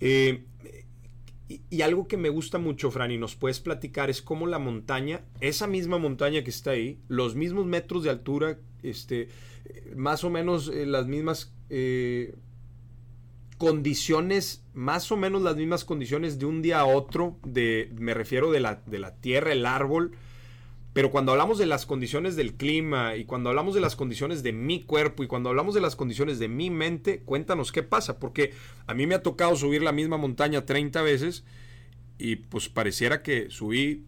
Eh, 0.00 0.44
y, 1.48 1.82
algo 1.82 2.06
que 2.06 2.18
me 2.18 2.28
gusta 2.28 2.58
mucho, 2.58 2.90
Fran, 2.90 3.10
y 3.10 3.18
nos 3.18 3.34
puedes 3.34 3.60
platicar, 3.60 4.10
es 4.10 4.20
cómo 4.20 4.46
la 4.46 4.58
montaña, 4.58 5.22
esa 5.40 5.66
misma 5.66 5.98
montaña 5.98 6.44
que 6.44 6.50
está 6.50 6.72
ahí, 6.72 6.98
los 7.08 7.34
mismos 7.34 7.64
metros 7.64 8.04
de 8.04 8.10
altura, 8.10 8.58
este, 8.82 9.28
más 9.96 10.24
o 10.24 10.30
menos 10.30 10.68
eh, 10.68 10.84
las 10.84 11.06
mismas 11.06 11.54
eh, 11.70 12.34
condiciones, 13.56 14.62
más 14.74 15.10
o 15.10 15.16
menos 15.16 15.40
las 15.40 15.56
mismas 15.56 15.84
condiciones 15.86 16.38
de 16.38 16.44
un 16.44 16.60
día 16.60 16.80
a 16.80 16.84
otro, 16.84 17.38
de, 17.44 17.90
me 17.98 18.12
refiero 18.12 18.50
de 18.50 18.60
la, 18.60 18.82
de 18.86 18.98
la 18.98 19.14
tierra, 19.16 19.52
el 19.52 19.64
árbol, 19.64 20.12
Pero 20.92 21.10
cuando 21.10 21.32
hablamos 21.32 21.58
de 21.58 21.66
las 21.66 21.86
condiciones 21.86 22.34
del 22.34 22.54
clima 22.54 23.16
y 23.16 23.24
cuando 23.24 23.50
hablamos 23.50 23.74
de 23.74 23.80
las 23.80 23.94
condiciones 23.94 24.42
de 24.42 24.52
mi 24.52 24.82
cuerpo 24.82 25.22
y 25.22 25.26
cuando 25.26 25.50
hablamos 25.50 25.74
de 25.74 25.80
las 25.80 25.96
condiciones 25.96 26.38
de 26.38 26.48
mi 26.48 26.70
mente, 26.70 27.20
cuéntanos 27.20 27.72
qué 27.72 27.82
pasa, 27.82 28.18
porque 28.18 28.52
a 28.86 28.94
mí 28.94 29.06
me 29.06 29.14
ha 29.14 29.22
tocado 29.22 29.54
subir 29.54 29.82
la 29.82 29.92
misma 29.92 30.16
montaña 30.16 30.64
30 30.64 31.02
veces 31.02 31.44
y 32.18 32.36
pues 32.36 32.68
pareciera 32.68 33.22
que 33.22 33.50
subí 33.50 34.04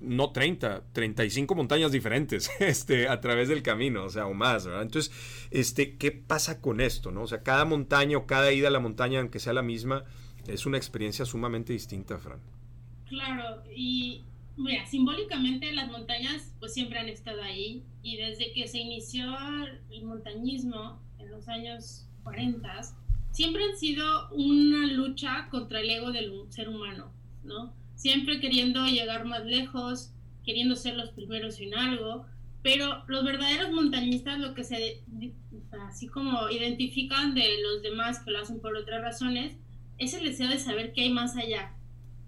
no 0.00 0.30
30, 0.30 0.84
35 0.92 1.54
montañas 1.54 1.92
diferentes 1.92 2.50
este, 2.60 3.08
a 3.08 3.20
través 3.20 3.48
del 3.48 3.62
camino, 3.62 4.04
o 4.04 4.10
sea, 4.10 4.26
o 4.26 4.34
más, 4.34 4.66
¿verdad? 4.66 4.82
Entonces, 4.82 5.12
este, 5.50 5.96
¿qué 5.96 6.12
pasa 6.12 6.60
con 6.60 6.80
esto, 6.80 7.10
no? 7.10 7.22
O 7.22 7.26
sea, 7.26 7.42
cada 7.42 7.64
montaña 7.64 8.18
o 8.18 8.26
cada 8.26 8.52
ida 8.52 8.68
a 8.68 8.70
la 8.70 8.80
montaña, 8.80 9.20
aunque 9.20 9.40
sea 9.40 9.52
la 9.52 9.62
misma, 9.62 10.04
es 10.46 10.66
una 10.66 10.76
experiencia 10.76 11.24
sumamente 11.24 11.72
distinta, 11.72 12.18
Fran. 12.18 12.40
Claro, 13.08 13.62
y 13.74 14.24
mira, 14.56 14.86
simbólicamente 14.86 15.72
las 15.72 15.90
montañas 15.90 16.54
pues 16.58 16.74
siempre 16.74 16.98
han 16.98 17.08
estado 17.08 17.42
ahí 17.42 17.82
y 18.02 18.16
desde 18.16 18.52
que 18.52 18.68
se 18.68 18.78
inició 18.78 19.24
el 19.90 20.04
montañismo 20.04 21.00
en 21.18 21.30
los 21.30 21.48
años 21.48 22.06
40, 22.22 22.80
siempre 23.32 23.64
han 23.64 23.76
sido 23.76 24.30
una 24.30 24.86
lucha 24.86 25.48
contra 25.50 25.80
el 25.80 25.90
ego 25.90 26.12
del 26.12 26.32
ser 26.50 26.68
humano, 26.68 27.12
¿no? 27.42 27.74
siempre 27.94 28.40
queriendo 28.40 28.86
llegar 28.86 29.24
más 29.24 29.44
lejos, 29.44 30.12
queriendo 30.44 30.76
ser 30.76 30.96
los 30.96 31.10
primeros 31.10 31.60
en 31.60 31.74
algo, 31.74 32.26
pero 32.62 33.04
los 33.08 33.24
verdaderos 33.24 33.72
montañistas 33.72 34.38
lo 34.38 34.54
que 34.54 34.64
se, 34.64 35.02
así 35.88 36.06
como 36.08 36.50
identifican 36.50 37.34
de 37.34 37.62
los 37.62 37.82
demás 37.82 38.20
que 38.20 38.30
lo 38.30 38.40
hacen 38.40 38.60
por 38.60 38.76
otras 38.76 39.02
razones, 39.02 39.56
es 39.98 40.14
el 40.14 40.24
deseo 40.24 40.48
de 40.48 40.58
saber 40.58 40.92
qué 40.92 41.02
hay 41.02 41.10
más 41.10 41.36
allá, 41.36 41.74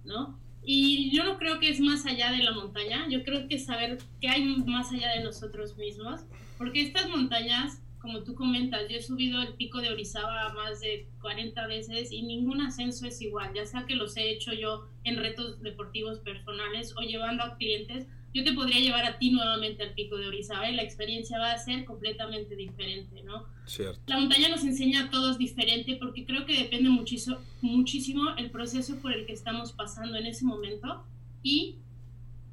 ¿no? 0.05 0.39
Y 0.69 1.11
yo 1.17 1.25
no 1.25 1.39
creo 1.39 1.61
que 1.61 1.71
es 1.71 1.81
más 1.81 2.05
allá 2.07 2.33
de 2.33 2.43
la 2.43 2.51
montaña, 2.51 3.07
yo 3.09 3.23
creo 3.23 3.47
que 3.49 3.59
saber 3.59 3.99
qué 4.21 4.29
hay 4.29 4.45
más 4.67 4.93
allá 4.93 5.13
de 5.13 5.23
nosotros 5.23 5.77
mismos, 5.77 6.23
porque 6.59 6.83
estas 6.83 7.09
montañas 7.09 7.81
como 8.07 8.23
tú 8.23 8.37
comentas, 8.37 8.83
yo 8.89 8.99
he 8.99 9.03
subido 9.03 9.43
el 9.43 9.55
pico 9.55 9.81
de 9.81 9.91
Orizaba 9.91 10.53
más 10.53 10.81
de 10.81 11.09
40 11.21 11.67
veces 11.67 12.13
y 12.13 12.23
ningún 12.23 12.61
ascenso 12.61 13.05
es 13.05 13.21
igual, 13.21 13.53
ya 13.53 13.67
sea 13.67 13.85
que 13.85 13.97
los 13.97 14.17
he 14.17 14.31
hecho 14.31 14.53
yo 14.53 14.89
en 15.03 15.17
retos 15.17 15.61
deportivos 15.61 16.21
personales 16.21 16.95
o 16.97 17.01
llevando 17.01 17.43
a 17.43 17.57
clientes, 17.57 18.07
yo 18.35 18.45
te 18.45 18.53
podría 18.53 18.81
llevar 18.81 19.05
a 19.05 19.19
ti 19.19 19.31
nuevamente 19.31 19.83
al 19.83 19.95
pico 19.95 20.17
de 20.19 20.27
Orizaba 20.29 20.69
y 20.69 20.75
la 20.75 20.83
experiencia 20.83 21.39
va 21.39 21.53
a 21.53 21.59
ser 21.59 21.85
completamente 21.85 22.55
diferente, 22.55 23.23
¿no? 23.23 23.47
Cierto. 23.65 24.01
La 24.07 24.19
montaña 24.19 24.49
nos 24.49 24.63
enseña 24.63 25.05
a 25.05 25.11
todos 25.11 25.39
diferente 25.39 25.97
porque 25.97 26.27
creo 26.27 26.45
que 26.45 26.59
depende 26.59 26.91
muchísimo, 26.91 27.39
muchísimo 27.63 28.31
el 28.37 28.51
proceso 28.51 28.97
por 29.01 29.13
el 29.13 29.27
que 29.27 29.33
estamos 29.33 29.73
pasando 29.73 30.19
en 30.19 30.27
ese 30.27 30.45
momento 30.45 31.05
y 31.43 31.77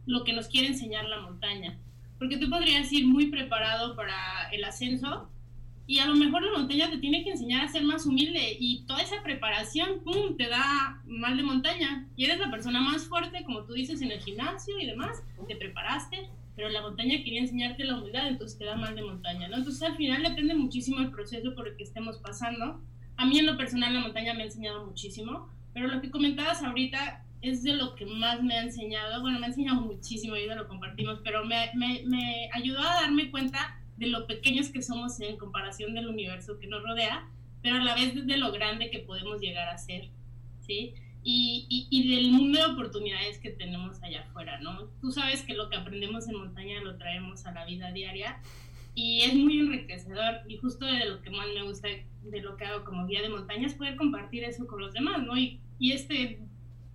lo 0.05 0.23
que 0.23 0.33
nos 0.33 0.47
quiere 0.47 0.67
enseñar 0.67 1.05
la 1.05 1.21
montaña. 1.21 1.77
Porque 2.17 2.37
tú 2.37 2.49
podrías 2.49 2.91
ir 2.93 3.05
muy 3.05 3.27
preparado 3.27 3.95
para 3.95 4.49
el 4.51 4.63
ascenso, 4.63 5.29
y 5.85 5.99
a 5.99 6.05
lo 6.05 6.15
mejor 6.15 6.43
la 6.43 6.57
montaña 6.57 6.89
te 6.89 6.97
tiene 6.97 7.23
que 7.23 7.31
enseñar 7.31 7.65
a 7.65 7.67
ser 7.67 7.83
más 7.83 8.05
humilde 8.05 8.55
y 8.57 8.85
toda 8.85 9.01
esa 9.01 9.21
preparación, 9.21 10.01
¡pum!, 10.03 10.37
te 10.37 10.47
da 10.47 11.01
mal 11.05 11.35
de 11.35 11.43
montaña. 11.43 12.07
Y 12.15 12.25
eres 12.25 12.39
la 12.39 12.49
persona 12.49 12.79
más 12.79 13.05
fuerte, 13.05 13.43
como 13.43 13.63
tú 13.65 13.73
dices, 13.73 14.01
en 14.01 14.11
el 14.11 14.21
gimnasio 14.21 14.79
y 14.79 14.85
demás, 14.85 15.21
te 15.47 15.55
preparaste, 15.57 16.29
pero 16.55 16.69
la 16.69 16.81
montaña 16.81 17.17
quería 17.17 17.41
enseñarte 17.41 17.83
la 17.83 17.97
humildad, 17.97 18.27
entonces 18.27 18.57
te 18.57 18.65
da 18.65 18.75
mal 18.75 18.95
de 18.95 19.03
montaña, 19.03 19.49
¿no? 19.49 19.57
Entonces 19.57 19.81
al 19.83 19.97
final 19.97 20.23
depende 20.23 20.53
muchísimo 20.55 20.99
el 20.99 21.11
proceso 21.11 21.53
por 21.53 21.67
el 21.67 21.75
que 21.75 21.83
estemos 21.83 22.17
pasando. 22.19 22.81
A 23.17 23.25
mí 23.25 23.37
en 23.39 23.45
lo 23.45 23.57
personal 23.57 23.93
la 23.93 24.01
montaña 24.01 24.33
me 24.33 24.43
ha 24.43 24.45
enseñado 24.45 24.85
muchísimo, 24.85 25.49
pero 25.73 25.87
lo 25.87 25.99
que 25.99 26.11
comentabas 26.11 26.63
ahorita 26.63 27.25
es 27.41 27.61
de 27.61 27.73
lo 27.73 27.95
que 27.95 28.05
más 28.05 28.41
me 28.41 28.55
ha 28.55 28.63
enseñado, 28.63 29.21
bueno, 29.21 29.37
me 29.37 29.47
ha 29.47 29.49
enseñado 29.49 29.81
muchísimo 29.81 30.37
y 30.37 30.45
lo 30.47 30.67
compartimos, 30.67 31.19
pero 31.25 31.43
me, 31.43 31.71
me, 31.75 32.03
me 32.05 32.49
ayudó 32.53 32.79
a 32.79 33.01
darme 33.01 33.29
cuenta 33.31 33.82
de 33.97 34.07
lo 34.07 34.27
pequeños 34.27 34.69
que 34.69 34.81
somos 34.81 35.19
en 35.19 35.37
comparación 35.37 35.93
del 35.93 36.07
universo 36.07 36.59
que 36.59 36.67
nos 36.67 36.83
rodea, 36.83 37.27
pero 37.61 37.77
a 37.77 37.83
la 37.83 37.95
vez 37.95 38.25
de 38.25 38.37
lo 38.37 38.51
grande 38.51 38.89
que 38.89 38.99
podemos 38.99 39.39
llegar 39.39 39.69
a 39.69 39.77
ser, 39.77 40.09
¿sí? 40.61 40.93
Y, 41.25 41.87
y, 41.89 42.13
del 42.13 42.31
mundo 42.31 42.59
de 42.59 42.65
oportunidades 42.65 43.37
que 43.37 43.49
tenemos 43.49 44.03
allá 44.03 44.23
afuera, 44.23 44.59
¿no? 44.59 44.89
Tú 44.99 45.11
sabes 45.11 45.41
que 45.43 45.53
lo 45.53 45.69
que 45.69 45.77
aprendemos 45.77 46.27
en 46.27 46.35
montaña 46.35 46.81
lo 46.81 46.97
traemos 46.97 47.45
a 47.45 47.53
la 47.53 47.63
vida 47.63 47.93
diaria 47.93 48.41
y 48.93 49.21
es 49.21 49.33
muy 49.33 49.59
enriquecedor 49.59 50.41
y 50.49 50.57
justo 50.57 50.85
de 50.85 51.05
lo 51.05 51.21
que 51.21 51.29
más 51.29 51.47
me 51.55 51.63
gusta 51.63 51.87
de 52.23 52.41
lo 52.41 52.57
que 52.57 52.65
hago 52.65 52.83
como 52.83 53.07
guía 53.07 53.21
de 53.21 53.29
montaña 53.29 53.67
es 53.67 53.73
poder 53.73 53.95
compartir 53.95 54.43
eso 54.43 54.67
con 54.67 54.81
los 54.81 54.93
demás, 54.93 55.23
¿no? 55.23 55.37
Y, 55.37 55.61
y 55.79 55.93
este 55.93 56.39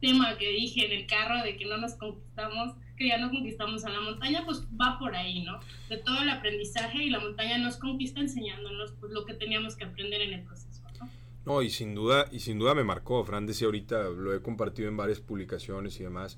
tema 0.01 0.37
que 0.37 0.51
dije 0.51 0.87
en 0.87 0.93
el 0.93 1.07
carro 1.07 1.43
de 1.43 1.57
que 1.57 1.65
no 1.65 1.79
nos 1.79 1.95
conquistamos, 1.95 2.75
que 2.99 3.09
ya 3.09 3.19
no 3.19 3.31
conquistamos 3.31 3.85
a 3.85 3.91
la 3.91 4.01
montaña, 4.01 4.43
pues 4.45 4.67
va 4.79 4.99
por 4.99 5.15
ahí, 5.15 5.43
¿no? 5.43 5.61
De 5.89 5.99
todo 5.99 6.21
el 6.21 6.29
aprendizaje 6.29 7.05
y 7.05 7.11
la 7.11 7.21
montaña 7.21 7.57
nos 7.59 7.77
conquista 7.77 8.21
enseñándonos 8.21 8.93
pues, 9.01 9.13
lo 9.13 9.25
que 9.25 9.35
teníamos 9.35 9.77
que 9.77 9.85
aprender 9.85 10.21
en 10.21 10.35
el 10.35 10.43
proceso, 10.43 10.83
¿no? 11.01 11.09
No, 11.47 11.63
y 11.63 11.71
sin 11.71 11.95
duda, 11.95 12.27
y 12.33 12.41
sin 12.41 12.59
duda 12.59 12.75
me 12.75 12.85
marcó, 12.85 13.25
Fran 13.25 13.47
decía 13.47 13.67
ahorita, 13.67 14.11
lo 14.11 14.35
he 14.35 14.43
compartido 14.43 14.89
en 14.89 14.97
varias 14.97 15.21
publicaciones 15.21 15.99
y 16.01 16.03
demás, 16.03 16.37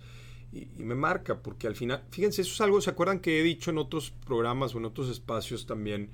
y, 0.52 0.66
me 0.76 0.94
marca, 0.94 1.42
porque 1.42 1.66
al 1.66 1.74
final, 1.74 2.04
fíjense, 2.10 2.42
eso 2.42 2.52
es 2.52 2.60
algo, 2.60 2.80
¿se 2.80 2.90
acuerdan 2.90 3.20
que 3.20 3.40
he 3.40 3.42
dicho 3.42 3.70
en 3.70 3.78
otros 3.78 4.10
programas 4.10 4.74
o 4.74 4.78
en 4.78 4.84
otros 4.84 5.08
espacios 5.08 5.66
también, 5.66 6.10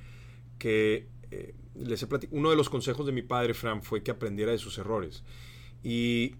que 0.58 1.08
eh, 1.30 1.54
les 1.74 2.02
he 2.02 2.08
uno 2.30 2.50
de 2.50 2.56
los 2.56 2.70
consejos 2.70 3.04
de 3.04 3.12
mi 3.12 3.22
padre, 3.22 3.52
Fran, 3.52 3.82
fue 3.82 4.02
que 4.02 4.12
aprendiera 4.12 4.52
de 4.52 4.58
sus 4.58 4.78
errores, 4.78 5.24
y, 5.82 6.36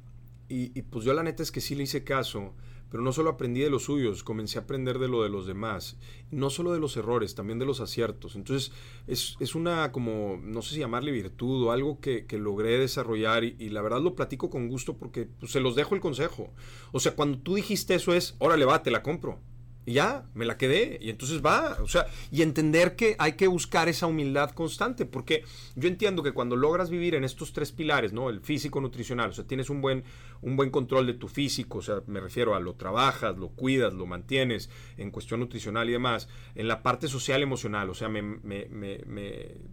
y, 0.49 0.79
y 0.79 0.83
pues 0.83 1.05
yo 1.05 1.13
la 1.13 1.23
neta 1.23 1.43
es 1.43 1.51
que 1.51 1.61
sí 1.61 1.75
le 1.75 1.83
hice 1.83 2.05
caso, 2.05 2.55
pero 2.91 3.03
no 3.03 3.13
solo 3.13 3.31
aprendí 3.31 3.61
de 3.61 3.71
los 3.71 3.85
suyos, 3.85 4.23
comencé 4.23 4.59
a 4.59 4.63
aprender 4.63 4.99
de 4.99 5.09
lo 5.09 5.23
de 5.23 5.29
los 5.29 5.47
demás. 5.47 5.97
No 6.31 6.51
solo 6.51 6.73
de 6.73 6.81
los 6.81 6.97
errores, 6.97 7.35
también 7.35 7.59
de 7.59 7.67
los 7.67 7.81
aciertos. 7.81 8.37
Entonces 8.37 8.73
es, 9.07 9.37
es 9.41 9.55
una 9.55 9.93
como, 9.93 10.39
no 10.43 10.63
sé 10.63 10.75
si 10.75 10.81
llamarle 10.81 11.11
virtud 11.11 11.65
o 11.65 11.73
algo 11.73 12.01
que, 12.01 12.27
que 12.27 12.39
logré 12.39 12.79
desarrollar 12.79 13.45
y, 13.45 13.69
la 13.71 13.83
verdad 13.83 14.01
lo 14.01 14.15
platico 14.15 14.49
con 14.49 14.69
gusto 14.69 14.97
porque 14.97 15.29
pues, 15.39 15.53
se 15.53 15.61
los 15.61 15.75
dejo 15.75 15.95
el 15.95 16.01
consejo. 16.01 16.53
O 16.93 17.01
sea, 17.01 17.15
cuando 17.15 17.39
tú 17.39 17.55
dijiste 17.57 17.95
eso 17.95 18.15
es, 18.15 18.37
órale 18.39 18.65
va, 18.65 18.83
te 18.83 18.91
la 18.91 19.03
compro. 19.03 19.41
Y 19.87 19.93
ya, 19.93 20.27
me 20.35 20.45
la 20.45 20.59
quedé. 20.59 20.99
Y 21.01 21.11
entonces 21.11 21.41
va. 21.47 21.79
O 21.81 21.87
sea, 21.87 22.07
y 22.33 22.43
entender 22.43 22.97
que 22.97 23.15
hay 23.21 23.35
que 23.35 23.47
buscar 23.47 23.89
esa 23.89 24.09
humildad 24.09 24.51
constante. 24.51 25.07
Porque 25.07 25.45
yo 25.77 25.89
entiendo 25.89 26.25
que 26.25 26.33
cuando 26.33 26.57
logras 26.57 26.91
vivir 26.91 27.15
en 27.15 27.23
estos 27.23 27.53
tres 27.53 27.71
pilares, 27.71 28.13
¿no? 28.13 28.29
El 28.29 28.41
físico, 28.41 28.81
nutricional, 28.81 29.31
o 29.31 29.33
sea, 29.33 29.47
tienes 29.47 29.71
un 29.71 29.81
buen, 29.81 30.03
un 30.43 30.57
buen 30.57 30.71
control 30.71 31.07
de 31.07 31.15
tu 31.15 31.29
físico, 31.29 31.79
o 31.79 31.83
sea, 31.83 32.03
me 32.07 32.21
refiero 32.21 32.55
a 32.55 32.61
lo 32.61 32.75
trabajas, 32.75 33.37
lo 33.37 33.49
cuidas, 33.49 33.95
lo 33.95 34.07
mantienes 34.07 34.71
en 34.97 35.11
cuestión 35.11 35.41
nutricional 35.41 35.89
y 35.89 35.93
demás. 35.93 36.29
En 36.55 36.69
la 36.69 36.83
parte 36.83 37.09
social, 37.09 37.43
emocional, 37.43 37.91
o 37.91 37.95
sea, 37.95 38.09
me, 38.09 38.23
me, 38.23 38.67
me, 38.69 39.01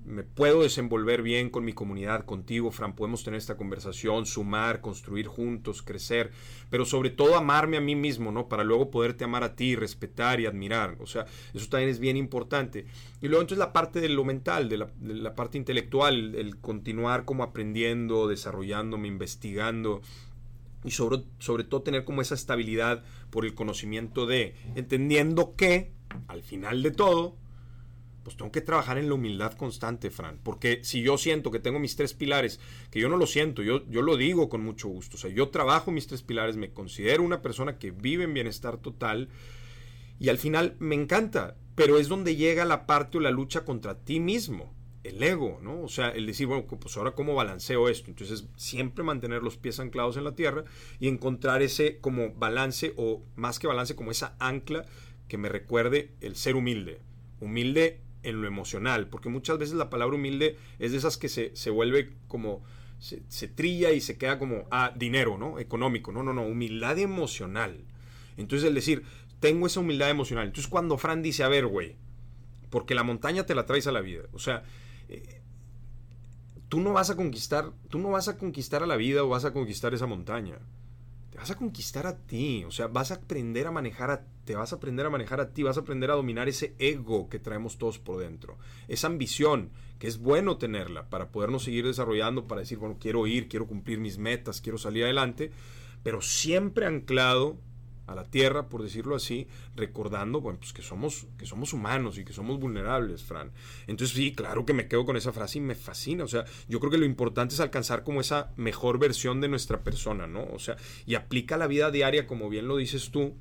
me 0.05 0.23
puedo 0.23 0.63
desenvolver 0.63 1.21
bien 1.21 1.49
con 1.49 1.65
mi 1.65 1.73
comunidad, 1.73 2.25
contigo, 2.25 2.71
Fran. 2.71 2.95
Podemos 2.95 3.23
tener 3.23 3.37
esta 3.37 3.57
conversación, 3.57 4.25
sumar, 4.25 4.81
construir 4.81 5.27
juntos, 5.27 5.81
crecer. 5.81 6.31
Pero 6.69 6.85
sobre 6.85 7.09
todo 7.09 7.35
amarme 7.35 7.77
a 7.77 7.81
mí 7.81 7.95
mismo, 7.95 8.31
¿no? 8.31 8.47
Para 8.47 8.63
luego 8.63 8.89
poderte 8.89 9.23
amar 9.23 9.43
a 9.43 9.55
ti, 9.55 9.75
respetar 9.75 10.39
y 10.39 10.45
admirar. 10.45 10.97
O 10.99 11.07
sea, 11.07 11.25
eso 11.53 11.67
también 11.69 11.89
es 11.89 11.99
bien 11.99 12.17
importante. 12.17 12.85
Y 13.21 13.27
luego 13.27 13.41
entonces 13.41 13.59
la 13.59 13.73
parte 13.73 14.01
de 14.01 14.09
lo 14.09 14.23
mental, 14.23 14.69
de 14.69 14.77
la, 14.77 15.35
parte 15.35 15.57
intelectual, 15.57 16.35
el 16.35 16.57
continuar 16.57 17.25
como 17.25 17.43
aprendiendo, 17.43 18.27
desarrollándome, 18.27 19.07
investigando 19.07 20.01
y 20.83 20.91
sobre, 20.91 21.23
sobre 21.39 21.63
todo 21.63 21.81
tener 21.81 22.03
como 22.05 22.21
esa 22.21 22.35
estabilidad 22.35 23.03
por 23.29 23.45
el 23.45 23.53
conocimiento 23.53 24.25
de, 24.25 24.55
entendiendo 24.75 25.55
que 25.55 25.93
al 26.27 26.43
final 26.43 26.83
de 26.83 26.91
todo, 26.91 27.37
pues 28.23 28.37
tengo 28.37 28.51
que 28.51 28.61
trabajar 28.61 28.97
en 28.97 29.09
la 29.09 29.15
humildad 29.15 29.53
constante, 29.53 30.09
Fran. 30.09 30.39
Porque 30.43 30.83
si 30.83 31.01
yo 31.01 31.17
siento 31.17 31.51
que 31.51 31.59
tengo 31.59 31.79
mis 31.79 31.95
tres 31.95 32.13
pilares, 32.13 32.59
que 32.89 32.99
yo 32.99 33.09
no 33.09 33.17
lo 33.17 33.27
siento, 33.27 33.61
yo, 33.63 33.85
yo 33.89 34.01
lo 34.01 34.15
digo 34.15 34.49
con 34.49 34.63
mucho 34.63 34.87
gusto. 34.87 35.17
O 35.17 35.19
sea, 35.19 35.29
yo 35.29 35.49
trabajo 35.49 35.91
mis 35.91 36.07
tres 36.07 36.21
pilares, 36.21 36.55
me 36.55 36.71
considero 36.71 37.23
una 37.23 37.41
persona 37.41 37.77
que 37.77 37.91
vive 37.91 38.23
en 38.23 38.33
bienestar 38.33 38.77
total, 38.77 39.29
y 40.19 40.29
al 40.29 40.37
final 40.37 40.75
me 40.79 40.95
encanta, 40.95 41.57
pero 41.75 41.97
es 41.97 42.07
donde 42.07 42.35
llega 42.35 42.65
la 42.65 42.85
parte 42.85 43.17
o 43.17 43.21
la 43.21 43.31
lucha 43.31 43.65
contra 43.65 43.99
ti 43.99 44.19
mismo, 44.19 44.73
el 45.03 45.21
ego, 45.21 45.59
¿no? 45.61 45.81
O 45.81 45.89
sea, 45.89 46.09
el 46.09 46.25
decir, 46.25 46.47
bueno, 46.47 46.65
pues 46.65 46.95
ahora 46.97 47.11
cómo 47.11 47.35
balanceo 47.35 47.89
esto. 47.89 48.09
Entonces, 48.09 48.45
siempre 48.55 49.03
mantener 49.03 49.43
los 49.43 49.57
pies 49.57 49.79
anclados 49.79 50.17
en 50.17 50.23
la 50.23 50.35
tierra 50.35 50.63
y 50.99 51.07
encontrar 51.07 51.61
ese 51.61 51.99
como 51.99 52.33
balance 52.33 52.93
o 52.95 53.21
más 53.35 53.59
que 53.59 53.67
balance, 53.67 53.95
como 53.95 54.11
esa 54.11 54.35
ancla 54.39 54.85
que 55.27 55.37
me 55.37 55.49
recuerde 55.49 56.11
el 56.21 56.35
ser 56.35 56.55
humilde. 56.55 56.99
Humilde 57.39 57.99
en 58.23 58.41
lo 58.41 58.47
emocional, 58.47 59.07
porque 59.07 59.27
muchas 59.27 59.57
veces 59.57 59.75
la 59.75 59.89
palabra 59.89 60.15
humilde 60.15 60.57
es 60.79 60.93
de 60.93 60.97
esas 60.97 61.17
que 61.17 61.27
se, 61.27 61.53
se 61.55 61.69
vuelve 61.69 62.13
como, 62.29 62.63
se, 62.99 63.21
se, 63.27 63.49
trilla 63.49 63.91
y 63.91 63.99
se 63.99 64.17
queda 64.17 64.39
como, 64.39 64.65
ah, 64.71 64.93
dinero, 64.95 65.37
¿no? 65.37 65.59
Económico. 65.59 66.13
No, 66.13 66.23
no, 66.23 66.33
no, 66.33 66.43
humildad 66.43 66.97
emocional. 66.99 67.83
Entonces, 68.37 68.67
el 68.67 68.73
decir, 68.73 69.03
tengo 69.43 69.67
esa 69.67 69.81
humildad 69.81 70.09
emocional. 70.09 70.45
Entonces 70.45 70.69
cuando 70.69 70.97
Fran 70.97 71.21
dice, 71.21 71.43
a 71.43 71.49
ver, 71.49 71.67
güey, 71.67 71.97
porque 72.69 72.95
la 72.95 73.03
montaña 73.03 73.45
te 73.45 73.53
la 73.53 73.65
traes 73.65 73.87
a 73.87 73.91
la 73.91 73.99
vida. 73.99 74.23
O 74.31 74.39
sea, 74.39 74.63
tú 76.69 76.81
no 76.81 76.91
vas 76.91 77.09
a 77.09 77.15
conquistar, 77.15 77.71
tú 77.89 77.99
no 77.99 78.09
vas 78.09 78.27
a 78.27 78.37
conquistar 78.37 78.81
a 78.81 78.87
la 78.87 78.95
vida 78.95 79.23
o 79.23 79.29
vas 79.29 79.45
a 79.45 79.53
conquistar 79.53 79.93
esa 79.93 80.07
montaña. 80.07 80.57
te 81.29 81.37
vas 81.37 81.51
a 81.51 81.55
conquistar 81.55 82.07
a 82.07 82.17
ti, 82.17 82.63
o 82.63 82.71
sea, 82.71 82.87
vas 82.87 83.11
a 83.11 83.15
aprender 83.15 83.67
a 83.67 83.71
manejar 83.71 84.11
a 84.11 84.25
te 84.45 84.55
vas 84.55 84.73
a 84.73 84.77
aprender 84.77 85.05
a 85.05 85.09
manejar 85.09 85.39
a 85.39 85.49
ti, 85.51 85.63
vas 85.63 85.77
a 85.77 85.81
aprender 85.81 86.11
a 86.11 86.15
dominar 86.15 86.49
ese 86.49 86.75
ego 86.79 87.29
que 87.29 87.39
traemos 87.39 87.77
todos 87.77 87.99
por 87.99 88.19
dentro, 88.19 88.57
esa 88.87 89.07
ambición 89.07 89.69
que 89.99 90.07
es 90.07 90.17
bueno 90.17 90.57
tenerla 90.57 91.09
para 91.09 91.29
podernos 91.29 91.63
seguir 91.63 91.85
desarrollando, 91.85 92.47
para 92.47 92.61
decir, 92.61 92.77
bueno, 92.77 92.97
quiero 92.99 93.25
ir, 93.27 93.47
quiero 93.47 93.67
cumplir 93.67 93.99
mis 93.99 94.17
metas, 94.17 94.59
quiero 94.59 94.77
salir 94.77 95.03
adelante, 95.03 95.51
pero 96.03 96.21
siempre 96.21 96.85
anclado 96.85 97.57
a 98.05 98.15
la 98.15 98.25
tierra, 98.25 98.67
por 98.67 98.83
decirlo 98.83 99.15
así, 99.15 99.47
recordando, 99.75 100.41
bueno, 100.41 100.59
pues 100.59 100.73
que 100.73 100.81
somos, 100.81 101.27
que 101.37 101.45
somos 101.45 101.73
humanos 101.73 102.17
y 102.17 102.25
que 102.25 102.33
somos 102.33 102.59
vulnerables, 102.59 103.23
Fran. 103.23 103.51
Entonces 103.87 104.15
sí, 104.15 104.33
claro 104.33 104.65
que 104.65 104.73
me 104.73 104.87
quedo 104.87 105.05
con 105.05 105.15
esa 105.15 105.31
frase 105.31 105.59
y 105.59 105.61
me 105.61 105.75
fascina. 105.75 106.23
O 106.23 106.27
sea, 106.27 106.45
yo 106.67 106.79
creo 106.79 106.91
que 106.91 106.97
lo 106.97 107.05
importante 107.05 107.53
es 107.53 107.61
alcanzar 107.61 108.03
como 108.03 108.21
esa 108.21 108.51
mejor 108.57 108.99
versión 108.99 109.39
de 109.41 109.47
nuestra 109.47 109.83
persona, 109.83 110.27
¿no? 110.27 110.45
O 110.45 110.59
sea, 110.59 110.75
y 111.05 111.15
aplica 111.15 111.57
la 111.57 111.67
vida 111.67 111.91
diaria, 111.91 112.27
como 112.27 112.49
bien 112.49 112.67
lo 112.67 112.77
dices 112.77 113.09
tú, 113.11 113.35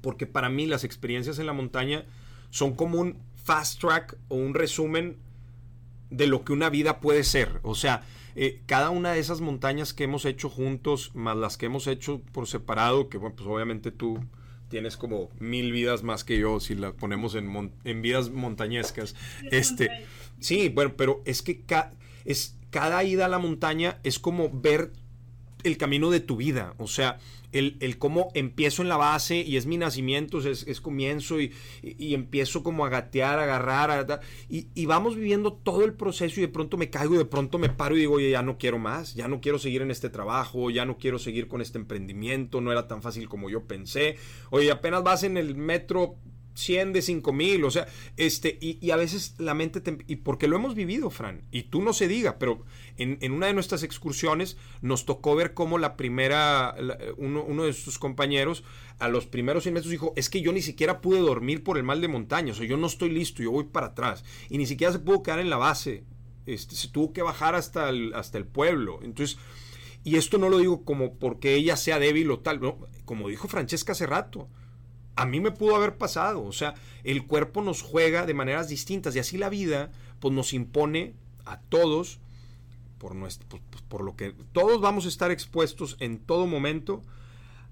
porque 0.00 0.26
para 0.26 0.48
mí 0.48 0.66
las 0.66 0.84
experiencias 0.84 1.38
en 1.38 1.46
la 1.46 1.52
montaña 1.52 2.04
son 2.50 2.74
como 2.74 3.00
un 3.00 3.18
fast 3.36 3.80
track 3.80 4.16
o 4.28 4.34
un 4.34 4.54
resumen 4.54 5.18
de 6.10 6.26
lo 6.26 6.44
que 6.44 6.52
una 6.52 6.70
vida 6.70 7.00
puede 7.00 7.24
ser. 7.24 7.60
O 7.62 7.74
sea, 7.74 8.04
eh, 8.36 8.60
cada 8.66 8.90
una 8.90 9.12
de 9.12 9.18
esas 9.18 9.40
montañas 9.40 9.94
que 9.94 10.04
hemos 10.04 10.24
hecho 10.26 10.50
juntos, 10.50 11.10
más 11.14 11.36
las 11.36 11.56
que 11.56 11.66
hemos 11.66 11.86
hecho 11.86 12.20
por 12.32 12.46
separado, 12.46 13.08
que 13.08 13.16
bueno, 13.18 13.34
pues 13.34 13.48
obviamente 13.48 13.90
tú 13.90 14.18
tienes 14.68 14.96
como 14.96 15.30
mil 15.38 15.72
vidas 15.72 16.02
más 16.02 16.22
que 16.22 16.38
yo 16.38 16.60
si 16.60 16.74
las 16.74 16.92
ponemos 16.92 17.34
en, 17.34 17.72
en 17.84 18.02
vidas 18.02 18.30
montañescas. 18.30 19.14
Este, 19.50 19.88
sí, 20.38 20.68
bueno, 20.68 20.94
pero 20.96 21.22
es 21.24 21.40
que 21.42 21.64
es, 22.24 22.58
cada 22.70 23.02
ida 23.04 23.24
a 23.24 23.28
la 23.28 23.38
montaña 23.38 23.98
es 24.02 24.18
como 24.18 24.50
ver 24.50 24.92
el 25.66 25.76
camino 25.76 26.10
de 26.10 26.20
tu 26.20 26.36
vida. 26.36 26.74
O 26.78 26.86
sea, 26.86 27.18
el, 27.52 27.98
cómo 27.98 28.30
empiezo 28.34 28.82
en 28.82 28.88
la 28.88 28.96
base 28.96 29.38
y 29.38 29.56
es 29.56 29.66
mi 29.66 29.76
nacimiento, 29.76 30.38
es, 30.38 30.80
comienzo 30.80 31.40
y, 31.40 31.52
empiezo 31.82 32.62
como 32.62 32.84
a 32.84 32.88
gatear, 32.88 33.38
a 33.38 33.44
agarrar, 33.44 34.20
y, 34.48 34.86
vamos 34.86 35.16
viviendo 35.16 35.52
todo 35.52 35.84
el 35.84 35.94
proceso 35.94 36.40
y 36.40 36.42
de 36.42 36.48
pronto 36.48 36.76
me 36.76 36.90
caigo 36.90 37.14
y 37.14 37.18
de 37.18 37.24
pronto 37.24 37.58
me 37.58 37.68
paro 37.68 37.96
y 37.96 38.00
digo, 38.00 38.14
oye, 38.14 38.30
ya 38.30 38.42
no 38.42 38.58
quiero 38.58 38.78
más, 38.78 39.14
ya 39.14 39.28
no 39.28 39.40
quiero 39.40 39.58
seguir 39.58 39.82
en 39.82 39.90
este 39.90 40.10
trabajo, 40.10 40.70
ya 40.70 40.84
no 40.84 40.98
quiero 40.98 41.18
seguir 41.18 41.48
con 41.48 41.60
este 41.60 41.78
emprendimiento, 41.78 42.60
no 42.60 42.72
era 42.72 42.86
tan 42.86 43.02
fácil 43.02 43.28
como 43.28 43.50
yo 43.50 43.64
pensé, 43.64 44.16
oye, 44.50 44.70
apenas 44.70 45.02
vas 45.02 45.22
en 45.22 45.36
el 45.36 45.56
metro 45.56 46.16
100 46.56 46.94
de 46.94 47.02
5 47.02 47.32
mil, 47.32 47.64
o 47.64 47.70
sea, 47.70 47.86
este, 48.16 48.58
y, 48.60 48.90
a 48.90 48.96
veces 48.96 49.34
la 49.38 49.54
mente, 49.54 49.82
y 50.06 50.16
porque 50.16 50.48
lo 50.48 50.56
hemos 50.56 50.74
vivido, 50.74 51.10
Fran, 51.10 51.42
y 51.50 51.64
tú 51.64 51.82
no 51.82 51.92
se 51.92 52.08
diga, 52.08 52.38
pero 52.38 52.64
en, 52.96 53.30
una 53.30 53.46
de 53.46 53.54
nuestras 53.54 53.82
excursiones 53.82 54.56
nos 54.80 55.04
tocó 55.04 55.36
ver 55.36 55.52
cómo 55.52 55.78
la 55.78 55.96
primera, 55.96 56.74
uno, 57.18 57.64
de 57.64 57.72
sus 57.74 57.98
compañeros, 57.98 58.64
a 58.98 59.08
los 59.08 59.26
primeros 59.26 59.64
100 59.64 59.74
metros 59.74 59.90
dijo, 59.90 60.14
es 60.16 60.30
que 60.30 60.40
yo 60.40 60.52
ni 60.52 60.62
siquiera 60.62 61.02
pude 61.02 61.20
dormir 61.20 61.62
por 61.62 61.76
el 61.76 61.84
mal 61.84 62.00
de 62.00 62.08
montaña, 62.08 62.52
o 62.52 62.54
sea, 62.54 62.66
yo 62.66 62.78
no 62.78 62.86
estoy 62.86 63.10
listo, 63.10 63.42
yo 63.42 63.50
voy 63.50 63.64
para 63.64 63.88
atrás, 63.88 64.24
y 64.48 64.56
ni 64.56 64.66
siquiera 64.66 64.92
se 64.92 64.98
pudo 64.98 65.22
quedar 65.22 65.40
en 65.40 65.50
la 65.50 65.58
base, 65.58 66.04
este, 66.46 66.74
se 66.74 66.88
tuvo 66.88 67.12
que 67.12 67.22
bajar 67.22 67.54
hasta 67.54 67.90
el, 67.90 68.14
hasta 68.14 68.38
el 68.38 68.46
pueblo, 68.46 69.00
entonces... 69.02 69.38
Y 70.04 70.18
esto 70.18 70.38
no 70.38 70.48
lo 70.48 70.58
digo 70.58 70.84
como 70.84 71.14
porque 71.14 71.56
ella 71.56 71.76
sea 71.76 71.98
débil 71.98 72.30
o 72.30 72.38
tal, 72.38 72.60
no, 72.60 72.78
como 73.04 73.28
dijo 73.28 73.48
Francesca 73.48 73.90
hace 73.90 74.06
rato, 74.06 74.48
a 75.16 75.26
mí 75.26 75.40
me 75.40 75.50
pudo 75.50 75.74
haber 75.74 75.96
pasado. 75.96 76.44
O 76.44 76.52
sea, 76.52 76.74
el 77.04 77.26
cuerpo 77.26 77.62
nos 77.62 77.82
juega 77.82 78.26
de 78.26 78.34
maneras 78.34 78.68
distintas 78.68 79.16
y 79.16 79.18
así 79.18 79.38
la 79.38 79.48
vida 79.48 79.90
pues 80.20 80.32
nos 80.32 80.52
impone 80.52 81.14
a 81.44 81.60
todos 81.60 82.20
por, 82.98 83.14
nuestro, 83.14 83.48
pues, 83.48 83.62
pues, 83.70 83.82
por, 83.82 84.02
lo 84.02 84.16
que 84.16 84.34
todos 84.52 84.80
vamos 84.80 85.04
a 85.06 85.08
estar 85.08 85.30
expuestos 85.30 85.96
en 86.00 86.18
todo 86.18 86.46
momento 86.46 87.02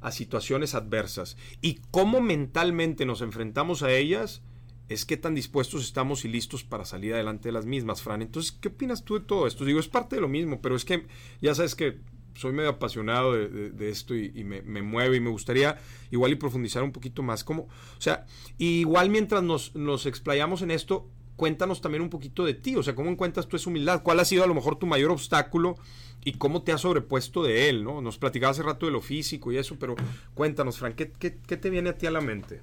a 0.01 0.11
situaciones 0.11 0.75
adversas. 0.75 1.37
Y 1.63 1.81
cómo 1.91 2.21
mentalmente 2.21 3.07
nos 3.07 3.23
enfrentamos 3.23 3.83
a 3.83 3.93
ellas 3.93 4.43
es 4.89 5.07
qué 5.07 5.17
tan 5.17 5.35
dispuestos 5.35 5.83
estamos 5.83 6.27
y 6.27 6.29
listos 6.29 6.63
para 6.63 6.85
salir 6.85 7.15
adelante 7.15 7.49
de 7.49 7.53
las 7.53 7.65
mismas, 7.65 8.03
Fran. 8.03 8.21
Entonces, 8.21 8.53
¿qué 8.53 8.69
opinas 8.69 9.03
tú 9.03 9.19
de 9.19 9.25
todo 9.25 9.47
esto? 9.47 9.65
Digo, 9.65 9.81
es 9.81 9.89
parte 9.89 10.17
de 10.17 10.23
lo 10.23 10.29
mismo, 10.29 10.61
pero 10.61 10.77
es 10.77 10.85
que 10.85 11.07
ya 11.41 11.55
sabes 11.55 11.75
que 11.75 12.01
soy 12.35 12.53
medio 12.53 12.71
apasionado 12.71 13.33
de, 13.33 13.89
esto 13.89 14.15
y, 14.15 14.45
me, 14.45 14.83
mueve 14.83 15.17
y 15.17 15.21
me 15.21 15.31
gustaría 15.31 15.79
igual 16.11 16.33
y 16.33 16.37
profundizar 16.37 16.83
un 16.83 16.93
poquito 16.93 17.23
más. 17.23 17.45
Como, 17.45 17.63
o 17.63 18.01
sea, 18.01 18.27
igual 18.59 19.11
mientras 19.11 19.43
nos, 19.43 19.75
nos 19.75 20.07
explayamos 20.07 20.63
en 20.63 20.71
esto, 20.71 21.09
cuéntanos 21.37 21.81
también 21.81 22.03
un 22.03 22.11
poquito 22.11 22.45
de 22.45 22.55
ti, 22.55 22.77
o 22.77 22.83
sea, 22.83 22.95
cómo 22.95 23.11
encuentras 23.11 23.49
tú 23.49 23.57
esa 23.57 23.71
humildad, 23.71 24.03
cuál 24.03 24.21
ha 24.21 24.25
sido 24.25 24.45
a 24.45 24.47
lo 24.47 24.55
mejor 24.55 24.77
tu 24.77 24.87
mayor 24.87 25.11
obstáculo 25.11 25.77
y 26.25 26.33
cómo 26.33 26.63
te 26.63 26.73
has 26.73 26.81
sobrepuesto 26.81 27.43
de 27.43 27.69
él, 27.69 27.85
¿no? 27.85 28.01
Nos 28.01 28.19
platicaba 28.19 28.53
hace 28.53 28.63
rato 28.63 28.87
de 28.87 28.93
lo 28.93 29.01
físico 29.01 29.53
y 29.53 29.59
eso, 29.59 29.77
pero 29.79 29.95
cuéntanos, 30.35 30.79
Frank, 30.79 30.95
¿qué, 30.95 31.13
qué, 31.13 31.57
te 31.57 31.71
viene 31.71 31.91
a 31.91 31.99
ti 31.99 32.07
a 32.07 32.11
la 32.11 32.21
mente? 32.21 32.63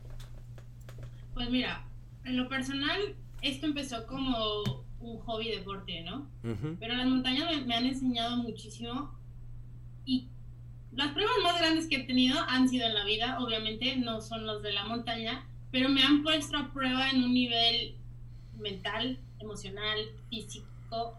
Pues 1.34 1.50
mira, 1.50 1.86
en 2.26 2.38
lo 2.38 2.50
personal, 2.50 3.16
esto 3.42 3.66
empezó 3.66 4.06
como 4.08 4.86
un 5.00 5.20
hobby 5.20 5.50
deporte, 5.50 6.02
¿no? 6.04 6.28
Pero 6.80 6.96
las 6.96 7.08
montañas 7.08 7.66
me 7.66 7.76
han 7.76 7.86
enseñado 7.86 8.38
muchísimo 8.38 9.12
y 10.06 10.28
las 10.92 11.14
pruebas 11.14 11.36
más 11.44 11.58
grandes 11.60 11.88
que 11.88 11.98
he 11.98 12.04
tenido 12.04 12.38
han 12.48 12.68
sido 12.68 12.88
en 12.88 12.94
la 12.94 13.06
vida, 13.06 13.40
obviamente 13.40 13.96
no 13.96 14.22
son 14.22 14.46
los 14.46 14.62
de 14.62 14.74
la 14.74 14.84
montaña, 14.84 15.48
pero 15.72 15.90
me 15.90 16.04
han 16.04 16.24
puesto 16.24 16.58
a 16.58 16.72
prueba 16.74 17.10
en 17.10 17.24
un 17.24 17.34
nivel 17.34 17.96
mental, 18.58 19.20
emocional, 19.40 20.00
físico, 20.30 21.18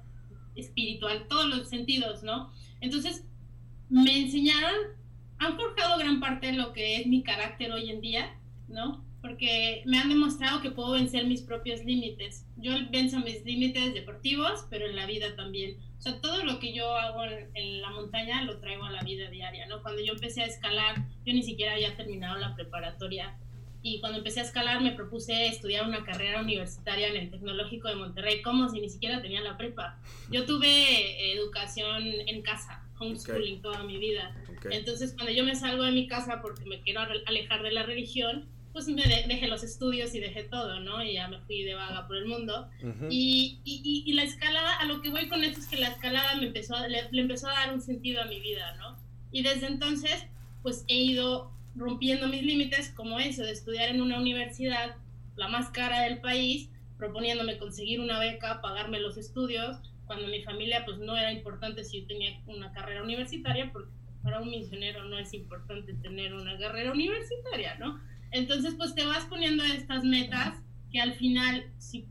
espiritual, 0.55 1.27
todos 1.29 1.47
los 1.47 1.69
sentidos, 1.69 2.23
¿no? 2.23 2.53
Entonces, 2.81 3.25
me 3.89 4.21
enseñaron, 4.21 4.75
han 5.39 5.57
forjado 5.57 5.99
gran 5.99 6.21
parte 6.21 6.49
de 6.49 6.53
lo 6.55 6.73
que 6.73 6.97
es 6.97 7.07
mi 7.07 7.23
carácter 7.23 7.73
hoy 7.73 7.91
en 7.91 8.01
día, 8.01 8.39
¿no? 8.69 9.03
Porque 9.23 9.83
me 9.87 9.99
han 9.99 10.09
demostrado 10.09 10.61
que 10.61 10.73
puedo 10.73 10.93
vencer 10.93 11.27
mis 11.27 11.43
propios 11.43 11.85
límites. 11.85 12.45
Yo 12.57 12.73
venzo 12.91 13.21
mis 13.21 13.45
límites 13.45 13.95
deportivos, 13.95 14.67
pero 14.69 14.87
en 14.87 14.97
la 14.97 15.07
vida 15.07 15.35
también. 15.37 15.79
O 15.97 16.03
sea, 16.03 16.21
todo 16.21 16.45
lo 16.45 16.59
que 16.59 16.75
yo 16.75 16.97
hago 16.97 17.23
en, 17.55 17.81
la 17.81 17.91
montaña 17.91 18.43
lo 18.43 18.59
traigo 18.59 18.85
a 18.85 18.91
la 18.91 19.03
vida 19.03 19.31
diaria, 19.31 19.67
¿no? 19.67 19.81
Cuando 19.83 20.03
yo 20.03 20.13
empecé 20.13 20.43
a 20.43 20.47
escalar, 20.47 20.97
yo 21.25 21.33
ni 21.33 21.43
siquiera 21.45 21.75
había 21.75 21.97
terminado 21.97 22.37
la 22.39 22.55
preparatoria 22.57 23.39
y 23.83 23.99
cuando 24.01 24.19
empecé 24.19 24.41
a 24.41 24.45
escalar 24.45 24.81
me 24.81 24.93
propuse 24.93 25.47
estudiar 25.47 25.87
una 25.87 26.05
carrera 26.05 26.41
universitaria 26.41 27.09
en 27.09 27.17
el 27.17 27.31
Tecnológico 27.31 27.89
de 27.89 27.97
Monterrey, 27.97 28.41
como 28.41 28.69
si 28.69 28.81
ni 28.81 28.89
siquiera 28.89 29.21
tenía 29.21 29.41
la 29.41 29.57
prepa. 29.57 29.99
Yo 30.31 30.47
tuve 30.47 31.33
educación 31.33 32.05
en 32.27 32.43
casa, 32.43 32.85
homeschooling 32.99 33.61
toda 33.61 33.83
mi 33.83 33.99
vida. 33.99 34.37
Entonces, 34.71 35.13
cuando 35.15 35.33
yo 35.33 35.45
me 35.45 35.57
salgo 35.57 35.83
de 35.83 35.91
mi 35.91 36.07
casa 36.07 36.41
porque 36.41 36.65
me 36.65 36.81
quiero 36.81 37.01
alejar 37.01 37.63
de 37.65 37.73
la 37.73 37.83
religión, 37.83 38.49
pues 38.73 38.89
me 38.89 39.03
dejé 39.03 39.49
los 39.49 39.63
estudios 39.63 40.15
y 40.15 40.21
dejé 40.21 40.45
todo, 40.45 40.81
¿no? 40.81 41.03
Y 41.03 41.15
ya 41.15 41.29
me 41.29 41.41
fui 41.41 41.63
de 41.63 41.75
vaga 41.75 42.07
por 42.07 42.17
el 42.17 42.27
mundo. 42.27 42.69
y, 43.11 43.61
y, 43.65 44.03
y, 44.07 44.13
la 44.15 44.23
escalada, 44.23 44.79
a 44.79 44.87
lo 44.87 45.03
que 45.03 45.11
voy 45.11 45.29
con 45.29 45.45
esto 45.45 45.61
es 45.61 45.67
que 45.67 45.77
la 45.77 45.89
escalada 45.89 46.37
me 46.37 46.47
empezó, 46.47 46.75
le, 46.89 47.09
empezó 47.13 47.49
a 47.49 47.53
dar 47.53 47.75
un 47.75 47.83
sentido 47.83 48.23
a 48.23 48.27
mi 48.27 48.41
vida, 48.41 48.75
¿no? 48.77 48.97
Y 49.31 49.43
desde 49.43 49.67
entonces, 49.67 50.27
pues 50.63 50.85
he 50.89 50.97
ido 50.97 51.53
rompiendo 51.75 52.29
mis 52.29 52.43
límites, 52.43 52.91
como 52.91 53.19
eso, 53.19 53.43
de 53.43 53.53
estudiar 53.53 53.91
en 53.91 54.01
una 54.01 54.19
universidad, 54.19 54.97
la 55.37 55.49
más 55.49 55.71
cara 55.71 56.03
del 56.03 56.21
país, 56.21 56.71
proponiéndome 56.99 57.59
conseguir 57.59 58.01
una 58.01 58.19
beca, 58.19 58.61
pagarme 58.61 59.01
los 59.01 59.17
estudios, 59.17 59.79
cuando 60.07 60.29
mi 60.29 60.43
familia, 60.43 60.85
pues 60.85 60.99
no 60.99 61.17
era 61.17 61.33
importante 61.33 61.85
si 61.85 62.03
yo 62.03 62.07
tenía 62.07 62.41
una 62.47 62.73
carrera 62.73 63.03
universitaria, 63.03 63.71
porque 63.73 63.91
para 64.23 64.41
un 64.41 64.51
misionero 64.51 65.05
no 65.05 65.19
es 65.19 65.35
importante 65.35 65.95
tener 65.95 66.35
una 66.35 66.57
carrera 66.59 66.93
universitaria, 66.93 67.77
¿no? 67.79 68.01
Entonces, 68.33 68.75
pues 68.77 68.95
te 68.95 69.05
vas 69.05 69.25
poniendo 69.27 69.63
estas 69.63 70.05
metas 70.05 70.59
que 70.91 71.01
al 71.01 71.15
final, 71.15 71.71
si 71.79 72.07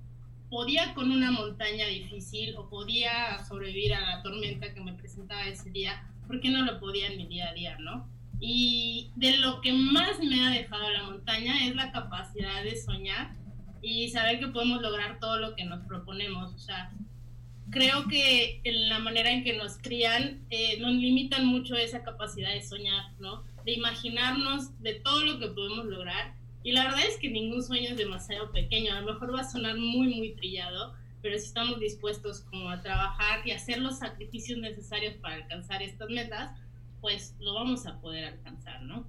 podía 0.49 0.93
con 0.93 1.11
una 1.11 1.31
montaña 1.31 1.87
difícil 1.87 2.55
o 2.57 2.69
podía 2.69 3.43
sobrevivir 3.45 3.93
a 3.93 4.01
la 4.01 4.23
tormenta 4.23 4.73
que 4.73 4.81
me 4.81 4.93
presentaba 4.93 5.45
ese 5.47 5.71
día, 5.71 6.07
¿por 6.27 6.39
qué 6.39 6.49
no 6.49 6.63
lo 6.63 6.79
podía 6.79 7.07
en 7.07 7.17
mi 7.17 7.25
día 7.25 7.49
a 7.49 7.53
día, 7.53 7.77
no? 7.79 8.07
Y 8.39 9.11
de 9.15 9.37
lo 9.37 9.61
que 9.61 9.73
más 9.73 10.19
me 10.19 10.45
ha 10.45 10.49
dejado 10.49 10.89
la 10.89 11.03
montaña 11.03 11.67
es 11.67 11.75
la 11.75 11.91
capacidad 11.91 12.63
de 12.63 12.75
soñar 12.75 13.35
y 13.81 14.09
saber 14.09 14.39
que 14.39 14.47
podemos 14.47 14.81
lograr 14.81 15.19
todo 15.19 15.37
lo 15.37 15.55
que 15.55 15.65
nos 15.65 15.85
proponemos. 15.85 16.53
O 16.53 16.59
sea, 16.59 16.91
creo 17.71 18.07
que 18.07 18.61
en 18.63 18.89
la 18.89 18.99
manera 18.99 19.31
en 19.31 19.43
que 19.43 19.57
nos 19.57 19.77
crían 19.77 20.45
eh, 20.49 20.79
nos 20.79 20.91
limitan 20.91 21.45
mucho 21.45 21.75
esa 21.75 22.03
capacidad 22.03 22.53
de 22.53 22.61
soñar, 22.61 23.05
¿no? 23.19 23.43
de 23.65 23.73
imaginarnos 23.73 24.81
de 24.81 24.95
todo 24.95 25.25
lo 25.25 25.39
que 25.39 25.47
podemos 25.47 25.85
lograr. 25.85 26.33
Y 26.63 26.73
la 26.73 26.85
verdad 26.85 27.01
es 27.07 27.17
que 27.17 27.29
ningún 27.29 27.63
sueño 27.63 27.89
es 27.91 27.97
demasiado 27.97 28.51
pequeño. 28.51 28.93
A 28.93 29.01
lo 29.01 29.13
mejor 29.13 29.33
va 29.33 29.41
a 29.41 29.49
sonar 29.49 29.77
muy, 29.77 30.15
muy 30.15 30.33
trillado, 30.33 30.93
pero 31.21 31.37
si 31.37 31.45
estamos 31.45 31.79
dispuestos 31.79 32.41
como 32.41 32.69
a 32.69 32.81
trabajar 32.81 33.45
y 33.45 33.51
hacer 33.51 33.79
los 33.79 33.99
sacrificios 33.99 34.59
necesarios 34.59 35.15
para 35.15 35.35
alcanzar 35.35 35.81
estas 35.81 36.09
metas, 36.09 36.51
pues 36.99 37.35
lo 37.39 37.53
vamos 37.55 37.85
a 37.87 37.99
poder 37.99 38.25
alcanzar, 38.25 38.83
¿no? 38.83 39.07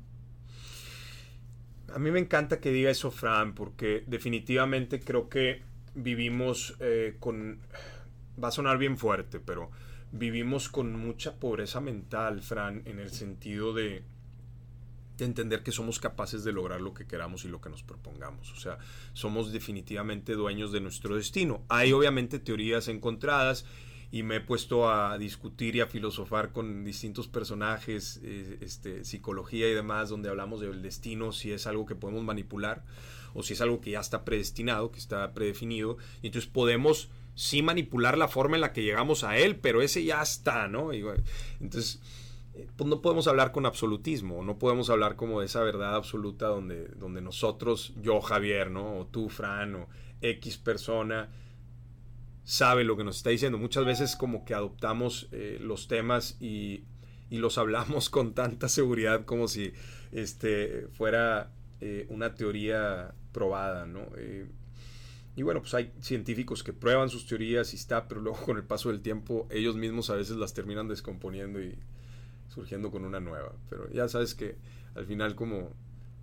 A 1.94 1.98
mí 1.98 2.10
me 2.10 2.20
encanta 2.20 2.58
que 2.60 2.70
diga 2.70 2.90
eso, 2.90 3.10
Fran, 3.10 3.54
porque 3.54 4.02
definitivamente 4.06 5.00
creo 5.00 5.28
que 5.28 5.62
vivimos 5.94 6.74
eh, 6.80 7.16
con... 7.20 7.60
Va 8.42 8.48
a 8.48 8.52
sonar 8.52 8.78
bien 8.78 8.98
fuerte, 8.98 9.40
pero 9.40 9.70
vivimos 10.10 10.68
con 10.68 10.98
mucha 10.98 11.36
pobreza 11.36 11.80
mental, 11.80 12.42
Fran, 12.42 12.82
en 12.86 12.98
el 12.98 13.10
sentido 13.10 13.72
de 13.72 14.04
de 15.16 15.24
entender 15.24 15.62
que 15.62 15.72
somos 15.72 15.98
capaces 15.98 16.44
de 16.44 16.52
lograr 16.52 16.80
lo 16.80 16.94
que 16.94 17.06
queramos 17.06 17.44
y 17.44 17.48
lo 17.48 17.60
que 17.60 17.70
nos 17.70 17.82
propongamos. 17.82 18.52
O 18.52 18.56
sea, 18.56 18.78
somos 19.12 19.52
definitivamente 19.52 20.34
dueños 20.34 20.72
de 20.72 20.80
nuestro 20.80 21.16
destino. 21.16 21.64
Hay 21.68 21.92
obviamente 21.92 22.38
teorías 22.38 22.88
encontradas 22.88 23.64
y 24.10 24.22
me 24.22 24.36
he 24.36 24.40
puesto 24.40 24.90
a 24.90 25.16
discutir 25.18 25.76
y 25.76 25.80
a 25.80 25.86
filosofar 25.86 26.52
con 26.52 26.84
distintos 26.84 27.28
personajes, 27.28 28.20
eh, 28.22 28.58
este, 28.60 29.04
psicología 29.04 29.70
y 29.70 29.74
demás, 29.74 30.10
donde 30.10 30.28
hablamos 30.28 30.60
del 30.60 30.82
destino, 30.82 31.32
si 31.32 31.52
es 31.52 31.66
algo 31.66 31.86
que 31.86 31.94
podemos 31.94 32.22
manipular 32.22 32.84
o 33.34 33.42
si 33.42 33.54
es 33.54 33.60
algo 33.62 33.80
que 33.80 33.92
ya 33.92 34.00
está 34.00 34.24
predestinado, 34.24 34.92
que 34.92 34.98
está 34.98 35.32
predefinido. 35.32 35.96
Y 36.20 36.26
entonces 36.26 36.50
podemos 36.50 37.10
sí 37.34 37.62
manipular 37.62 38.18
la 38.18 38.28
forma 38.28 38.56
en 38.56 38.60
la 38.60 38.72
que 38.72 38.82
llegamos 38.82 39.24
a 39.24 39.36
él, 39.36 39.56
pero 39.56 39.82
ese 39.82 40.04
ya 40.04 40.22
está, 40.22 40.68
¿no? 40.68 40.90
Entonces 40.92 42.00
eh, 42.54 42.68
pues 42.76 42.88
no 42.88 43.00
podemos 43.00 43.26
hablar 43.28 43.52
con 43.52 43.64
absolutismo, 43.64 44.44
no 44.44 44.58
podemos 44.58 44.90
hablar 44.90 45.16
como 45.16 45.40
de 45.40 45.46
esa 45.46 45.62
verdad 45.62 45.94
absoluta 45.94 46.46
donde, 46.46 46.88
donde 46.88 47.22
nosotros, 47.22 47.94
yo 48.02 48.20
Javier, 48.20 48.70
¿no? 48.70 48.98
O 48.98 49.06
tú, 49.06 49.28
Fran, 49.30 49.74
o 49.74 49.88
X 50.20 50.58
persona, 50.58 51.30
sabe 52.44 52.84
lo 52.84 52.96
que 52.96 53.04
nos 53.04 53.16
está 53.16 53.30
diciendo. 53.30 53.56
Muchas 53.56 53.84
veces 53.86 54.16
como 54.16 54.44
que 54.44 54.54
adoptamos 54.54 55.28
eh, 55.32 55.58
los 55.60 55.88
temas 55.88 56.36
y, 56.40 56.84
y, 57.30 57.38
los 57.38 57.56
hablamos 57.56 58.10
con 58.10 58.34
tanta 58.34 58.68
seguridad 58.68 59.24
como 59.24 59.48
si 59.48 59.72
este, 60.12 60.88
fuera 60.92 61.50
eh, 61.80 62.06
una 62.10 62.34
teoría 62.34 63.14
probada, 63.32 63.86
¿no? 63.86 64.08
Y 65.34 65.42
bueno, 65.42 65.60
pues 65.60 65.72
hay 65.74 65.92
científicos 66.00 66.62
que 66.62 66.72
prueban 66.72 67.08
sus 67.08 67.26
teorías 67.26 67.72
y 67.72 67.76
está, 67.76 68.06
pero 68.06 68.20
luego 68.20 68.38
con 68.44 68.56
el 68.56 68.64
paso 68.64 68.90
del 68.90 69.00
tiempo 69.00 69.48
ellos 69.50 69.76
mismos 69.76 70.10
a 70.10 70.16
veces 70.16 70.36
las 70.36 70.52
terminan 70.52 70.88
descomponiendo 70.88 71.62
y 71.62 71.78
surgiendo 72.48 72.90
con 72.90 73.04
una 73.04 73.20
nueva. 73.20 73.52
Pero 73.70 73.90
ya 73.90 74.08
sabes 74.08 74.34
que 74.34 74.56
al 74.94 75.06
final 75.06 75.34
como 75.34 75.74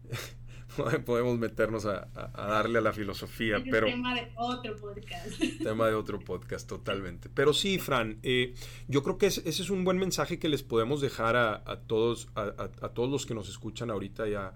podemos 1.05 1.38
meternos 1.39 1.86
a, 1.86 2.07
darle 2.36 2.78
a 2.78 2.82
la 2.82 2.93
filosofía, 2.93 3.57
es 3.57 3.64
pero... 3.70 3.88
Tema 3.88 4.14
de 4.14 4.32
otro 4.36 4.76
podcast. 4.76 5.39
Tema 5.64 5.88
de 5.88 5.95
otro 5.95 6.20
podcast, 6.20 6.70
totalmente. 6.70 7.30
Pero 7.34 7.53
sí, 7.53 7.80
Fran, 7.80 8.20
eh, 8.24 8.53
yo 8.88 9.03
creo 9.03 9.18
que 9.18 9.28
ese 9.28 9.47
es 9.47 9.70
un 9.70 9.84
buen 9.84 9.97
mensaje 9.97 10.39
que 10.39 10.49
les 10.49 10.64
podemos 10.64 11.01
dejar 11.01 11.36
a, 11.36 11.82
todos, 11.88 12.30
a, 12.36 12.89
todos 12.89 13.10
los 13.10 13.26
que 13.26 13.34
nos 13.34 13.49
escuchan 13.49 13.89
ahorita 13.89 14.28
ya 14.28 14.53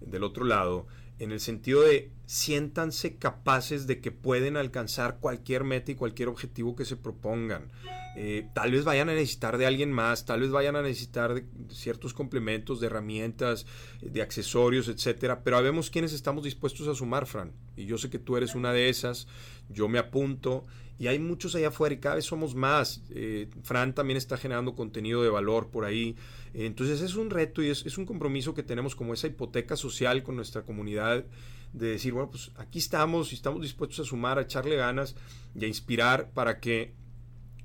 del 0.00 0.24
otro 0.24 0.44
lado, 0.44 0.86
en 1.18 1.32
el 1.32 1.40
sentido 1.40 1.82
de 1.82 2.10
siéntanse 2.26 3.16
capaces 3.16 3.86
de 3.86 4.00
que 4.00 4.10
pueden 4.10 4.56
alcanzar 4.56 5.18
cualquier 5.20 5.64
meta 5.64 5.92
y 5.92 5.94
cualquier 5.94 6.28
objetivo 6.28 6.74
que 6.74 6.84
se 6.84 6.96
propongan. 6.96 7.70
Eh, 8.16 8.48
tal 8.54 8.70
vez 8.70 8.84
vayan 8.84 9.08
a 9.08 9.14
necesitar 9.14 9.58
de 9.58 9.66
alguien 9.66 9.92
más, 9.92 10.24
tal 10.24 10.40
vez 10.40 10.50
vayan 10.50 10.76
a 10.76 10.82
necesitar 10.82 11.34
de 11.34 11.44
ciertos 11.68 12.14
complementos, 12.14 12.80
de 12.80 12.86
herramientas, 12.86 13.66
de 14.00 14.22
accesorios, 14.22 14.88
etcétera, 14.88 15.42
pero 15.42 15.56
sabemos 15.56 15.90
quiénes 15.90 16.12
estamos 16.12 16.44
dispuestos 16.44 16.86
a 16.88 16.94
sumar, 16.94 17.26
Fran. 17.26 17.52
Y 17.76 17.86
yo 17.86 17.98
sé 17.98 18.10
que 18.10 18.18
tú 18.18 18.36
eres 18.36 18.54
una 18.54 18.72
de 18.72 18.88
esas, 18.88 19.26
yo 19.68 19.88
me 19.88 19.98
apunto, 19.98 20.64
y 20.98 21.08
hay 21.08 21.18
muchos 21.18 21.54
allá 21.54 21.68
afuera 21.68 21.94
y 21.94 21.98
cada 21.98 22.14
vez 22.16 22.24
somos 22.24 22.54
más. 22.54 23.02
Eh, 23.10 23.48
Fran 23.62 23.94
también 23.94 24.16
está 24.16 24.36
generando 24.36 24.76
contenido 24.76 25.22
de 25.22 25.28
valor 25.28 25.70
por 25.70 25.84
ahí. 25.84 26.14
Entonces 26.54 27.00
es 27.00 27.16
un 27.16 27.30
reto 27.30 27.62
y 27.62 27.68
es, 27.68 27.98
un 27.98 28.06
compromiso 28.06 28.54
que 28.54 28.62
tenemos 28.62 28.94
como 28.94 29.12
esa 29.12 29.26
hipoteca 29.26 29.76
social 29.76 30.22
con 30.22 30.36
nuestra 30.36 30.62
comunidad 30.62 31.24
de 31.72 31.88
decir, 31.88 32.12
bueno, 32.12 32.30
pues 32.30 32.52
aquí 32.56 32.78
estamos 32.78 33.32
y 33.32 33.34
estamos 33.34 33.60
dispuestos 33.60 34.06
a 34.06 34.08
sumar, 34.08 34.38
a 34.38 34.42
echarle 34.42 34.76
ganas 34.76 35.16
y 35.56 35.64
a 35.64 35.68
inspirar 35.68 36.30
para 36.30 36.60
que 36.60 36.94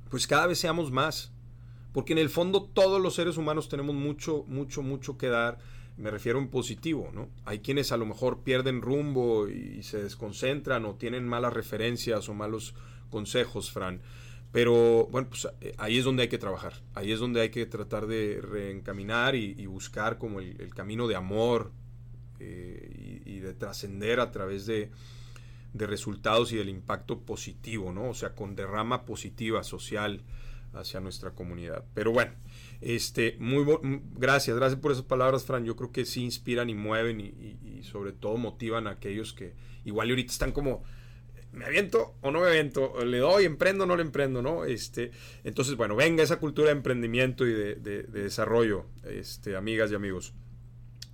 pues 0.09 0.25
cada 0.25 0.47
vez 0.47 0.57
seamos 0.57 0.91
más. 0.91 1.31
Porque 1.93 2.13
en 2.13 2.19
el 2.19 2.29
fondo 2.29 2.63
todos 2.63 3.01
los 3.01 3.15
seres 3.15 3.37
humanos 3.37 3.69
tenemos 3.69 3.95
mucho, 3.95 4.43
mucho, 4.47 4.81
mucho 4.81 5.17
que 5.17 5.27
dar. 5.27 5.59
Me 5.97 6.09
refiero 6.11 6.39
en 6.39 6.49
positivo, 6.49 7.11
¿no? 7.13 7.29
Hay 7.45 7.59
quienes 7.59 7.91
a 7.91 7.97
lo 7.97 8.05
mejor 8.05 8.43
pierden 8.43 8.81
rumbo 8.81 9.49
y 9.49 9.83
se 9.83 10.01
desconcentran 10.01 10.85
o 10.85 10.95
tienen 10.95 11.27
malas 11.27 11.53
referencias 11.53 12.29
o 12.29 12.33
malos 12.33 12.73
consejos, 13.09 13.71
Fran. 13.71 14.01
Pero 14.51 15.07
bueno, 15.11 15.29
pues 15.29 15.47
eh, 15.61 15.73
ahí 15.77 15.97
es 15.97 16.05
donde 16.05 16.23
hay 16.23 16.29
que 16.29 16.37
trabajar. 16.37 16.73
Ahí 16.95 17.11
es 17.11 17.19
donde 17.19 17.41
hay 17.41 17.49
que 17.49 17.65
tratar 17.65 18.07
de 18.07 18.41
reencaminar 18.41 19.35
y, 19.35 19.65
buscar 19.67 20.17
como 20.17 20.39
el, 20.39 20.73
camino 20.73 21.07
de 21.07 21.15
amor 21.15 21.71
eh, 22.39 23.21
y, 23.25 23.31
y, 23.35 23.39
de 23.39 23.53
trascender 23.53 24.19
a 24.19 24.31
través 24.31 24.65
de, 24.65 24.89
de 25.73 25.87
resultados 25.87 26.51
y 26.51 26.57
del 26.57 26.69
impacto 26.69 27.19
positivo, 27.21 27.91
¿no? 27.91 28.09
O 28.09 28.13
sea, 28.13 28.33
con 28.35 28.55
derrama 28.55 29.05
positiva 29.05 29.63
social 29.63 30.23
hacia 30.73 30.99
nuestra 30.99 31.31
comunidad. 31.31 31.83
Pero 31.93 32.11
bueno, 32.11 32.31
este, 32.81 33.35
muy 33.39 33.65
gracias, 34.15 34.55
gracias 34.55 34.79
por 34.79 34.91
esas 34.91 35.05
palabras, 35.05 35.45
Fran. 35.45 35.65
Yo 35.65 35.75
creo 35.75 35.91
que 35.91 36.05
sí 36.05 36.23
inspiran 36.23 36.69
y 36.69 36.75
mueven 36.75 37.19
y, 37.19 37.83
sobre 37.83 38.11
todo 38.11 38.37
motivan 38.37 38.87
a 38.87 38.91
aquellos 38.91 39.33
que 39.33 39.53
igual 39.85 40.09
ahorita 40.09 40.31
están 40.31 40.51
como, 40.51 40.83
¿me 41.51 41.65
aviento 41.65 42.15
o 42.21 42.31
no 42.31 42.41
me 42.41 42.47
aviento? 42.47 43.03
¿Le 43.03 43.19
doy, 43.19 43.45
emprendo 43.45 43.83
o 43.83 43.87
no 43.87 43.95
le 43.95 44.03
emprendo? 44.03 44.41
¿no? 44.41 44.65
Este, 44.65 45.11
entonces, 45.43 45.75
bueno, 45.75 45.95
venga 45.95 46.23
esa 46.23 46.39
cultura 46.39 46.67
de 46.67 46.73
emprendimiento 46.73 47.45
y 47.45 47.53
de, 47.53 47.75
desarrollo, 48.03 48.85
este, 49.03 49.55
amigas 49.55 49.91
y 49.91 49.95
amigos. 49.95 50.33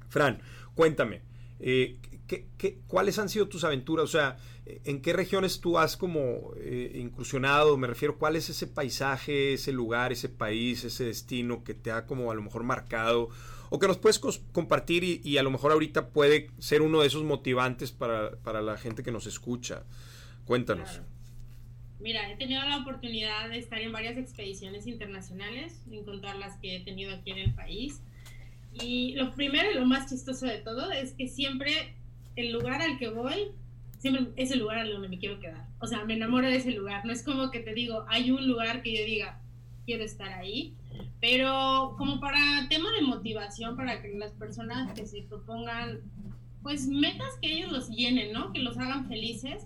Fran, 0.09 0.41
cuéntame, 0.73 1.21
eh, 1.59 1.97
¿qué, 2.27 2.79
cuáles 2.87 3.19
han 3.19 3.29
sido 3.29 3.47
tus 3.47 3.63
aventuras? 3.63 4.05
O 4.05 4.07
sea, 4.07 4.37
¿en 4.65 5.01
qué 5.01 5.13
regiones 5.13 5.59
tú 5.61 5.77
has 5.77 5.97
como 5.97 6.53
eh, 6.57 6.91
incursionado? 6.95 7.77
Me 7.77 7.87
refiero, 7.87 8.17
¿cuál 8.17 8.35
es 8.35 8.49
ese 8.49 8.67
paisaje, 8.67 9.53
ese 9.53 9.71
lugar, 9.71 10.11
ese 10.11 10.29
país, 10.29 10.83
ese 10.83 11.05
destino 11.05 11.63
que 11.63 11.73
te 11.73 11.91
ha 11.91 12.05
como 12.05 12.31
a 12.31 12.35
lo 12.35 12.41
mejor 12.41 12.63
marcado? 12.63 13.29
O 13.69 13.79
que 13.79 13.87
nos 13.87 13.97
puedes 13.97 14.19
compartir 14.51 15.03
y, 15.03 15.37
a 15.37 15.43
lo 15.43 15.49
mejor 15.49 15.71
ahorita 15.71 16.09
puede 16.09 16.51
ser 16.59 16.81
uno 16.81 17.01
de 17.01 17.07
esos 17.07 17.23
motivantes 17.23 17.91
para, 17.91 18.31
para 18.37 18.61
la 18.61 18.77
gente 18.77 19.03
que 19.03 19.11
nos 19.11 19.25
escucha. 19.25 19.83
Cuéntanos. 20.45 21.01
Mira, 21.99 22.29
he 22.31 22.35
tenido 22.35 22.61
la 22.63 22.77
oportunidad 22.77 23.49
de 23.49 23.57
estar 23.57 23.79
en 23.79 23.91
varias 23.91 24.17
expediciones 24.17 24.85
internacionales, 24.85 25.81
en 25.89 26.03
contar 26.03 26.35
las 26.35 26.55
que 26.57 26.75
he 26.75 26.79
tenido 26.81 27.13
aquí 27.13 27.31
en 27.31 27.37
el 27.39 27.53
país. 27.53 28.01
Y 28.73 29.13
lo 29.15 29.33
primero 29.33 29.71
y 29.71 29.75
lo 29.75 29.85
más 29.85 30.09
chistoso 30.09 30.45
de 30.45 30.59
todo 30.59 30.91
es 30.91 31.13
que 31.13 31.27
siempre 31.27 31.95
el 32.35 32.51
lugar 32.51 32.81
al 32.81 32.99
que 32.99 33.09
voy, 33.09 33.51
siempre 33.97 34.27
es 34.35 34.51
el 34.51 34.59
lugar 34.59 34.79
al 34.79 34.91
donde 34.91 35.07
me 35.07 35.17
quiero 35.17 35.39
quedar. 35.39 35.65
O 35.79 35.87
sea, 35.87 36.03
me 36.05 36.13
enamoro 36.13 36.47
de 36.47 36.57
ese 36.57 36.71
lugar. 36.71 37.05
No 37.05 37.13
es 37.13 37.23
como 37.23 37.49
que 37.49 37.59
te 37.59 37.73
digo, 37.73 38.05
hay 38.09 38.31
un 38.31 38.47
lugar 38.47 38.83
que 38.83 38.95
yo 38.95 39.05
diga, 39.05 39.39
quiero 39.85 40.03
estar 40.03 40.31
ahí. 40.33 40.73
Pero 41.21 41.95
como 41.97 42.19
para 42.19 42.67
tema 42.69 42.91
de 42.91 43.01
motivación, 43.01 43.75
para 43.75 44.01
que 44.01 44.13
las 44.13 44.33
personas 44.33 44.93
que 44.93 45.07
se 45.07 45.21
propongan, 45.23 46.01
pues 46.61 46.87
metas 46.87 47.33
que 47.41 47.51
ellos 47.51 47.71
los 47.71 47.89
llenen, 47.89 48.33
¿no? 48.33 48.51
Que 48.51 48.59
los 48.59 48.77
hagan 48.77 49.07
felices. 49.07 49.65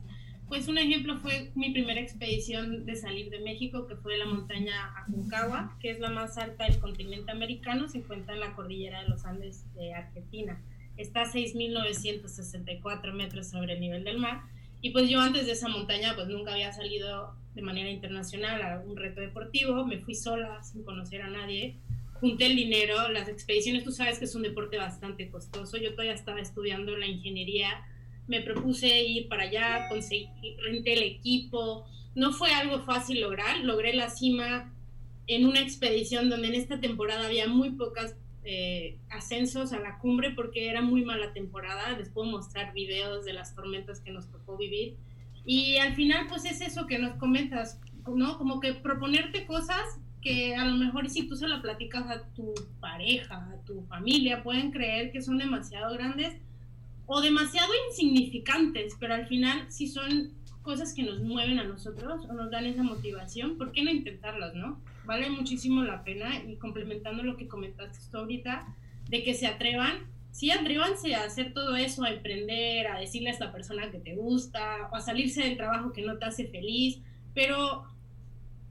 Pues 0.49 0.67
un 0.67 0.79
ejemplo 0.79 1.15
fue 1.19 1.51
mi 1.53 1.69
primera 1.69 2.01
expedición 2.01 2.83
de 2.87 2.95
salir 2.95 3.29
de 3.29 3.39
México, 3.39 3.85
que 3.85 3.95
fue 3.95 4.17
la 4.17 4.25
montaña 4.25 4.91
Aconcagua, 4.97 5.77
que 5.79 5.91
es 5.91 5.99
la 5.99 6.09
más 6.09 6.39
alta 6.39 6.65
del 6.65 6.79
continente 6.79 7.31
americano, 7.31 7.87
se 7.87 7.99
encuentra 7.99 8.33
en 8.33 8.39
la 8.39 8.55
cordillera 8.55 9.03
de 9.03 9.09
los 9.09 9.25
Andes 9.25 9.71
de 9.75 9.93
Argentina. 9.93 10.59
Está 10.97 11.21
a 11.21 11.31
6.964 11.31 13.13
metros 13.13 13.51
sobre 13.51 13.73
el 13.73 13.79
nivel 13.79 14.03
del 14.03 14.17
mar. 14.17 14.41
Y 14.81 14.89
pues 14.89 15.07
yo 15.07 15.21
antes 15.21 15.45
de 15.45 15.51
esa 15.51 15.67
montaña 15.67 16.15
pues 16.15 16.27
nunca 16.29 16.53
había 16.53 16.73
salido 16.73 17.35
de 17.53 17.61
manera 17.61 17.91
internacional 17.91 18.61
a 18.63 18.79
un 18.79 18.97
reto 18.97 19.21
deportivo, 19.21 19.85
me 19.85 19.99
fui 19.99 20.15
sola 20.15 20.63
sin 20.63 20.83
conocer 20.83 21.21
a 21.21 21.29
nadie, 21.29 21.77
junté 22.13 22.47
el 22.47 22.55
dinero, 22.55 23.09
las 23.09 23.29
expediciones 23.29 23.83
tú 23.83 23.91
sabes 23.91 24.17
que 24.17 24.25
es 24.25 24.33
un 24.33 24.41
deporte 24.41 24.77
bastante 24.77 25.29
costoso, 25.29 25.77
yo 25.77 25.91
todavía 25.91 26.13
estaba 26.13 26.39
estudiando 26.39 26.95
la 26.97 27.05
ingeniería, 27.05 27.85
me 28.29 28.41
propuse 28.41 29.01
ir 29.03 29.27
para 29.27 29.43
allá, 29.43 29.89
conseguí, 29.89 30.29
renté 30.63 30.93
el 30.93 31.03
equipo, 31.03 31.85
no 32.15 32.31
fue 32.31 32.51
algo 32.53 32.79
fácil 32.85 33.21
lograr, 33.21 33.59
logré 33.59 33.93
la 33.93 34.09
cima 34.09 34.71
en 35.27 35.45
una 35.45 35.59
expedición 35.59 36.29
donde 36.29 36.47
en 36.47 36.55
esta 36.55 36.79
temporada 36.79 37.25
había 37.25 37.47
muy 37.47 37.71
pocas 37.71 38.15
eh, 38.43 38.97
ascensos 39.09 39.73
a 39.73 39.79
la 39.79 39.97
cumbre 39.97 40.31
porque 40.31 40.69
era 40.69 40.81
muy 40.81 41.03
mala 41.03 41.33
temporada. 41.33 41.97
Les 41.97 42.09
puedo 42.09 42.29
mostrar 42.29 42.73
videos 42.73 43.25
de 43.25 43.33
las 43.33 43.53
tormentas 43.55 43.99
que 43.99 44.11
nos 44.11 44.29
tocó 44.31 44.57
vivir. 44.57 44.95
Y 45.45 45.77
al 45.77 45.95
final, 45.95 46.27
pues 46.29 46.45
es 46.45 46.61
eso 46.61 46.85
que 46.87 46.99
nos 46.99 47.15
comentas, 47.17 47.79
¿no? 48.07 48.37
Como 48.37 48.59
que 48.59 48.73
proponerte 48.73 49.45
cosas 49.45 49.99
que 50.21 50.55
a 50.55 50.65
lo 50.65 50.77
mejor 50.77 51.09
si 51.09 51.27
tú 51.27 51.35
se 51.35 51.47
lo 51.47 51.61
platicas 51.61 52.07
a 52.09 52.27
tu 52.33 52.53
pareja, 52.79 53.35
a 53.35 53.65
tu 53.65 53.83
familia, 53.83 54.43
pueden 54.43 54.71
creer 54.71 55.11
que 55.11 55.21
son 55.21 55.37
demasiado 55.37 55.93
grandes 55.93 56.35
o 57.11 57.21
demasiado 57.21 57.71
insignificantes, 57.89 58.95
pero 58.99 59.15
al 59.15 59.27
final 59.27 59.65
si 59.69 59.87
son 59.87 60.33
cosas 60.61 60.93
que 60.93 61.03
nos 61.03 61.19
mueven 61.21 61.59
a 61.59 61.63
nosotros 61.63 62.25
o 62.29 62.33
nos 62.33 62.51
dan 62.51 62.65
esa 62.65 62.83
motivación, 62.83 63.57
¿por 63.57 63.71
qué 63.71 63.83
no 63.83 63.89
intentarlas, 63.89 64.53
no? 64.53 64.79
vale 65.09 65.27
muchísimo 65.31 65.83
la 65.83 66.03
pena 66.03 66.43
y 66.47 66.57
complementando 66.57 67.23
lo 67.23 67.35
que 67.35 67.47
comentaste 67.47 67.97
tú 68.11 68.19
ahorita, 68.19 68.67
de 69.09 69.23
que 69.23 69.33
se 69.33 69.47
atrevan, 69.47 70.05
sí 70.29 70.51
atrévanse 70.51 71.15
a 71.15 71.23
hacer 71.23 71.51
todo 71.51 71.75
eso, 71.75 72.03
a 72.03 72.11
emprender, 72.11 72.85
a 72.85 72.99
decirle 72.99 73.29
a 73.29 73.33
esta 73.33 73.51
persona 73.51 73.89
que 73.89 73.97
te 73.97 74.13
gusta, 74.13 74.87
o 74.91 74.95
a 74.95 75.01
salirse 75.01 75.41
del 75.41 75.57
trabajo 75.57 75.93
que 75.93 76.03
no 76.03 76.19
te 76.19 76.25
hace 76.25 76.45
feliz, 76.45 77.01
pero 77.33 77.85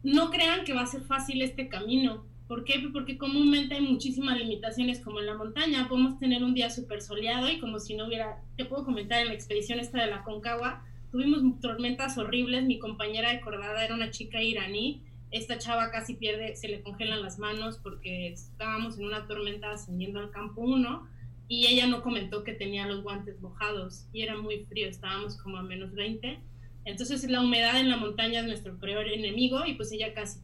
no 0.05 0.31
crean 0.31 0.65
que 0.65 0.75
va 0.75 0.83
a 0.83 0.87
ser 0.87 1.03
fácil 1.03 1.43
este 1.43 1.69
camino, 1.69 2.25
¿Por 2.49 2.65
qué? 2.65 2.89
Porque 2.93 3.19
comúnmente 3.19 3.75
hay 3.75 3.83
muchísimas 3.83 4.39
limitaciones 4.39 5.01
como 5.01 5.21
en 5.21 5.27
la 5.27 5.37
montaña. 5.37 5.87
Podemos 5.87 6.19
tener 6.19 6.43
un 6.43 6.55
día 6.55 6.71
súper 6.71 7.03
soleado 7.03 7.51
y 7.51 7.61
como 7.61 7.79
si 7.79 7.95
no 7.95 8.07
hubiera, 8.07 8.43
te 8.57 8.65
puedo 8.65 8.87
comentar 8.87 9.21
en 9.21 9.29
la 9.29 9.35
expedición 9.35 9.79
esta 9.79 10.01
de 10.01 10.11
la 10.11 10.25
Concagua, 10.25 10.83
tuvimos 11.13 11.43
tormentas 11.61 12.17
horribles. 12.17 12.65
Mi 12.65 12.79
compañera 12.79 13.33
de 13.33 13.43
cordada 13.43 13.85
era 13.85 13.95
una 13.95 14.11
chica 14.11 14.43
iraní. 14.43 15.03
Esta 15.31 15.59
chava 15.59 15.91
casi 15.91 16.15
pierde, 16.15 16.57
se 16.57 16.69
le 16.69 16.83
congelan 16.83 17.21
las 17.21 17.39
manos 17.39 17.79
porque 17.83 18.29
estábamos 18.29 18.99
en 18.99 19.05
una 19.05 19.27
tormenta 19.27 19.71
ascendiendo 19.73 20.19
al 20.19 20.31
campo 20.31 20.63
1 20.63 21.07
y 21.49 21.67
ella 21.67 21.87
no 21.87 22.03
comentó 22.03 22.45
que 22.45 22.55
tenía 22.55 22.87
los 22.87 23.03
guantes 23.03 23.39
mojados 23.43 24.07
y 24.15 24.23
era 24.23 24.39
muy 24.39 24.65
frío, 24.65 24.89
estábamos 24.89 25.37
como 25.37 25.59
a 25.59 25.63
menos 25.63 25.93
20. 25.93 26.41
Entonces 26.87 27.29
la 27.29 27.43
humedad 27.43 27.79
en 27.79 27.91
la 27.91 27.99
montaña 27.99 28.41
es 28.41 28.47
nuestro 28.47 28.79
peor 28.79 29.07
enemigo 29.07 29.67
y 29.67 29.75
pues 29.75 29.93
ella 29.93 30.15
casi 30.15 30.41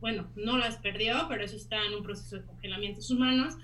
bueno, 0.00 0.28
no 0.36 0.58
las 0.58 0.76
perdió, 0.76 1.26
pero 1.28 1.44
eso 1.44 1.56
está 1.56 1.84
en 1.84 1.94
un 1.94 2.02
proceso 2.02 2.36
de 2.36 2.42
congelamiento 2.42 3.00
humanos. 3.10 3.56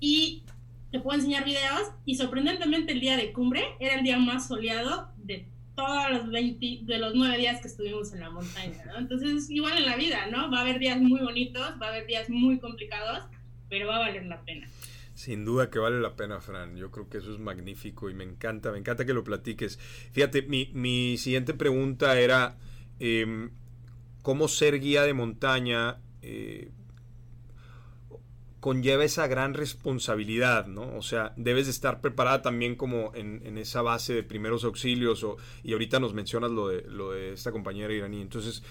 Y 0.00 0.42
te 0.90 1.00
puedo 1.00 1.18
enseñar 1.18 1.44
videos 1.44 1.90
y 2.04 2.14
sorprendentemente 2.14 2.92
el 2.92 3.00
día 3.00 3.16
de 3.16 3.32
cumbre 3.32 3.64
era 3.80 3.96
el 3.96 4.04
día 4.04 4.18
más 4.18 4.48
soleado 4.48 5.08
de 5.16 5.46
todos 5.74 6.10
los 6.10 6.30
20, 6.30 6.80
de 6.82 6.98
los 6.98 7.14
nueve 7.14 7.36
días 7.36 7.60
que 7.60 7.68
estuvimos 7.68 8.12
en 8.12 8.20
la 8.20 8.30
montaña. 8.30 8.84
Entonces, 8.96 9.50
igual 9.50 9.76
en 9.76 9.86
la 9.86 9.96
vida, 9.96 10.26
¿no? 10.30 10.50
Va 10.50 10.58
a 10.58 10.60
haber 10.60 10.78
días 10.78 11.00
muy 11.00 11.20
bonitos, 11.20 11.62
va 11.82 11.86
a 11.86 11.88
haber 11.90 12.06
días 12.06 12.30
muy 12.30 12.58
complicados, 12.58 13.24
pero 13.68 13.88
va 13.88 13.96
a 13.96 14.00
valer 14.00 14.24
la 14.26 14.40
pena. 14.42 14.68
Sin 15.14 15.44
duda 15.44 15.70
que 15.70 15.78
vale 15.78 16.00
la 16.00 16.16
pena, 16.16 16.40
Fran. 16.40 16.76
Yo 16.76 16.90
creo 16.90 17.08
que 17.08 17.18
eso 17.18 17.32
es 17.32 17.38
magnífico 17.38 18.10
y 18.10 18.14
me 18.14 18.24
encanta, 18.24 18.72
me 18.72 18.78
encanta 18.78 19.04
que 19.04 19.14
lo 19.14 19.24
platiques. 19.24 19.78
Fíjate, 20.12 20.42
mi, 20.42 20.70
mi 20.74 21.16
siguiente 21.18 21.54
pregunta 21.54 22.18
era, 22.20 22.56
eh, 23.00 23.48
cómo 24.24 24.48
ser 24.48 24.80
guía 24.80 25.02
de 25.02 25.12
montaña 25.12 25.98
eh, 26.22 26.70
conlleva 28.58 29.04
esa 29.04 29.26
gran 29.26 29.52
responsabilidad, 29.52 30.66
¿no? 30.66 30.96
O 30.96 31.02
sea, 31.02 31.34
debes 31.36 31.66
de 31.66 31.72
estar 31.72 32.00
preparada 32.00 32.40
también 32.40 32.74
como 32.74 33.12
en, 33.14 33.58
esa 33.58 33.82
base 33.82 34.14
de 34.14 34.22
primeros 34.22 34.64
auxilios 34.64 35.26
y 35.62 35.74
ahorita 35.74 36.00
nos 36.00 36.14
mencionas 36.14 36.52
lo 36.52 36.68
de, 36.68 36.80
lo 36.88 37.12
de 37.12 37.34
esta 37.34 37.52
compañera 37.52 37.92
iraní. 37.92 38.22
Entonces, 38.22 38.62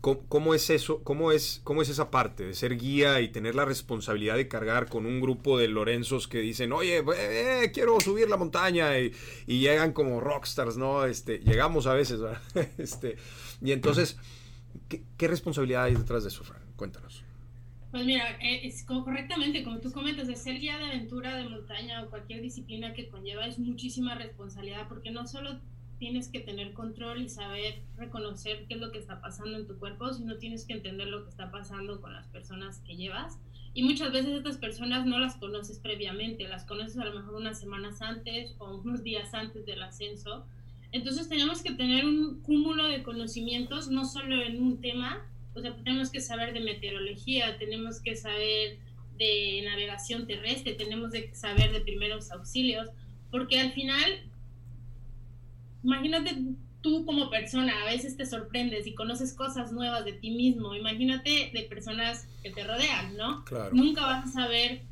¿cómo, 0.00 0.54
es 0.54 0.70
eso? 0.70 1.02
¿Cómo 1.04 1.30
es, 1.30 1.60
¿Cómo 1.62 1.82
es 1.82 1.90
esa 1.90 2.10
parte 2.10 2.46
de 2.46 2.54
ser 2.54 2.78
guía 2.78 3.20
y 3.20 3.28
tener 3.28 3.54
la 3.54 3.66
responsabilidad 3.66 4.36
de 4.36 4.48
cargar 4.48 4.88
con 4.88 5.04
un 5.04 5.20
grupo 5.20 5.58
de 5.58 5.68
Lorenzos 5.68 6.26
que 6.26 6.38
dicen, 6.38 6.72
oye, 6.72 7.04
eh, 7.18 7.70
quiero 7.74 8.00
subir 8.00 8.30
la 8.30 8.38
montaña 8.38 8.98
y, 8.98 9.12
llegan 9.46 9.92
como 9.92 10.20
rockstars, 10.20 10.78
¿no? 10.78 11.04
Este, 11.04 11.40
llegamos 11.40 11.86
a 11.86 11.92
veces, 11.92 12.22
¿verdad? 12.22 12.40
este, 12.78 13.16
y 13.60 13.72
entonces... 13.72 14.16
¿Qué, 14.88 15.28
responsabilidad 15.28 15.84
hay 15.84 15.94
detrás 15.94 16.24
de 16.24 16.28
eso, 16.28 16.44
Fran? 16.44 16.62
Cuéntanos. 16.76 17.24
Pues 17.90 18.06
mira, 18.06 18.38
eh, 18.40 18.66
es 18.66 18.84
correctamente, 18.84 19.62
como 19.64 19.80
tú 19.80 19.92
comentas, 19.92 20.26
de 20.26 20.36
ser 20.36 20.58
guía 20.58 20.78
de 20.78 20.84
aventura 20.84 21.36
de 21.36 21.48
montaña 21.48 22.02
o 22.02 22.10
cualquier 22.10 22.40
disciplina 22.40 22.94
que 22.94 23.08
conlleva 23.08 23.46
es 23.46 23.58
muchísima 23.58 24.14
responsabilidad 24.14 24.88
porque 24.88 25.10
no 25.10 25.26
solo 25.26 25.60
tienes 25.98 26.28
que 26.28 26.40
tener 26.40 26.72
control 26.72 27.22
y 27.22 27.28
saber 27.28 27.82
reconocer 27.96 28.66
qué 28.66 28.74
es 28.74 28.80
lo 28.80 28.90
que 28.90 28.98
está 28.98 29.20
pasando 29.20 29.56
en 29.58 29.66
tu 29.66 29.78
cuerpo, 29.78 30.12
sino 30.12 30.36
tienes 30.36 30.64
que 30.64 30.72
entender 30.72 31.06
lo 31.06 31.22
que 31.22 31.30
está 31.30 31.50
pasando 31.50 32.00
con 32.00 32.12
las 32.12 32.26
personas 32.28 32.80
que 32.80 32.96
llevas. 32.96 33.38
Y 33.74 33.84
muchas 33.84 34.12
veces 34.12 34.32
estas 34.32 34.56
personas 34.56 35.06
no 35.06 35.18
las 35.18 35.36
conoces 35.36 35.78
previamente, 35.78 36.48
las 36.48 36.64
conoces 36.64 36.98
a 36.98 37.04
lo 37.04 37.14
mejor 37.14 37.36
unas 37.36 37.60
semanas 37.60 38.02
antes 38.02 38.54
o 38.58 38.78
unos 38.78 39.02
días 39.02 39.32
antes 39.32 39.64
del 39.64 39.82
ascenso 39.82 40.44
entonces 40.92 41.28
tenemos 41.28 41.62
que 41.62 41.72
tener 41.72 42.04
un 42.04 42.40
cúmulo 42.42 42.86
de 42.86 43.02
conocimientos, 43.02 43.88
no 43.88 44.04
solo 44.04 44.42
en 44.42 44.62
un 44.62 44.80
tema, 44.80 45.26
o 45.54 45.60
sea, 45.60 45.74
tenemos 45.74 46.10
que 46.10 46.20
saber 46.20 46.52
de 46.52 46.60
meteorología, 46.60 47.58
tenemos 47.58 48.00
que 48.00 48.14
saber 48.14 48.78
de 49.18 49.62
navegación 49.64 50.26
terrestre, 50.26 50.74
tenemos 50.74 51.12
que 51.12 51.34
saber 51.34 51.72
de 51.72 51.80
primeros 51.80 52.30
auxilios, 52.30 52.88
porque 53.30 53.60
al 53.60 53.72
final, 53.72 54.22
imagínate 55.82 56.36
tú 56.82 57.06
como 57.06 57.30
persona, 57.30 57.82
a 57.82 57.86
veces 57.86 58.16
te 58.16 58.26
sorprendes 58.26 58.86
y 58.86 58.94
conoces 58.94 59.32
cosas 59.32 59.72
nuevas 59.72 60.04
de 60.04 60.12
ti 60.12 60.30
mismo, 60.30 60.74
imagínate 60.74 61.50
de 61.54 61.62
personas 61.62 62.26
que 62.42 62.50
te 62.50 62.64
rodean, 62.64 63.16
¿no? 63.16 63.44
Nunca 63.72 64.02
vas 64.02 64.28
a 64.28 64.32
saber 64.32 64.82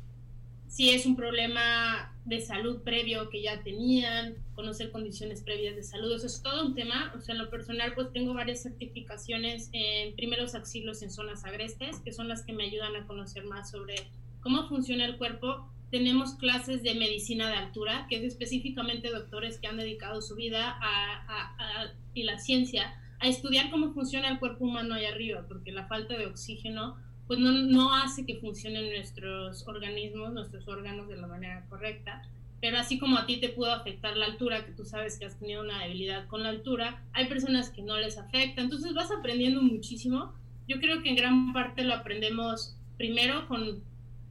si 0.67 0.89
es 0.89 1.05
un 1.05 1.15
problema 1.15 2.13
de 2.25 2.39
salud 2.39 2.81
previo 2.81 3.29
que 3.29 3.41
ya 3.41 3.61
tenían, 3.61 4.35
conocer 4.61 4.91
condiciones 4.91 5.41
previas 5.41 5.75
de 5.75 5.83
salud, 5.83 6.13
eso 6.13 6.27
es 6.27 6.41
todo 6.43 6.65
un 6.65 6.75
tema. 6.75 7.11
O 7.17 7.21
sea, 7.21 7.33
en 7.33 7.41
lo 7.41 7.49
personal, 7.49 7.93
pues 7.95 8.13
tengo 8.13 8.33
varias 8.33 8.61
certificaciones 8.61 9.69
en 9.73 10.15
primeros 10.15 10.53
auxilios 10.53 11.01
en 11.01 11.11
zonas 11.11 11.43
agrestes, 11.43 11.99
que 11.99 12.11
son 12.11 12.27
las 12.27 12.43
que 12.43 12.53
me 12.53 12.65
ayudan 12.65 12.95
a 12.95 13.07
conocer 13.07 13.43
más 13.43 13.71
sobre 13.71 13.95
cómo 14.41 14.69
funciona 14.69 15.05
el 15.05 15.17
cuerpo. 15.17 15.67
Tenemos 15.89 16.35
clases 16.35 16.83
de 16.83 16.93
medicina 16.93 17.49
de 17.49 17.55
altura, 17.55 18.05
que 18.07 18.17
es 18.17 18.23
específicamente 18.23 19.09
doctores 19.09 19.59
que 19.59 19.67
han 19.67 19.77
dedicado 19.77 20.21
su 20.21 20.35
vida 20.35 20.77
a, 20.79 21.91
y 22.13 22.23
la 22.23 22.37
ciencia 22.37 22.93
a 23.19 23.27
estudiar 23.27 23.69
cómo 23.71 23.93
funciona 23.93 24.29
el 24.29 24.39
cuerpo 24.39 24.65
humano 24.65 24.93
allá 24.93 25.09
arriba, 25.09 25.45
porque 25.47 25.71
la 25.71 25.87
falta 25.87 26.17
de 26.17 26.27
oxígeno 26.27 26.97
pues 27.27 27.39
no, 27.39 27.51
no 27.51 27.95
hace 27.95 28.25
que 28.25 28.35
funcionen 28.35 28.89
nuestros 28.89 29.67
organismos, 29.67 30.33
nuestros 30.33 30.67
órganos 30.67 31.07
de 31.07 31.17
la 31.17 31.27
manera 31.27 31.65
correcta. 31.69 32.23
Pero 32.61 32.77
así 32.77 32.99
como 32.99 33.17
a 33.17 33.25
ti 33.25 33.37
te 33.37 33.49
pudo 33.49 33.73
afectar 33.73 34.15
la 34.15 34.27
altura, 34.27 34.65
que 34.65 34.71
tú 34.71 34.85
sabes 34.85 35.17
que 35.17 35.25
has 35.25 35.37
tenido 35.39 35.61
una 35.61 35.83
debilidad 35.83 36.27
con 36.27 36.43
la 36.43 36.49
altura, 36.49 37.03
hay 37.11 37.27
personas 37.27 37.71
que 37.71 37.81
no 37.81 37.97
les 37.97 38.17
afecta. 38.17 38.61
Entonces 38.61 38.93
vas 38.93 39.11
aprendiendo 39.11 39.61
muchísimo. 39.63 40.33
Yo 40.67 40.79
creo 40.79 41.01
que 41.01 41.09
en 41.09 41.15
gran 41.15 41.53
parte 41.53 41.83
lo 41.83 41.95
aprendemos 41.95 42.77
primero 42.97 43.47
con 43.47 43.81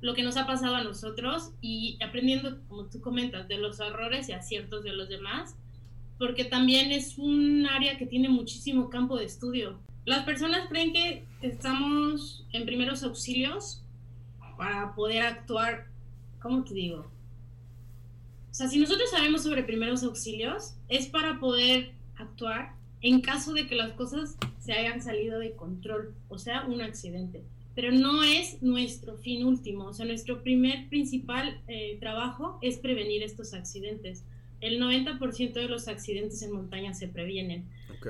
lo 0.00 0.14
que 0.14 0.22
nos 0.22 0.36
ha 0.36 0.46
pasado 0.46 0.76
a 0.76 0.84
nosotros 0.84 1.50
y 1.60 1.98
aprendiendo, 2.02 2.60
como 2.68 2.86
tú 2.86 3.00
comentas, 3.00 3.48
de 3.48 3.58
los 3.58 3.80
errores 3.80 4.28
y 4.28 4.32
aciertos 4.32 4.84
de 4.84 4.92
los 4.92 5.08
demás, 5.08 5.56
porque 6.18 6.44
también 6.44 6.92
es 6.92 7.18
un 7.18 7.66
área 7.66 7.98
que 7.98 8.06
tiene 8.06 8.28
muchísimo 8.28 8.90
campo 8.90 9.16
de 9.18 9.24
estudio. 9.24 9.78
Las 10.04 10.24
personas 10.24 10.68
creen 10.68 10.92
que 10.92 11.24
estamos 11.42 12.46
en 12.52 12.64
primeros 12.64 13.02
auxilios 13.02 13.82
para 14.56 14.94
poder 14.94 15.22
actuar, 15.22 15.86
¿cómo 16.40 16.64
te 16.64 16.74
digo? 16.74 17.10
O 18.50 18.54
sea, 18.54 18.68
si 18.68 18.78
nosotros 18.78 19.10
sabemos 19.10 19.42
sobre 19.42 19.62
primeros 19.62 20.02
auxilios, 20.02 20.74
es 20.88 21.06
para 21.06 21.38
poder 21.38 21.92
actuar 22.16 22.74
en 23.00 23.20
caso 23.20 23.52
de 23.52 23.66
que 23.66 23.74
las 23.74 23.92
cosas 23.92 24.36
se 24.58 24.72
hayan 24.72 25.02
salido 25.02 25.38
de 25.38 25.52
control, 25.52 26.14
o 26.28 26.38
sea, 26.38 26.66
un 26.66 26.82
accidente. 26.82 27.42
Pero 27.74 27.92
no 27.92 28.22
es 28.22 28.60
nuestro 28.62 29.16
fin 29.16 29.44
último, 29.44 29.84
o 29.84 29.92
sea, 29.92 30.04
nuestro 30.04 30.42
primer 30.42 30.88
principal 30.88 31.60
eh, 31.68 31.96
trabajo 32.00 32.58
es 32.60 32.78
prevenir 32.78 33.22
estos 33.22 33.54
accidentes. 33.54 34.24
El 34.60 34.80
90% 34.80 35.52
de 35.52 35.68
los 35.68 35.88
accidentes 35.88 36.42
en 36.42 36.52
montaña 36.52 36.94
se 36.94 37.08
previenen. 37.08 37.64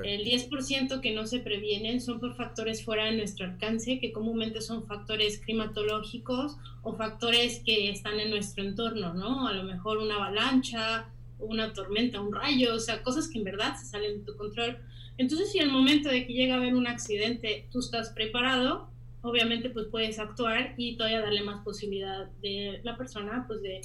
El 0.05 0.25
10% 0.25 1.01
que 1.01 1.13
no 1.13 1.27
se 1.27 1.41
previenen 1.41 2.01
son 2.01 2.21
por 2.21 2.37
factores 2.37 2.85
fuera 2.85 3.07
de 3.07 3.17
nuestro 3.17 3.47
alcance, 3.47 3.99
que 3.99 4.13
comúnmente 4.13 4.61
son 4.61 4.87
factores 4.87 5.39
climatológicos 5.39 6.57
o 6.83 6.95
factores 6.95 7.61
que 7.65 7.91
están 7.91 8.21
en 8.21 8.31
nuestro 8.31 8.65
entorno, 8.65 9.15
¿no? 9.15 9.49
A 9.49 9.53
lo 9.53 9.65
mejor 9.65 9.99
una 9.99 10.17
avalancha, 10.17 11.09
una 11.41 11.73
tormenta, 11.73 12.21
un 12.21 12.33
rayo, 12.33 12.75
o 12.75 12.81
sea, 12.81 13.03
cosas 13.03 13.29
que 13.29 13.39
en 13.39 13.45
verdad 13.45 13.77
se 13.77 13.87
salen 13.87 14.19
de 14.19 14.25
tu 14.25 14.37
control. 14.37 14.79
Entonces, 15.19 15.51
si 15.51 15.59
al 15.59 15.71
momento 15.71 16.09
de 16.09 16.27
que 16.27 16.33
llega 16.33 16.55
a 16.55 16.59
haber 16.59 16.75
un 16.75 16.87
accidente 16.87 17.67
tú 17.73 17.81
estás 17.81 18.11
preparado, 18.11 18.89
obviamente 19.23 19.71
pues 19.71 19.87
puedes 19.91 20.19
actuar 20.19 20.75
y 20.77 20.97
todavía 20.97 21.21
darle 21.21 21.43
más 21.43 21.63
posibilidad 21.65 22.27
de 22.43 22.81
la 22.85 22.97
persona 22.97 23.45
pues 23.47 23.61
de 23.63 23.81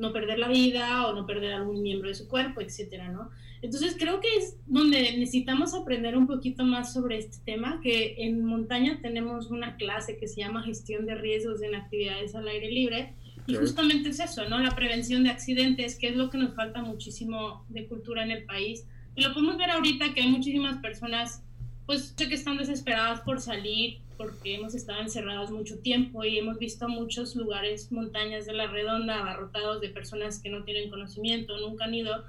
no 0.00 0.12
perder 0.12 0.38
la 0.38 0.48
vida 0.48 1.06
o 1.06 1.14
no 1.14 1.26
perder 1.26 1.52
algún 1.52 1.82
miembro 1.82 2.08
de 2.08 2.14
su 2.14 2.26
cuerpo, 2.26 2.60
etcétera, 2.60 3.08
¿no? 3.10 3.30
Entonces 3.62 3.94
creo 3.98 4.20
que 4.20 4.28
es 4.36 4.56
donde 4.66 4.98
necesitamos 5.18 5.74
aprender 5.74 6.16
un 6.16 6.26
poquito 6.26 6.64
más 6.64 6.94
sobre 6.94 7.18
este 7.18 7.38
tema, 7.44 7.80
que 7.82 8.16
en 8.18 8.44
montaña 8.44 8.98
tenemos 9.02 9.50
una 9.50 9.76
clase 9.76 10.16
que 10.16 10.26
se 10.26 10.40
llama 10.40 10.62
gestión 10.62 11.04
de 11.04 11.14
riesgos 11.14 11.62
en 11.62 11.74
actividades 11.74 12.34
al 12.34 12.48
aire 12.48 12.70
libre 12.70 13.14
y 13.46 13.54
justamente 13.54 14.08
es 14.08 14.20
eso, 14.20 14.48
¿no? 14.48 14.58
La 14.58 14.74
prevención 14.74 15.24
de 15.24 15.30
accidentes, 15.30 15.96
que 15.96 16.08
es 16.08 16.16
lo 16.16 16.30
que 16.30 16.38
nos 16.38 16.54
falta 16.54 16.82
muchísimo 16.82 17.64
de 17.68 17.86
cultura 17.86 18.24
en 18.24 18.30
el 18.30 18.44
país. 18.44 18.86
Y 19.16 19.22
lo 19.22 19.34
podemos 19.34 19.58
ver 19.58 19.70
ahorita 19.70 20.14
que 20.14 20.22
hay 20.22 20.30
muchísimas 20.30 20.78
personas, 20.78 21.42
pues, 21.84 22.12
que 22.12 22.32
están 22.34 22.56
desesperadas 22.56 23.20
por 23.20 23.40
salir, 23.40 23.98
porque 24.20 24.56
hemos 24.56 24.74
estado 24.74 25.00
encerrados 25.00 25.50
mucho 25.50 25.78
tiempo 25.78 26.22
y 26.24 26.36
hemos 26.36 26.58
visto 26.58 26.86
muchos 26.90 27.34
lugares, 27.36 27.90
montañas 27.90 28.44
de 28.44 28.52
la 28.52 28.66
redonda, 28.66 29.18
abarrotados 29.18 29.80
de 29.80 29.88
personas 29.88 30.40
que 30.40 30.50
no 30.50 30.62
tienen 30.62 30.90
conocimiento, 30.90 31.58
nunca 31.58 31.86
han 31.86 31.94
ido. 31.94 32.22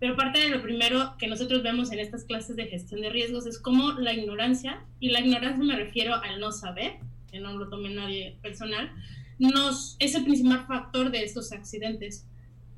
Pero 0.00 0.16
parte 0.16 0.40
de 0.40 0.48
lo 0.48 0.62
primero 0.62 1.14
que 1.18 1.26
nosotros 1.26 1.62
vemos 1.62 1.92
en 1.92 1.98
estas 1.98 2.24
clases 2.24 2.56
de 2.56 2.68
gestión 2.68 3.02
de 3.02 3.10
riesgos 3.10 3.44
es 3.44 3.58
cómo 3.58 3.92
la 3.92 4.14
ignorancia, 4.14 4.82
y 4.98 5.10
la 5.10 5.20
ignorancia 5.20 5.62
me 5.62 5.76
refiero 5.76 6.14
al 6.14 6.40
no 6.40 6.52
saber, 6.52 6.94
que 7.30 7.38
no 7.38 7.54
lo 7.58 7.68
tome 7.68 7.90
nadie 7.90 8.38
personal, 8.40 8.90
nos, 9.38 9.96
es 9.98 10.14
el 10.14 10.24
principal 10.24 10.64
factor 10.66 11.10
de 11.10 11.22
estos 11.22 11.52
accidentes. 11.52 12.26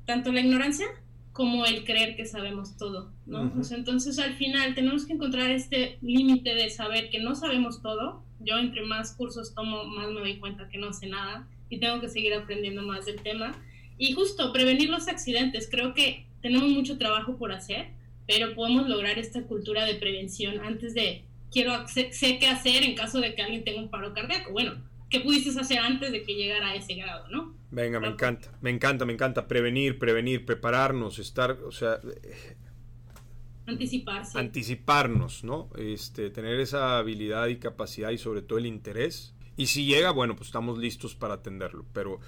Tanto 0.05 0.33
la 0.33 0.41
ignorancia 0.41 0.87
como 1.31 1.65
el 1.65 1.85
creer 1.85 2.17
que 2.17 2.25
sabemos 2.25 2.75
todo, 2.75 3.13
¿no? 3.25 3.53
entonces 3.71 4.19
al 4.19 4.33
final 4.33 4.75
tenemos 4.75 5.05
que 5.05 5.13
encontrar 5.13 5.49
este 5.49 5.97
límite 6.01 6.53
de 6.55 6.69
saber 6.69 7.09
que 7.09 7.19
no 7.19 7.35
sabemos 7.35 7.81
todo. 7.81 8.27
Yo 8.39 8.57
entre 8.57 8.83
más 8.85 9.13
cursos 9.13 9.53
tomo, 9.53 9.85
más 9.85 10.09
me 10.09 10.19
doy 10.19 10.37
cuenta 10.37 10.69
que 10.69 10.77
no 10.77 10.93
sé 10.93 11.07
nada 11.07 11.47
y 11.69 11.79
tengo 11.79 11.99
que 12.01 12.09
seguir 12.09 12.33
aprendiendo 12.33 12.81
más 12.83 13.05
del 13.05 13.21
tema. 13.21 13.53
Y 13.97 14.13
justo 14.13 14.53
prevenir 14.53 14.89
los 14.89 15.07
accidentes, 15.07 15.67
creo 15.69 15.93
que 15.93 16.25
tenemos 16.41 16.69
mucho 16.69 16.97
trabajo 16.97 17.37
por 17.37 17.51
hacer, 17.51 17.89
pero 18.27 18.55
podemos 18.55 18.87
lograr 18.87 19.19
esta 19.19 19.43
cultura 19.43 19.85
de 19.85 19.95
prevención 19.95 20.59
antes 20.61 20.93
de 20.93 21.23
quiero 21.51 21.87
sé, 21.87 22.11
qué 22.39 22.47
hacer 22.47 22.83
en 22.83 22.95
caso 22.95 23.19
de 23.19 23.33
que 23.35 23.41
alguien 23.41 23.63
tenga 23.63 23.81
un 23.81 23.89
paro 23.89 24.13
cardíaco. 24.13 24.51
Bueno, 24.51 24.75
¿qué 25.09 25.19
pudiste 25.19 25.57
hacer 25.59 25.79
antes 25.79 26.11
de 26.11 26.23
que 26.23 26.35
llegara 26.35 26.69
a 26.69 26.75
ese 26.75 26.93
grado, 26.95 27.27
no? 27.29 27.55
Venga, 27.71 27.99
me 27.99 28.07
encanta, 28.07 28.51
me 28.61 28.69
encanta, 28.69 29.05
me 29.05 29.13
encanta 29.13 29.47
prevenir, 29.47 29.99
prevenir, 29.99 30.45
prepararnos, 30.45 31.19
estar, 31.19 31.51
o 31.51 31.71
sea, 31.71 31.99
anticiparse. 33.69 34.37
Anticiparnos, 34.37 35.43
¿no? 35.43 35.69
Este, 35.77 36.29
tener 36.29 36.59
esa 36.59 36.97
habilidad 36.97 37.47
y 37.47 37.57
capacidad 37.57 38.11
y 38.11 38.17
sobre 38.17 38.41
todo 38.41 38.59
el 38.59 38.65
interés. 38.65 39.33
Y 39.57 39.67
si 39.67 39.85
llega, 39.85 40.11
bueno, 40.11 40.35
pues 40.35 40.47
estamos 40.47 40.77
listos 40.77 41.15
para 41.15 41.35
atenderlo, 41.35 41.85
pero 41.93 42.19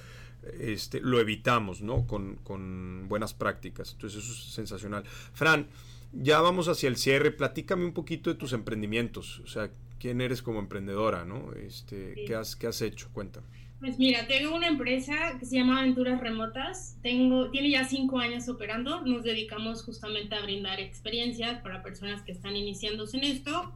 este, 0.59 0.99
lo 1.01 1.19
evitamos, 1.19 1.81
¿no? 1.81 2.07
Con, 2.07 2.35
con 2.37 3.07
buenas 3.07 3.33
prácticas. 3.33 3.93
Entonces 3.93 4.23
eso 4.23 4.33
es 4.33 4.53
sensacional. 4.53 5.03
Fran, 5.05 5.67
ya 6.13 6.41
vamos 6.41 6.67
hacia 6.67 6.89
el 6.89 6.97
cierre. 6.97 7.31
Platícame 7.31 7.85
un 7.85 7.93
poquito 7.93 8.29
de 8.29 8.35
tus 8.35 8.53
emprendimientos. 8.53 9.39
O 9.39 9.47
sea, 9.47 9.71
quién 9.99 10.19
eres 10.19 10.41
como 10.41 10.59
emprendedora, 10.59 11.25
¿no? 11.25 11.53
Este, 11.53 12.15
¿qué, 12.25 12.35
has, 12.35 12.55
¿Qué 12.55 12.67
has 12.67 12.81
hecho? 12.81 13.09
Cuéntame. 13.13 13.45
Pues 13.82 13.97
mira, 13.97 14.27
tengo 14.27 14.55
una 14.55 14.67
empresa 14.67 15.39
que 15.39 15.45
se 15.47 15.55
llama 15.55 15.79
Aventuras 15.79 16.21
Remotas. 16.21 16.99
Tengo, 17.01 17.49
tiene 17.49 17.71
ya 17.71 17.84
cinco 17.84 18.19
años 18.19 18.47
operando. 18.47 19.01
Nos 19.01 19.23
dedicamos 19.23 19.84
justamente 19.84 20.36
a 20.36 20.43
brindar 20.43 20.79
experiencias 20.79 21.59
para 21.63 21.82
personas 21.82 22.21
que 22.21 22.32
están 22.32 22.55
iniciándose 22.55 23.17
en 23.17 23.23
esto, 23.23 23.75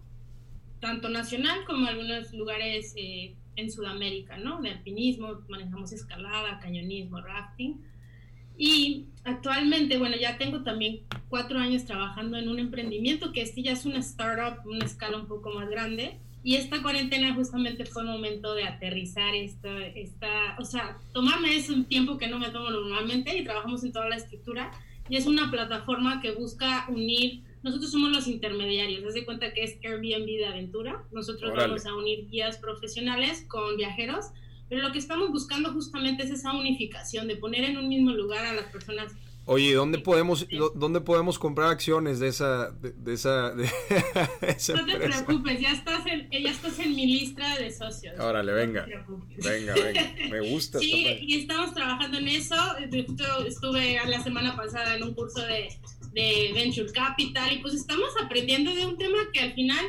tanto 0.79 1.09
nacional 1.09 1.65
como 1.65 1.87
algunos 1.87 2.31
lugares 2.35 2.93
eh, 2.95 3.33
en 3.55 3.71
Sudamérica, 3.71 4.37
¿no? 4.37 4.61
De 4.61 4.69
alpinismo, 4.69 5.39
manejamos 5.49 5.91
escalada, 5.91 6.59
cañonismo, 6.59 7.19
rafting. 7.21 7.81
Y 8.59 9.07
actualmente, 9.23 9.97
bueno, 9.97 10.17
ya 10.17 10.37
tengo 10.37 10.61
también 10.61 10.99
cuatro 11.29 11.57
años 11.57 11.85
trabajando 11.85 12.37
en 12.37 12.47
un 12.47 12.59
emprendimiento 12.59 13.31
que 13.31 13.41
este 13.41 13.63
ya 13.63 13.71
es 13.71 13.87
una 13.87 13.97
startup, 13.97 14.67
una 14.67 14.85
escala 14.85 15.17
un 15.17 15.27
poco 15.27 15.49
más 15.49 15.67
grande 15.67 16.19
y 16.45 16.57
esta 16.57 16.83
cuarentena 16.83 17.33
justamente 17.33 17.85
fue 17.85 18.03
el 18.03 18.07
momento 18.07 18.53
de 18.53 18.65
aterrizar 18.65 19.33
esta, 19.33 19.83
esta, 19.87 20.55
o 20.59 20.63
sea, 20.63 20.99
tomarme 21.11 21.55
ese 21.55 21.73
tiempo 21.85 22.19
que 22.19 22.27
no 22.27 22.37
me 22.37 22.51
tomo 22.51 22.69
normalmente 22.69 23.35
y 23.35 23.43
trabajamos 23.43 23.83
en 23.83 23.91
toda 23.91 24.09
la 24.09 24.17
estructura. 24.17 24.71
Y 25.09 25.17
es 25.17 25.25
una 25.25 25.49
plataforma 25.49 26.21
que 26.21 26.33
busca 26.33 26.85
unir, 26.87 27.41
nosotros 27.63 27.89
somos 27.91 28.11
los 28.11 28.27
intermediarios, 28.27 29.03
haz 29.03 29.15
de 29.15 29.25
cuenta 29.25 29.53
que 29.53 29.63
es 29.63 29.79
Airbnb 29.83 30.27
de 30.27 30.45
aventura, 30.45 31.03
nosotros 31.11 31.51
vamos 31.55 31.83
a 31.87 31.95
unir 31.95 32.29
guías 32.29 32.57
profesionales 32.59 33.43
con 33.47 33.75
viajeros, 33.75 34.27
pero 34.69 34.83
lo 34.83 34.91
que 34.91 34.99
estamos 34.99 35.31
buscando 35.31 35.73
justamente 35.73 36.25
es 36.25 36.29
esa 36.29 36.53
unificación, 36.53 37.27
de 37.27 37.37
poner 37.37 37.63
en 37.63 37.77
un 37.77 37.89
mismo 37.89 38.11
lugar 38.11 38.45
a 38.45 38.53
las 38.53 38.65
personas 38.65 39.15
Oye, 39.47 39.75
¿dónde 39.75 39.99
podemos, 39.99 40.47
¿dónde 40.73 41.01
podemos 41.01 41.37
comprar 41.37 41.69
acciones 41.69 42.19
de 42.19 42.29
esa, 42.29 42.71
de, 42.71 43.13
esa, 43.13 43.51
de 43.51 43.65
No 44.75 44.85
te 44.85 44.97
preocupes, 44.97 45.61
ya 45.61 45.71
estás, 45.71 46.03
en, 46.07 46.27
ya 46.31 46.49
estás 46.49 46.79
en 46.79 46.95
mi 46.95 47.05
lista 47.05 47.55
de 47.57 47.71
socios. 47.71 48.19
Órale, 48.19 48.51
venga. 48.53 48.87
venga, 49.37 49.75
venga. 49.75 50.13
Me 50.31 50.49
gusta. 50.49 50.79
Sí, 50.79 51.19
y 51.21 51.41
estamos 51.41 51.75
trabajando 51.75 52.17
en 52.17 52.27
eso. 52.27 52.55
Estuve 53.45 53.99
la 54.07 54.23
semana 54.23 54.55
pasada 54.55 54.95
en 54.95 55.03
un 55.03 55.13
curso 55.13 55.41
de, 55.41 55.69
de 56.13 56.51
Venture 56.55 56.91
Capital 56.91 57.53
y 57.53 57.59
pues 57.59 57.75
estamos 57.75 58.09
aprendiendo 58.23 58.73
de 58.73 58.87
un 58.87 58.97
tema 58.97 59.17
que 59.31 59.41
al 59.41 59.53
final, 59.53 59.85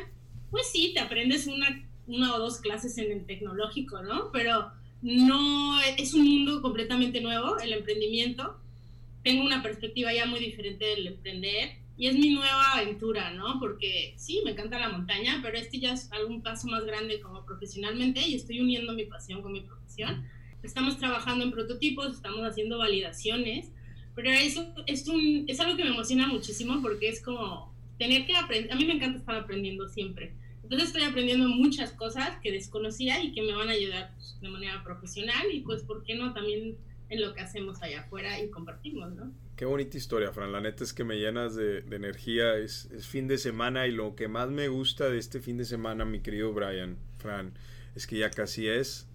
pues 0.51 0.67
sí, 0.71 0.91
te 0.93 0.99
aprendes 0.99 1.47
una, 1.47 1.83
una 2.05 2.35
o 2.35 2.39
dos 2.39 2.59
clases 2.59 2.95
en 2.99 3.11
el 3.11 3.25
tecnológico, 3.25 4.03
¿no? 4.03 4.31
Pero 4.31 4.71
no, 5.01 5.81
es 5.81 6.13
un 6.13 6.25
mundo 6.25 6.61
completamente 6.61 7.21
nuevo, 7.21 7.57
el 7.57 7.73
emprendimiento 7.73 8.59
tengo 9.27 9.43
una 9.43 9.61
perspectiva 9.61 10.13
ya 10.13 10.25
muy 10.25 10.39
diferente 10.39 10.85
del 10.85 11.07
emprender 11.07 11.71
y 11.97 12.07
es 12.07 12.17
mi 12.17 12.29
nueva 12.29 12.75
aventura, 12.75 13.33
¿no? 13.33 13.59
Porque 13.59 14.13
sí, 14.15 14.41
me 14.45 14.51
encanta 14.51 14.79
la 14.79 14.87
montaña, 14.87 15.41
pero 15.43 15.57
este 15.57 15.79
ya 15.79 15.91
es 15.91 16.09
algún 16.13 16.41
paso 16.41 16.69
más 16.69 16.85
grande 16.85 17.19
como 17.19 17.45
profesionalmente 17.45 18.25
y 18.25 18.35
estoy 18.35 18.61
uniendo 18.61 18.93
mi 18.93 19.03
pasión 19.03 19.41
con 19.41 19.51
mi 19.51 19.59
profesión. 19.59 20.25
Estamos 20.63 20.97
trabajando 20.97 21.43
en 21.43 21.51
prototipos, 21.51 22.13
estamos 22.13 22.39
haciendo 22.45 22.77
validaciones, 22.77 23.69
pero 24.15 24.29
eso 24.29 24.73
es, 24.85 25.05
un, 25.09 25.43
es 25.49 25.59
algo 25.59 25.75
que 25.75 25.83
me 25.83 25.89
emociona 25.89 26.27
muchísimo 26.27 26.81
porque 26.81 27.09
es 27.09 27.21
como 27.21 27.75
tener 27.97 28.25
que 28.25 28.33
aprender, 28.33 28.71
a 28.71 28.75
mí 28.77 28.85
me 28.85 28.93
encanta 28.93 29.19
estar 29.19 29.35
aprendiendo 29.35 29.89
siempre. 29.89 30.31
Entonces 30.63 30.87
estoy 30.87 31.03
aprendiendo 31.03 31.49
muchas 31.49 31.91
cosas 31.91 32.39
que 32.41 32.53
desconocía 32.53 33.21
y 33.21 33.33
que 33.33 33.41
me 33.41 33.51
van 33.51 33.67
a 33.67 33.73
ayudar 33.73 34.13
pues, 34.13 34.39
de 34.39 34.47
manera 34.47 34.85
profesional 34.85 35.47
y 35.51 35.59
pues, 35.59 35.83
¿por 35.83 36.05
qué 36.05 36.15
no? 36.15 36.33
También 36.33 36.77
en 37.09 37.21
lo 37.21 37.33
que 37.33 37.41
hacemos 37.41 37.81
allá 37.81 38.01
afuera 38.01 38.39
y 38.39 38.49
compartimos, 38.49 39.13
¿no? 39.13 39.31
Qué 39.55 39.65
bonita 39.65 39.97
historia, 39.97 40.31
Fran. 40.31 40.51
La 40.51 40.61
neta 40.61 40.83
es 40.83 40.93
que 40.93 41.03
me 41.03 41.17
llenas 41.17 41.55
de, 41.55 41.79
energía. 41.91 42.57
Es, 42.57 42.89
fin 43.01 43.27
de 43.27 43.37
semana 43.37 43.87
y 43.87 43.91
lo 43.91 44.15
que 44.15 44.27
más 44.27 44.49
me 44.49 44.67
gusta 44.67 45.09
de 45.09 45.17
este 45.17 45.39
fin 45.39 45.57
de 45.57 45.65
semana, 45.65 46.05
mi 46.05 46.19
querido 46.19 46.53
Brian, 46.53 46.97
Fran, 47.17 47.53
es 47.95 48.05
que 48.07 48.17
ya 48.17 48.29
casi 48.29 48.67
es 48.67 49.07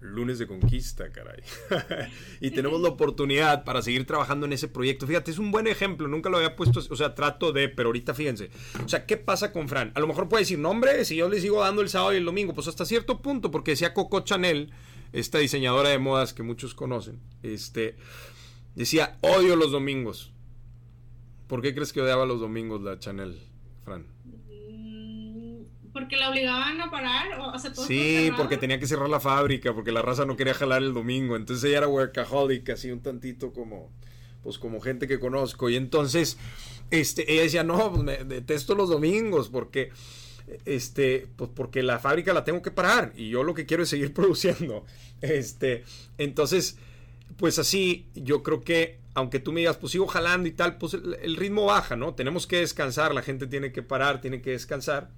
lunes 0.00 0.38
de 0.38 0.46
conquista, 0.46 1.10
caray. 1.10 1.42
y 2.40 2.50
tenemos 2.50 2.80
la 2.80 2.90
oportunidad 2.90 3.64
para 3.64 3.80
seguir 3.80 4.06
trabajando 4.06 4.46
en 4.46 4.52
ese 4.52 4.68
proyecto. 4.68 5.06
Fíjate, 5.06 5.30
es 5.30 5.38
un 5.38 5.50
buen 5.50 5.66
ejemplo. 5.66 6.08
Nunca 6.08 6.28
lo 6.28 6.36
había 6.36 6.56
puesto, 6.56 6.80
o 6.90 6.96
sea, 6.96 7.14
trato 7.14 7.52
de, 7.52 7.68
pero 7.68 7.88
ahorita 7.88 8.14
fíjense. 8.14 8.50
O 8.84 8.88
sea, 8.88 9.06
¿qué 9.06 9.16
pasa 9.16 9.52
con 9.52 9.68
Fran? 9.68 9.92
A 9.94 10.00
lo 10.00 10.06
mejor 10.06 10.28
puede 10.28 10.42
decir, 10.42 10.58
no, 10.58 10.78
si 11.04 11.16
yo 11.16 11.28
le 11.28 11.40
sigo 11.40 11.60
dando 11.60 11.82
el 11.82 11.88
sábado 11.88 12.12
y 12.12 12.16
el 12.16 12.24
domingo, 12.24 12.52
pues 12.52 12.68
hasta 12.68 12.84
cierto 12.84 13.22
punto, 13.22 13.50
porque 13.50 13.72
decía 13.72 13.94
Coco 13.94 14.20
Chanel 14.20 14.72
esta 15.14 15.38
diseñadora 15.38 15.90
de 15.90 15.98
modas 15.98 16.34
que 16.34 16.42
muchos 16.42 16.74
conocen, 16.74 17.20
este, 17.44 17.96
decía, 18.74 19.16
odio 19.20 19.54
los 19.54 19.70
domingos. 19.70 20.32
¿Por 21.46 21.62
qué 21.62 21.72
crees 21.72 21.92
que 21.92 22.00
odiaba 22.00 22.26
los 22.26 22.40
domingos 22.40 22.82
la 22.82 22.98
Chanel, 22.98 23.38
Fran? 23.84 24.06
Mm, 24.24 25.92
porque 25.92 26.16
la 26.16 26.30
obligaban 26.30 26.80
a 26.80 26.90
parar. 26.90 27.28
O, 27.38 27.56
sí, 27.58 28.32
porque 28.36 28.56
tenía 28.56 28.80
que 28.80 28.88
cerrar 28.88 29.08
la 29.08 29.20
fábrica, 29.20 29.72
porque 29.72 29.92
la 29.92 30.02
raza 30.02 30.24
no 30.24 30.36
quería 30.36 30.52
jalar 30.54 30.82
el 30.82 30.92
domingo. 30.92 31.36
Entonces 31.36 31.64
ella 31.64 31.78
era 31.78 31.88
workaholic, 31.88 32.70
así 32.70 32.90
un 32.90 33.00
tantito 33.00 33.52
como, 33.52 33.92
pues 34.42 34.58
como 34.58 34.80
gente 34.80 35.06
que 35.06 35.20
conozco. 35.20 35.70
Y 35.70 35.76
entonces, 35.76 36.38
este, 36.90 37.32
ella 37.32 37.42
decía, 37.42 37.62
no, 37.62 37.92
pues 37.92 38.02
me 38.02 38.16
detesto 38.24 38.74
los 38.74 38.88
domingos, 38.88 39.48
porque 39.48 39.92
este, 40.64 41.28
pues 41.36 41.50
porque 41.54 41.82
la 41.82 41.98
fábrica 41.98 42.32
la 42.32 42.44
tengo 42.44 42.62
que 42.62 42.70
parar 42.70 43.12
y 43.16 43.30
yo 43.30 43.42
lo 43.42 43.54
que 43.54 43.66
quiero 43.66 43.82
es 43.82 43.88
seguir 43.88 44.12
produciendo. 44.14 44.84
Este, 45.20 45.84
entonces, 46.18 46.78
pues 47.36 47.58
así, 47.58 48.06
yo 48.14 48.42
creo 48.42 48.62
que 48.62 48.98
aunque 49.14 49.38
tú 49.38 49.52
me 49.52 49.60
digas, 49.60 49.76
pues 49.76 49.92
sigo 49.92 50.06
jalando 50.06 50.48
y 50.48 50.52
tal, 50.52 50.76
pues 50.76 50.94
el, 50.94 51.36
ritmo 51.36 51.66
baja, 51.66 51.94
¿no? 51.94 52.14
Tenemos 52.14 52.48
que 52.48 52.58
descansar, 52.58 53.14
la 53.14 53.22
gente 53.22 53.46
tiene 53.46 53.70
que 53.70 53.82
parar, 53.82 54.20
tiene 54.20 54.42
que 54.42 54.50
descansar. 54.50 55.08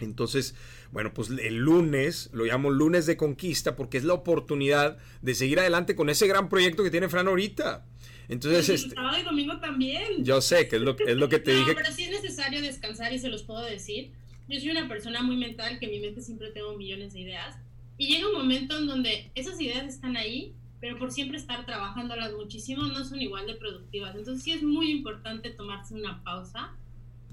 Entonces, 0.00 0.56
bueno, 0.90 1.14
pues 1.14 1.30
el 1.30 1.58
lunes, 1.58 2.30
lo 2.32 2.44
llamo 2.44 2.70
lunes 2.70 3.06
de 3.06 3.16
conquista, 3.16 3.76
porque 3.76 3.98
es 3.98 4.04
la 4.04 4.14
oportunidad 4.14 4.98
de 5.22 5.36
seguir 5.36 5.60
adelante 5.60 5.94
con 5.94 6.10
ese 6.10 6.26
gran 6.26 6.48
proyecto 6.48 6.82
que 6.82 6.90
tiene 6.90 7.08
Fran 7.08 7.28
ahorita. 7.28 7.86
Entonces, 8.28 8.68
este, 8.68 8.94
sábado 8.96 9.16
y 9.16 9.22
domingo 9.22 9.56
también. 9.60 10.24
Yo 10.24 10.40
sé 10.40 10.66
que 10.66 10.76
es 10.76 10.82
lo, 10.82 10.98
es 10.98 11.16
lo 11.16 11.28
que 11.28 11.38
te 11.38 11.54
dije. 11.54 11.74
Pero 11.76 11.92
sí 11.92 12.04
es 12.04 12.10
necesario 12.10 12.60
descansar 12.60 13.12
y 13.12 13.20
se 13.20 13.28
los 13.28 13.44
puedo 13.44 13.64
decir 13.64 14.10
yo 14.52 14.60
soy 14.60 14.70
una 14.70 14.86
persona 14.86 15.22
muy 15.22 15.36
mental 15.36 15.78
que 15.78 15.86
en 15.86 15.92
mi 15.92 16.00
mente 16.00 16.20
siempre 16.20 16.50
tengo 16.50 16.76
millones 16.76 17.14
de 17.14 17.20
ideas 17.20 17.56
y 17.96 18.08
llega 18.08 18.28
un 18.28 18.34
momento 18.34 18.76
en 18.76 18.86
donde 18.86 19.30
esas 19.34 19.58
ideas 19.58 19.84
están 19.86 20.14
ahí, 20.14 20.54
pero 20.78 20.98
por 20.98 21.10
siempre 21.10 21.38
estar 21.38 21.64
trabajándolas 21.64 22.32
muchísimo 22.34 22.82
no 22.82 23.02
son 23.02 23.22
igual 23.22 23.46
de 23.46 23.54
productivas. 23.54 24.14
Entonces 24.14 24.44
sí 24.44 24.52
es 24.52 24.62
muy 24.62 24.90
importante 24.90 25.50
tomarse 25.50 25.94
una 25.94 26.22
pausa. 26.22 26.76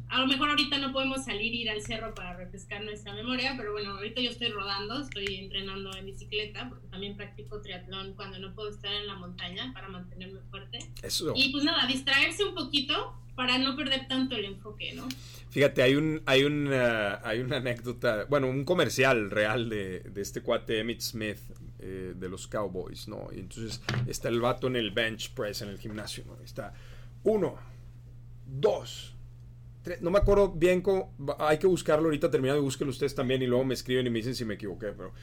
A 0.07 0.22
lo 0.22 0.28
mejor 0.28 0.49
ahorita 0.49 0.78
no 0.78 0.93
podemos 0.93 1.26
salir 1.26 1.53
ir 1.53 1.70
al 1.70 1.82
cerro 1.82 2.15
para 2.15 2.38
refrescar 2.38 2.84
nuestra 2.84 3.13
memoria, 3.13 3.53
pero 3.57 3.74
bueno, 3.74 3.91
ahorita 3.91 4.22
yo 4.22 4.30
estoy 4.30 4.47
rodando, 4.49 5.01
estoy 5.01 5.36
entrenando 5.36 5.95
en 5.97 6.05
bicicleta, 6.05 6.70
porque 6.70 6.88
también 6.88 7.17
practico 7.17 7.61
triatlón 7.61 8.13
cuando 8.13 8.39
no 8.39 8.55
puedo 8.55 8.70
estar 8.70 8.93
en 8.93 9.07
la 9.07 9.15
montaña 9.15 9.72
para 9.74 9.89
mantenerme 9.89 10.39
fuerte. 10.49 10.80
Eso. 11.03 11.34
Y 11.36 11.51
pues 11.51 11.65
nada, 11.65 11.86
distraerse 11.86 12.45
un 12.45 12.55
poquito 12.55 13.13
para 13.39 13.57
no 13.57 13.73
perder 13.73 14.05
tanto 14.05 14.35
el 14.35 14.43
enfoque, 14.43 14.91
¿no? 14.95 15.07
Fíjate, 15.49 15.81
hay 15.81 15.95
un, 15.95 16.21
hay 16.25 16.43
una, 16.43 17.25
hay 17.25 17.39
una 17.39 17.55
anécdota, 17.55 18.25
bueno, 18.25 18.47
un 18.47 18.65
comercial 18.65 19.31
real 19.31 19.69
de, 19.69 20.01
de 20.01 20.21
este 20.21 20.41
cuate 20.41 20.81
Emmett 20.81 20.99
Smith 20.99 21.37
eh, 21.79 22.15
de 22.17 22.27
los 22.27 22.49
Cowboys, 22.49 23.07
¿no? 23.07 23.29
Y 23.33 23.39
entonces 23.39 23.81
está 24.07 24.27
el 24.27 24.41
vato 24.41 24.67
en 24.67 24.75
el 24.75 24.91
bench 24.91 25.33
press 25.33 25.61
en 25.61 25.69
el 25.69 25.79
gimnasio, 25.79 26.25
¿no? 26.27 26.35
Está 26.43 26.73
uno, 27.23 27.55
dos, 28.45 29.15
tres, 29.83 30.01
no 30.01 30.11
me 30.11 30.19
acuerdo 30.19 30.51
bien 30.51 30.81
cómo, 30.81 31.15
hay 31.39 31.59
que 31.59 31.67
buscarlo 31.67 32.07
ahorita 32.07 32.29
terminado 32.29 32.59
y 32.59 32.63
búsquenlo 32.63 32.91
ustedes 32.91 33.15
también 33.15 33.41
y 33.41 33.47
luego 33.47 33.63
me 33.63 33.73
escriben 33.73 34.05
y 34.05 34.09
me 34.09 34.19
dicen 34.19 34.35
si 34.35 34.43
me 34.43 34.55
equivoqué, 34.55 34.87
pero 34.87 35.13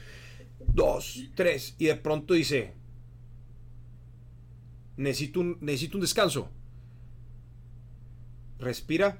dos, 0.73 1.23
tres, 1.35 1.75
y 1.77 1.85
de 1.85 1.95
pronto 1.97 2.33
dice, 2.33 2.73
necesito 4.95 5.43
necesito 5.61 5.97
un 5.97 6.01
descanso 6.01 6.56
respira. 8.59 9.19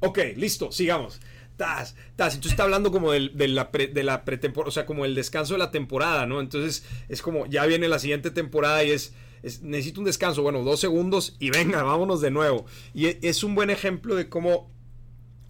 Ok, 0.00 0.18
listo, 0.36 0.70
sigamos. 0.72 1.20
Tas, 1.56 1.94
tas. 2.16 2.34
Entonces 2.34 2.52
está 2.52 2.64
hablando 2.64 2.90
como 2.90 3.12
de 3.12 3.48
la, 3.48 3.70
de 3.72 4.02
la 4.02 4.24
pretemporada, 4.24 4.68
o 4.68 4.72
sea, 4.72 4.86
como 4.86 5.04
el 5.04 5.14
descanso 5.14 5.54
de 5.54 5.58
la 5.58 5.70
temporada, 5.70 6.26
¿no? 6.26 6.40
Entonces 6.40 6.84
es 7.08 7.22
como, 7.22 7.46
ya 7.46 7.64
viene 7.66 7.88
la 7.88 7.98
siguiente 7.98 8.30
temporada 8.30 8.82
y 8.82 8.90
es, 8.90 9.14
necesito 9.62 10.00
un 10.00 10.06
descanso, 10.06 10.42
bueno, 10.42 10.62
dos 10.62 10.80
segundos 10.80 11.36
y 11.38 11.50
venga, 11.50 11.82
vámonos 11.82 12.20
de 12.20 12.30
nuevo. 12.30 12.66
Y 12.92 13.06
e, 13.06 13.18
es 13.22 13.44
un 13.44 13.54
buen 13.54 13.70
ejemplo 13.70 14.16
de 14.16 14.28
cómo 14.28 14.73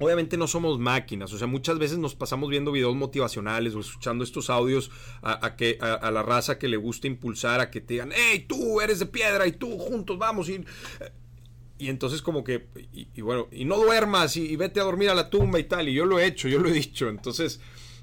Obviamente 0.04 0.36
no 0.36 0.46
somos 0.46 0.78
máquinas, 0.78 1.32
o 1.32 1.38
sea, 1.38 1.46
muchas 1.46 1.78
veces 1.78 1.98
nos 1.98 2.14
pasamos 2.14 2.50
viendo 2.50 2.72
videos 2.72 2.94
motivacionales 2.94 3.74
o 3.74 3.80
escuchando 3.80 4.22
estos 4.22 4.50
audios 4.50 4.90
a, 5.22 5.56
que, 5.56 5.78
a, 5.80 6.10
la 6.10 6.22
raza 6.22 6.58
que 6.58 6.68
le 6.68 6.76
gusta 6.76 7.06
impulsar, 7.06 7.60
a 7.60 7.70
que 7.70 7.80
te 7.80 7.94
digan, 7.94 8.10
hey, 8.14 8.44
tú 8.46 8.80
eres 8.80 8.98
de 8.98 9.06
piedra 9.06 9.46
y 9.46 9.52
tú 9.52 9.78
juntos 9.78 10.18
vamos. 10.18 10.48
Y, 10.50 10.62
y 11.78 11.88
entonces 11.88 12.22
como 12.22 12.44
que, 12.44 12.66
y, 12.92 13.20
bueno, 13.20 13.48
y 13.50 13.64
no 13.64 13.76
duermas 13.76 14.36
y, 14.36 14.54
vete 14.56 14.80
a 14.80 14.84
dormir 14.84 15.10
a 15.10 15.14
la 15.14 15.30
tumba 15.30 15.58
y 15.58 15.64
tal. 15.64 15.88
Y 15.88 15.94
yo 15.94 16.04
lo 16.04 16.18
he 16.18 16.26
hecho, 16.26 16.48
yo 16.48 16.58
lo 16.58 16.68
he 16.68 16.72
dicho. 16.72 17.08
Entonces, 17.08 17.60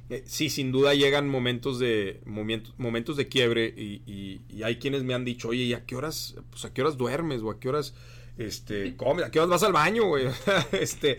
eh, 0.10 0.24
sí, 0.26 0.49
sin 0.49 0.72
duda 0.72 0.93
llegan 0.93 1.30
momentos 1.30 1.80
de, 1.80 2.22
momentos, 2.26 2.74
momentos 2.78 3.16
de 3.16 3.28
quiebre 3.28 3.68
y, 3.68 4.41
hay 4.64 4.78
quienes 4.78 5.04
me 5.04 5.14
han 5.14 5.26
dicho, 5.26 5.49
oye, 5.49 5.64
¿y 5.64 5.74
a 5.74 5.86
qué 5.86 5.95
horas, 5.95 6.36
pues 6.49 6.66
a 6.66 6.74
qué 6.74 6.82
horas 6.82 6.97
duermes 6.97 7.41
o 7.41 7.49
a 7.49 7.60
qué 7.60 7.70
horas, 7.70 7.93
este, 8.38 8.95
comes, 8.97 9.26
a 9.26 9.32
qué 9.32 9.39
horas 9.39 9.49
vas 9.49 9.64
al 9.64 9.74
baño, 9.74 10.06
güey? 10.06 10.26
este... 10.74 11.18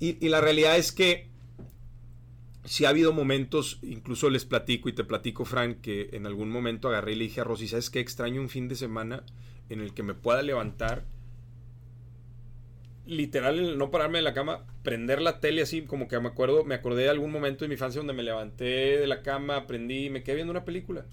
Y, 0.00 0.28
la 0.28 0.40
realidad 0.40 0.76
es 0.76 0.92
que 0.92 1.28
si 2.64 2.84
ha 2.84 2.90
habido 2.90 3.12
momentos, 3.12 3.78
incluso 3.82 4.30
les 4.30 4.44
platico 4.44 4.88
y 4.88 4.92
te 4.92 5.04
platico, 5.04 5.44
Frank, 5.44 5.80
que 5.80 6.10
en 6.12 6.26
algún 6.26 6.50
momento 6.50 6.88
agarré 6.88 7.12
y 7.12 7.16
le 7.16 7.24
dije 7.24 7.40
a 7.40 7.44
Rosy, 7.44 7.68
¿sabes 7.68 7.90
qué? 7.90 8.00
Extraño 8.00 8.40
un 8.40 8.48
fin 8.48 8.68
de 8.68 8.74
semana 8.74 9.22
en 9.68 9.80
el 9.80 9.94
que 9.94 10.02
me 10.02 10.14
pueda 10.14 10.42
levantar, 10.42 11.04
literal, 13.06 13.76
no 13.78 13.90
pararme 13.90 14.18
de 14.18 14.22
la 14.22 14.34
cama, 14.34 14.66
prender 14.82 15.20
la 15.20 15.40
tele 15.40 15.62
así, 15.62 15.82
como 15.82 16.08
que 16.08 16.18
me 16.20 16.28
acuerdo, 16.28 16.64
me 16.64 16.74
acordé 16.74 17.04
de 17.04 17.10
algún 17.10 17.30
momento 17.30 17.64
de 17.64 17.68
mi 17.68 17.74
infancia 17.74 17.98
donde 17.98 18.14
me 18.14 18.22
levanté 18.22 18.98
de 18.98 19.06
la 19.06 19.22
cama, 19.22 19.66
prendí 19.66 20.06
y 20.06 20.10
me 20.10 20.22
quedé 20.22 20.36
viendo 20.36 20.50
una 20.50 20.64
película. 20.64 21.06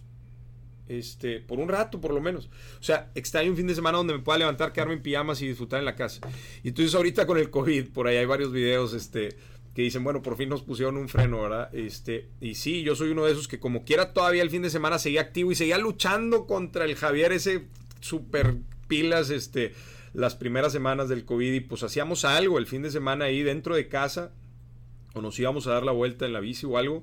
Este, 0.91 1.39
por 1.39 1.59
un 1.59 1.69
rato 1.69 2.01
por 2.01 2.13
lo 2.13 2.19
menos. 2.19 2.49
O 2.79 2.83
sea, 2.83 3.11
extraño 3.15 3.51
un 3.51 3.55
fin 3.55 3.67
de 3.67 3.75
semana 3.75 3.97
donde 3.97 4.13
me 4.13 4.19
pueda 4.19 4.39
levantar, 4.39 4.73
quedarme 4.73 4.95
en 4.95 5.01
pijamas 5.01 5.41
y 5.41 5.47
disfrutar 5.47 5.79
en 5.79 5.85
la 5.85 5.95
casa. 5.95 6.19
Y 6.63 6.69
entonces 6.69 6.93
ahorita 6.93 7.25
con 7.25 7.37
el 7.37 7.49
COVID, 7.49 7.89
por 7.89 8.07
ahí 8.07 8.17
hay 8.17 8.25
varios 8.25 8.51
videos, 8.51 8.93
este, 8.93 9.37
que 9.73 9.83
dicen, 9.83 10.03
bueno, 10.03 10.21
por 10.21 10.35
fin 10.35 10.49
nos 10.49 10.63
pusieron 10.63 10.97
un 10.97 11.07
freno, 11.07 11.43
¿verdad? 11.43 11.73
Este, 11.73 12.27
y 12.41 12.55
sí, 12.55 12.83
yo 12.83 12.97
soy 12.97 13.11
uno 13.11 13.25
de 13.25 13.31
esos 13.31 13.47
que 13.47 13.59
como 13.59 13.85
quiera 13.85 14.11
todavía 14.11 14.43
el 14.43 14.49
fin 14.49 14.63
de 14.63 14.69
semana 14.69 14.99
seguía 14.99 15.21
activo 15.21 15.51
y 15.51 15.55
seguía 15.55 15.77
luchando 15.77 16.45
contra 16.45 16.83
el 16.83 16.95
Javier, 16.95 17.31
ese 17.31 17.67
super 18.01 18.57
pilas, 18.89 19.29
este, 19.29 19.73
las 20.13 20.35
primeras 20.35 20.73
semanas 20.73 21.07
del 21.07 21.23
COVID 21.23 21.53
y 21.53 21.59
pues 21.61 21.83
hacíamos 21.83 22.25
algo 22.25 22.57
el 22.57 22.67
fin 22.67 22.81
de 22.81 22.91
semana 22.91 23.25
ahí 23.25 23.43
dentro 23.43 23.75
de 23.75 23.87
casa 23.87 24.33
o 25.13 25.21
nos 25.21 25.39
íbamos 25.39 25.67
a 25.67 25.71
dar 25.71 25.83
la 25.83 25.93
vuelta 25.93 26.25
en 26.25 26.33
la 26.33 26.41
bici 26.41 26.65
o 26.65 26.77
algo 26.77 27.01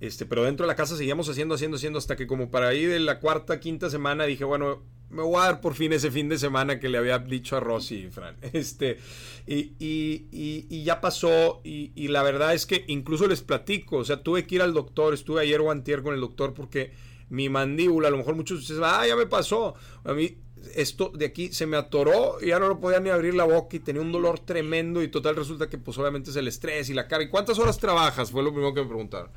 este, 0.00 0.26
pero 0.26 0.44
dentro 0.44 0.64
de 0.64 0.68
la 0.68 0.76
casa 0.76 0.96
seguíamos 0.96 1.28
haciendo, 1.28 1.56
haciendo, 1.56 1.76
haciendo, 1.76 1.98
hasta 1.98 2.14
que 2.14 2.26
como 2.26 2.50
para 2.50 2.68
ahí 2.68 2.84
de 2.84 3.00
la 3.00 3.18
cuarta, 3.18 3.58
quinta 3.58 3.90
semana 3.90 4.24
dije, 4.26 4.44
bueno, 4.44 4.82
me 5.10 5.22
voy 5.22 5.36
a 5.36 5.46
dar 5.46 5.60
por 5.60 5.74
fin 5.74 5.92
ese 5.92 6.10
fin 6.10 6.28
de 6.28 6.38
semana 6.38 6.78
que 6.78 6.88
le 6.88 6.98
había 6.98 7.18
dicho 7.18 7.56
a 7.56 7.60
Rosy, 7.60 8.08
Fran. 8.10 8.36
Este, 8.52 8.98
y, 9.46 9.72
y, 9.80 10.82
ya 10.84 11.00
pasó, 11.00 11.60
y, 11.64 12.08
la 12.08 12.22
verdad 12.22 12.54
es 12.54 12.66
que 12.66 12.84
incluso 12.86 13.26
les 13.26 13.42
platico, 13.42 13.96
o 13.96 14.04
sea, 14.04 14.22
tuve 14.22 14.46
que 14.46 14.56
ir 14.56 14.62
al 14.62 14.72
doctor, 14.72 15.14
estuve 15.14 15.42
ayer 15.42 15.60
o 15.60 15.70
antier 15.70 16.02
con 16.02 16.14
el 16.14 16.20
doctor 16.20 16.54
porque 16.54 16.92
mi 17.28 17.48
mandíbula, 17.48 18.08
a 18.08 18.10
lo 18.10 18.18
mejor 18.18 18.36
muchos 18.36 18.60
ustedes, 18.60 18.80
ah, 18.84 19.06
ya 19.06 19.16
me 19.16 19.26
pasó. 19.26 19.74
A 20.04 20.12
mí 20.12 20.38
esto 20.74 21.10
de 21.14 21.26
aquí 21.26 21.52
se 21.52 21.66
me 21.66 21.76
atoró 21.76 22.36
y 22.40 22.48
ya 22.48 22.58
no 22.58 22.68
lo 22.68 22.78
podía 22.78 23.00
ni 23.00 23.10
abrir 23.10 23.34
la 23.34 23.44
boca 23.44 23.76
y 23.76 23.80
tenía 23.80 24.02
un 24.02 24.12
dolor 24.12 24.40
tremendo 24.40 25.02
y 25.02 25.08
total 25.08 25.36
resulta 25.36 25.68
que 25.68 25.78
pues 25.78 25.96
obviamente 25.98 26.30
es 26.30 26.36
el 26.36 26.46
estrés 26.46 26.88
y 26.90 26.94
la 26.94 27.08
cara. 27.08 27.24
¿Y 27.24 27.28
cuántas 27.28 27.58
horas 27.58 27.78
trabajas? 27.78 28.30
Fue 28.30 28.42
lo 28.42 28.50
primero 28.50 28.74
que 28.74 28.82
me 28.82 28.88
preguntaron 28.88 29.30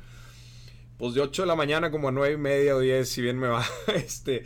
pues 1.02 1.14
de 1.14 1.20
8 1.20 1.42
de 1.42 1.48
la 1.48 1.56
mañana 1.56 1.90
como 1.90 2.06
a 2.06 2.12
9 2.12 2.34
y 2.34 2.36
media 2.36 2.76
o 2.76 2.78
10, 2.78 3.08
si 3.08 3.22
bien 3.22 3.36
me 3.36 3.48
va. 3.48 3.66
este, 3.92 4.44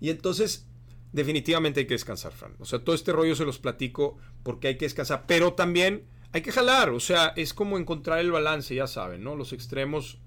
y 0.00 0.08
entonces, 0.08 0.66
definitivamente 1.12 1.80
hay 1.80 1.86
que 1.86 1.92
descansar, 1.92 2.32
Fran. 2.32 2.54
O 2.60 2.64
sea, 2.64 2.78
todo 2.78 2.94
este 2.94 3.12
rollo 3.12 3.36
se 3.36 3.44
los 3.44 3.58
platico 3.58 4.16
porque 4.42 4.68
hay 4.68 4.78
que 4.78 4.86
descansar, 4.86 5.26
pero 5.26 5.52
también 5.52 6.06
hay 6.32 6.40
que 6.40 6.50
jalar. 6.50 6.88
O 6.88 6.98
sea, 6.98 7.34
es 7.36 7.52
como 7.52 7.76
encontrar 7.76 8.20
el 8.20 8.32
balance, 8.32 8.74
ya 8.74 8.86
saben, 8.86 9.22
¿no? 9.22 9.36
Los 9.36 9.52
extremos 9.52 10.18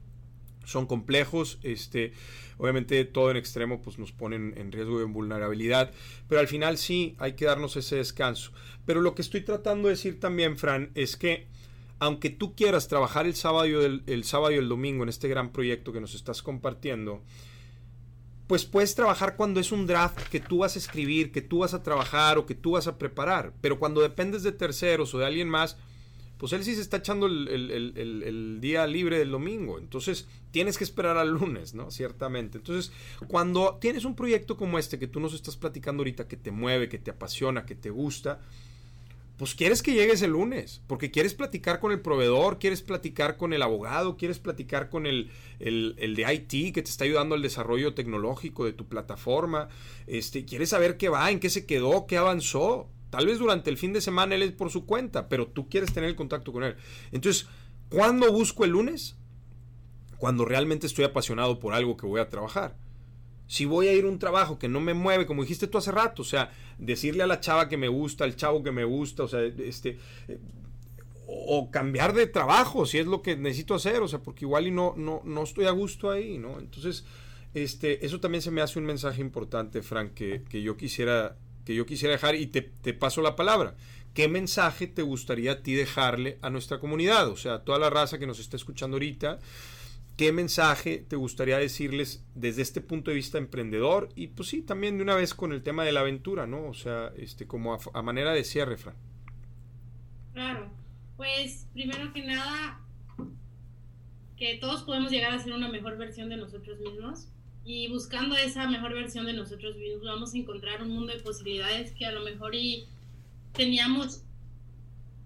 son 0.65 0.85
complejos, 0.85 1.57
este, 1.63 2.13
obviamente 2.59 3.03
todo 3.05 3.31
en 3.31 3.37
extremo 3.37 3.81
pues 3.81 3.97
nos 3.97 4.11
ponen 4.11 4.53
en 4.57 4.71
riesgo 4.71 4.99
de 4.99 5.05
vulnerabilidad, 5.05 5.91
pero 6.27 6.41
al 6.41 6.47
final 6.47 6.77
sí 6.77 7.15
hay 7.17 7.33
que 7.33 7.45
darnos 7.45 7.75
ese 7.75 7.95
descanso. 7.95 8.51
Pero 8.85 9.01
lo 9.01 9.15
que 9.15 9.23
estoy 9.23 9.41
tratando 9.41 9.87
de 9.87 9.95
decir 9.95 10.19
también, 10.19 10.57
Fran, 10.59 10.91
es 10.93 11.17
que 11.17 11.47
aunque 12.01 12.31
tú 12.31 12.55
quieras 12.55 12.87
trabajar 12.87 13.27
el 13.27 13.35
sábado, 13.35 13.67
y 13.67 14.01
el, 14.07 14.23
sábado 14.23 14.49
el 14.49 14.67
domingo 14.67 15.03
en 15.03 15.09
este 15.09 15.27
gran 15.27 15.51
proyecto 15.51 15.93
que 15.93 16.01
nos 16.01 16.15
estás 16.15 16.41
compartiendo, 16.41 17.21
pues 18.47 18.65
puedes 18.65 18.95
trabajar 18.95 19.35
cuando 19.35 19.59
es 19.59 19.71
un 19.71 19.85
draft 19.85 20.17
que 20.29 20.39
tú 20.39 20.57
vas 20.57 20.75
a 20.75 20.79
escribir, 20.79 21.31
que 21.31 21.43
tú 21.43 21.59
vas 21.59 21.75
a 21.75 21.83
trabajar 21.83 22.39
o 22.39 22.47
que 22.47 22.55
tú 22.55 22.71
vas 22.71 22.87
a 22.87 22.97
preparar. 22.97 23.53
Pero 23.61 23.77
cuando 23.77 24.01
dependes 24.01 24.41
de 24.41 24.51
terceros 24.51 25.13
o 25.13 25.19
de 25.19 25.27
alguien 25.27 25.47
más, 25.47 25.77
pues 26.39 26.53
él 26.53 26.63
sí 26.63 26.73
se 26.73 26.81
está 26.81 26.97
echando 26.97 27.27
el, 27.27 27.47
el, 27.47 28.57
día 28.61 28.87
libre 28.87 29.19
del 29.19 29.29
domingo. 29.29 29.77
Entonces 29.77 30.27
tienes 30.49 30.79
que 30.79 30.83
esperar 30.83 31.17
al 31.17 31.29
lunes, 31.29 31.75
¿no? 31.75 31.91
Ciertamente. 31.91 32.57
Entonces, 32.57 32.91
cuando 33.27 33.77
tienes 33.79 34.05
un 34.05 34.15
proyecto 34.15 34.57
como 34.57 34.79
este 34.79 34.97
que 34.97 35.05
tú 35.05 35.19
nos 35.19 35.35
estás 35.35 35.55
platicando 35.55 36.01
ahorita, 36.01 36.27
que 36.27 36.35
te 36.35 36.49
mueve, 36.49 36.89
que 36.89 36.97
te 36.97 37.11
apasiona, 37.11 37.67
que 37.67 37.75
te 37.75 37.91
gusta, 37.91 38.41
pues 39.41 39.55
quieres 39.55 39.81
que 39.81 39.95
llegues 39.95 40.21
el 40.21 40.33
lunes, 40.33 40.83
porque 40.85 41.09
quieres 41.09 41.33
platicar 41.33 41.79
con 41.79 41.91
el 41.91 41.99
proveedor, 41.99 42.59
quieres 42.59 42.83
platicar 42.83 43.37
con 43.37 43.53
el 43.53 43.63
abogado, 43.63 44.15
quieres 44.15 44.37
platicar 44.37 44.91
con 44.91 45.07
el, 45.07 45.31
el, 45.57 45.95
de 46.15 46.31
IT 46.31 46.71
que 46.75 46.83
te 46.83 46.91
está 46.91 47.05
ayudando 47.05 47.33
al 47.33 47.41
desarrollo 47.41 47.95
tecnológico 47.95 48.65
de 48.65 48.73
tu 48.73 48.85
plataforma, 48.85 49.67
este, 50.05 50.45
quieres 50.45 50.69
saber 50.69 50.95
qué 50.95 51.09
va, 51.09 51.31
en 51.31 51.39
qué 51.39 51.49
se 51.49 51.65
quedó, 51.65 52.05
qué 52.05 52.17
avanzó. 52.17 52.87
Tal 53.09 53.25
vez 53.25 53.39
durante 53.39 53.71
el 53.71 53.79
fin 53.79 53.93
de 53.93 54.01
semana 54.01 54.35
él 54.35 54.43
es 54.43 54.51
por 54.51 54.69
su 54.69 54.85
cuenta, 54.85 55.27
pero 55.27 55.47
tú 55.47 55.69
quieres 55.69 55.91
tener 55.91 56.11
el 56.11 56.15
contacto 56.15 56.53
con 56.53 56.63
él. 56.63 56.75
Entonces, 57.11 57.47
¿cuándo 57.89 58.31
busco 58.31 58.63
el 58.63 58.69
lunes? 58.69 59.15
Cuando 60.19 60.45
realmente 60.45 60.85
estoy 60.85 61.05
apasionado 61.05 61.59
por 61.59 61.73
algo 61.73 61.97
que 61.97 62.05
voy 62.05 62.21
a 62.21 62.29
trabajar 62.29 62.75
si 63.51 63.65
voy 63.65 63.89
a 63.89 63.93
ir 63.93 64.05
a 64.05 64.07
un 64.07 64.17
trabajo 64.17 64.57
que 64.57 64.69
no 64.69 64.79
me 64.79 64.93
mueve, 64.93 65.25
como 65.25 65.41
dijiste 65.41 65.67
tú 65.67 65.77
hace 65.77 65.91
rato, 65.91 66.21
o 66.21 66.25
sea, 66.25 66.53
decirle 66.77 67.23
a 67.23 67.27
la 67.27 67.41
chava 67.41 67.67
que 67.67 67.75
me 67.75 67.89
gusta, 67.89 68.23
al 68.23 68.37
chavo 68.37 68.63
que 68.63 68.71
me 68.71 68.85
gusta, 68.85 69.23
o 69.23 69.27
sea, 69.27 69.41
este, 69.41 69.99
o 71.27 71.69
cambiar 71.69 72.13
de 72.13 72.27
trabajo, 72.27 72.85
si 72.85 72.99
es 72.99 73.07
lo 73.07 73.21
que 73.21 73.35
necesito 73.35 73.75
hacer, 73.75 74.01
o 74.03 74.07
sea, 74.07 74.19
porque 74.19 74.45
igual 74.45 74.67
y 74.67 74.71
no, 74.71 74.93
no, 74.95 75.21
no 75.25 75.43
estoy 75.43 75.65
a 75.65 75.71
gusto 75.71 76.09
ahí, 76.09 76.37
¿no? 76.37 76.59
Entonces, 76.59 77.03
este, 77.53 78.05
eso 78.05 78.21
también 78.21 78.41
se 78.41 78.51
me 78.51 78.61
hace 78.61 78.79
un 78.79 78.85
mensaje 78.85 79.19
importante, 79.19 79.81
Frank, 79.81 80.13
que, 80.13 80.61
yo 80.61 80.77
quisiera, 80.77 81.35
que 81.65 81.75
yo 81.75 81.85
quisiera 81.85 82.13
dejar 82.13 82.35
y 82.35 82.47
te, 82.47 82.61
te 82.61 82.93
paso 82.93 83.21
la 83.21 83.35
palabra. 83.35 83.75
¿Qué 84.13 84.29
mensaje 84.29 84.87
te 84.87 85.01
gustaría 85.01 85.51
a 85.51 85.61
ti 85.61 85.73
dejarle 85.73 86.37
a 86.41 86.49
nuestra 86.49 86.79
comunidad? 86.79 87.27
O 87.27 87.35
sea, 87.35 87.65
toda 87.65 87.79
la 87.79 87.89
raza 87.89 88.17
que 88.17 88.27
nos 88.27 88.39
está 88.39 88.55
escuchando 88.55 88.95
ahorita, 88.95 89.39
¿Qué 90.17 90.31
mensaje 90.31 91.03
te 91.07 91.15
gustaría 91.15 91.57
decirles 91.57 92.23
desde 92.35 92.61
este 92.61 92.81
punto 92.81 93.09
de 93.11 93.15
vista 93.15 93.37
emprendedor? 93.37 94.09
Y 94.15 94.27
pues 94.27 94.49
sí, 94.49 94.61
también 94.61 94.97
de 94.97 95.03
una 95.03 95.15
vez 95.15 95.33
con 95.33 95.51
el 95.51 95.63
tema 95.63 95.83
de 95.83 95.91
la 95.91 96.01
aventura, 96.01 96.45
¿no? 96.45 96.67
O 96.67 96.73
sea, 96.73 97.11
este, 97.17 97.47
como 97.47 97.77
a, 97.93 98.01
manera 98.01 98.31
de 98.33 98.43
cierre, 98.43 98.77
Fran. 98.77 98.95
Claro, 100.33 100.69
pues 101.17 101.67
primero 101.73 102.13
que 102.13 102.23
nada, 102.23 102.79
que 104.37 104.57
todos 104.57 104.83
podemos 104.83 105.11
llegar 105.11 105.33
a 105.33 105.39
ser 105.39 105.53
una 105.53 105.69
mejor 105.69 105.97
versión 105.97 106.29
de 106.29 106.37
nosotros 106.37 106.79
mismos. 106.79 107.27
Y 107.63 107.89
buscando 107.89 108.35
esa 108.35 108.67
mejor 108.67 108.93
versión 108.93 109.25
de 109.25 109.33
nosotros 109.33 109.75
mismos, 109.77 110.03
vamos 110.03 110.33
a 110.33 110.37
encontrar 110.37 110.81
un 110.81 110.89
mundo 110.89 111.13
de 111.13 111.19
posibilidades 111.19 111.91
que 111.91 112.05
a 112.05 112.11
lo 112.11 112.23
mejor 112.23 112.55
y 112.55 112.87
teníamos 113.53 114.23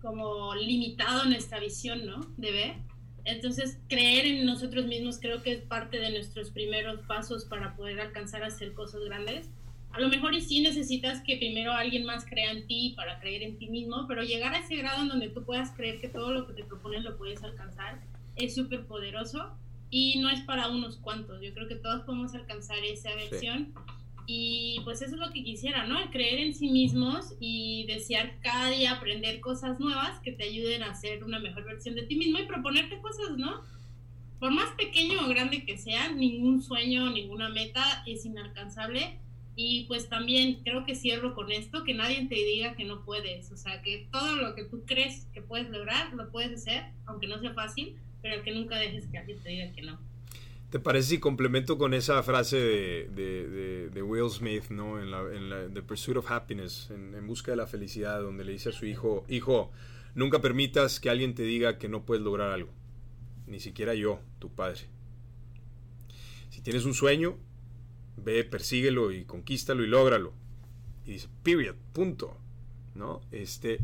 como 0.01 0.53
limitado 0.55 1.25
nuestra 1.25 1.59
visión, 1.59 2.05
¿no? 2.05 2.21
De 2.37 2.51
ver 2.51 2.84
entonces, 3.25 3.79
creer 3.89 4.27
en 4.27 4.45
nosotros 4.45 4.85
mismos 4.85 5.19
creo 5.19 5.41
que 5.41 5.51
es 5.51 5.61
parte 5.61 5.99
de 5.99 6.11
nuestros 6.11 6.51
primeros 6.51 6.99
pasos 7.01 7.45
para 7.45 7.75
poder 7.75 7.99
alcanzar 7.99 8.43
a 8.43 8.47
hacer 8.47 8.73
cosas 8.73 9.03
grandes. 9.03 9.49
A 9.91 9.99
lo 9.99 10.09
mejor 10.09 10.35
y 10.35 10.41
sí 10.41 10.61
necesitas 10.61 11.21
que 11.21 11.37
primero 11.37 11.71
alguien 11.71 12.05
más 12.05 12.25
crea 12.25 12.51
en 12.51 12.67
ti 12.67 12.93
para 12.95 13.19
creer 13.19 13.41
en 13.43 13.57
ti 13.57 13.67
mismo, 13.67 14.05
pero 14.07 14.23
llegar 14.23 14.53
a 14.53 14.59
ese 14.59 14.75
grado 14.75 15.01
en 15.01 15.07
donde 15.07 15.29
tú 15.29 15.43
puedas 15.43 15.71
creer 15.71 15.99
que 15.99 16.07
todo 16.07 16.31
lo 16.31 16.45
que 16.45 16.53
te 16.53 16.63
propones 16.63 17.03
lo 17.03 17.17
puedes 17.17 17.43
alcanzar 17.43 17.99
es 18.35 18.53
súper 18.53 18.85
poderoso 18.85 19.57
y 19.89 20.19
no 20.19 20.29
es 20.29 20.41
para 20.41 20.67
unos 20.67 20.97
cuantos. 20.97 21.41
Yo 21.41 21.53
creo 21.53 21.67
que 21.67 21.75
todos 21.75 22.03
podemos 22.03 22.35
alcanzar 22.35 22.77
esa 22.83 23.15
versión. 23.15 23.73
Y 24.27 24.81
pues 24.83 25.01
eso 25.01 25.15
es 25.15 25.19
lo 25.19 25.31
que 25.31 25.43
quisiera, 25.43 25.85
¿no? 25.85 26.09
Creer 26.09 26.39
en 26.39 26.53
sí 26.53 26.69
mismos 26.69 27.33
y 27.39 27.85
desear 27.85 28.39
cada 28.41 28.69
día 28.69 28.93
aprender 28.93 29.39
cosas 29.39 29.79
nuevas 29.79 30.19
que 30.21 30.31
te 30.31 30.45
ayuden 30.45 30.83
a 30.83 30.95
ser 30.95 31.23
una 31.23 31.39
mejor 31.39 31.63
versión 31.65 31.95
de 31.95 32.03
ti 32.03 32.15
mismo 32.15 32.39
y 32.39 32.47
proponerte 32.47 32.99
cosas, 33.01 33.37
¿no? 33.37 33.61
Por 34.39 34.51
más 34.51 34.69
pequeño 34.71 35.23
o 35.23 35.29
grande 35.29 35.63
que 35.63 35.77
sea, 35.77 36.11
ningún 36.11 36.61
sueño, 36.61 37.11
ninguna 37.11 37.49
meta 37.49 38.03
es 38.07 38.25
inalcanzable. 38.25 39.19
Y 39.57 39.85
pues 39.85 40.09
también 40.09 40.55
creo 40.63 40.85
que 40.85 40.95
cierro 40.95 41.33
con 41.33 41.49
esto, 41.51 41.85
que 41.85 41.93
nadie 41.93 42.27
te 42.27 42.35
diga 42.35 42.75
que 42.75 42.83
no 42.83 43.05
puedes, 43.05 43.51
o 43.53 43.57
sea, 43.57 43.81
que 43.81 44.05
todo 44.11 44.35
lo 44.35 44.53
que 44.53 44.65
tú 44.65 44.83
crees 44.85 45.27
que 45.33 45.41
puedes 45.41 45.69
lograr, 45.69 46.13
lo 46.13 46.29
puedes 46.29 46.51
hacer, 46.51 46.83
aunque 47.05 47.27
no 47.27 47.39
sea 47.39 47.53
fácil, 47.53 47.95
pero 48.21 48.43
que 48.43 48.51
nunca 48.51 48.77
dejes 48.77 49.07
que 49.07 49.17
alguien 49.17 49.39
te 49.41 49.49
diga 49.49 49.71
que 49.71 49.83
no. 49.83 49.97
¿Te 50.69 50.79
parece 50.79 51.09
si 51.09 51.19
complemento 51.19 51.77
con 51.77 51.93
esa 51.93 52.21
frase 52.23 52.57
de, 52.57 53.89
de, 53.93 54.01
Will 54.01 54.29
Smith, 54.29 54.69
¿no? 54.69 54.99
En 54.99 55.11
la, 55.11 55.21
en 55.33 55.49
la 55.49 55.69
The 55.73 55.81
Pursuit 55.81 56.17
of 56.17 56.29
Happiness, 56.29 56.89
en, 56.91 57.13
en, 57.13 57.27
busca 57.27 57.51
de 57.51 57.57
la 57.57 57.67
felicidad, 57.67 58.21
donde 58.21 58.43
le 58.43 58.51
dice 58.51 58.69
a 58.69 58.71
su 58.71 58.85
hijo, 58.85 59.25
hijo, 59.29 59.71
nunca 60.15 60.41
permitas 60.41 60.99
que 60.99 61.09
alguien 61.09 61.35
te 61.35 61.43
diga 61.43 61.77
que 61.77 61.87
no 61.87 62.03
puedes 62.03 62.23
lograr 62.23 62.51
algo, 62.51 62.71
ni 63.47 63.59
siquiera 63.59 63.93
yo, 63.93 64.19
tu 64.39 64.49
padre. 64.49 64.81
Si 66.49 66.61
tienes 66.61 66.85
un 66.85 66.93
sueño, 66.93 67.37
ve, 68.17 68.43
persíguelo 68.43 69.11
y 69.11 69.25
conquístalo 69.25 69.83
y 69.83 69.87
lógralo. 69.87 70.33
Y 71.05 71.13
dice, 71.13 71.29
period, 71.43 71.75
punto. 71.93 72.37
¿No? 72.95 73.21
Este, 73.31 73.79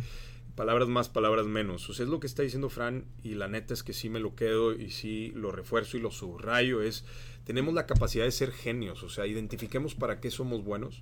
palabras 0.61 0.89
más, 0.89 1.09
palabras 1.09 1.47
menos. 1.47 1.89
O 1.89 1.93
sea, 1.95 2.03
es 2.03 2.11
lo 2.11 2.19
que 2.19 2.27
está 2.27 2.43
diciendo 2.43 2.69
Fran 2.69 3.05
y 3.23 3.33
la 3.33 3.47
neta 3.47 3.73
es 3.73 3.81
que 3.81 3.93
sí 3.93 4.09
me 4.09 4.19
lo 4.19 4.35
quedo 4.35 4.73
y 4.75 4.91
sí 4.91 5.31
lo 5.33 5.51
refuerzo 5.51 5.97
y 5.97 6.01
lo 6.01 6.11
subrayo. 6.11 6.83
Es, 6.83 7.03
tenemos 7.45 7.73
la 7.73 7.87
capacidad 7.87 8.25
de 8.25 8.31
ser 8.31 8.51
genios. 8.51 9.01
O 9.01 9.09
sea, 9.09 9.25
identifiquemos 9.25 9.95
para 9.95 10.19
qué 10.19 10.29
somos 10.29 10.63
buenos 10.63 11.01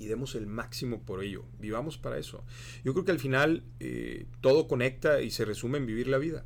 y 0.00 0.06
demos 0.06 0.34
el 0.34 0.48
máximo 0.48 1.02
por 1.02 1.22
ello. 1.22 1.44
Vivamos 1.60 1.98
para 1.98 2.18
eso. 2.18 2.42
Yo 2.82 2.92
creo 2.94 3.04
que 3.04 3.12
al 3.12 3.20
final 3.20 3.62
eh, 3.78 4.26
todo 4.40 4.66
conecta 4.66 5.22
y 5.22 5.30
se 5.30 5.44
resume 5.44 5.78
en 5.78 5.86
vivir 5.86 6.08
la 6.08 6.18
vida. 6.18 6.44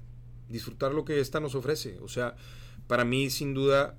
Disfrutar 0.51 0.93
lo 0.93 1.07
que 1.07 1.21
esta 1.21 1.41
nos 1.41 1.55
ofrece. 1.55 1.99
O 2.01 2.09
sea, 2.09 2.37
para 2.89 3.07
mí 3.07 3.31
sin 3.31 3.55
duda 3.55 3.97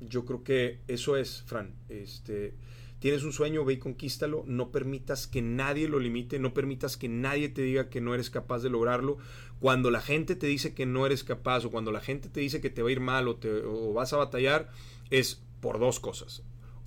yo 0.00 0.24
creo 0.24 0.42
que 0.42 0.80
eso 0.88 1.16
es, 1.16 1.42
Fran. 1.42 1.74
Este, 1.88 2.54
tienes 2.98 3.22
un 3.22 3.32
sueño, 3.32 3.64
ve 3.64 3.74
y 3.74 3.78
conquístalo. 3.78 4.44
No 4.46 4.70
permitas 4.70 5.26
que 5.26 5.42
nadie 5.42 5.88
lo 5.88 5.98
limite. 5.98 6.38
No 6.38 6.54
permitas 6.54 6.96
que 6.96 7.08
nadie 7.08 7.48
te 7.48 7.62
diga 7.62 7.88
que 7.88 8.00
no 8.00 8.14
eres 8.14 8.30
capaz 8.30 8.60
de 8.62 8.70
lograrlo. 8.70 9.18
Cuando 9.60 9.90
la 9.90 10.00
gente 10.00 10.36
te 10.36 10.46
dice 10.46 10.74
que 10.74 10.86
no 10.86 11.06
eres 11.06 11.24
capaz 11.24 11.64
o 11.64 11.70
cuando 11.70 11.92
la 11.92 12.00
gente 12.00 12.28
te 12.28 12.40
dice 12.40 12.60
que 12.60 12.70
te 12.70 12.82
va 12.82 12.88
a 12.88 12.92
ir 12.92 13.00
mal 13.00 13.28
o, 13.28 13.36
te, 13.36 13.50
o 13.50 13.92
vas 13.92 14.12
a 14.12 14.16
batallar, 14.16 14.70
es 15.10 15.42
por 15.60 15.78
dos 15.78 16.00
cosas. 16.00 16.42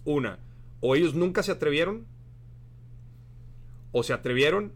Una, 0.05 0.39
o 0.82 0.95
ellos 0.95 1.14
nunca 1.14 1.43
se 1.43 1.51
atrevieron, 1.51 2.05
o 3.91 4.03
se 4.03 4.11
atrevieron 4.11 4.74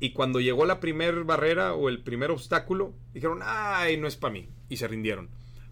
y 0.00 0.12
cuando 0.12 0.40
llegó 0.40 0.64
la 0.64 0.80
primera 0.80 1.22
barrera 1.22 1.74
o 1.74 1.90
el 1.90 2.02
primer 2.02 2.30
obstáculo, 2.30 2.94
dijeron, 3.12 3.40
ay, 3.42 3.98
no 3.98 4.08
es 4.08 4.16
para 4.16 4.32
mí, 4.32 4.48
y 4.70 4.78
se 4.78 4.88
rindieron. 4.88 5.28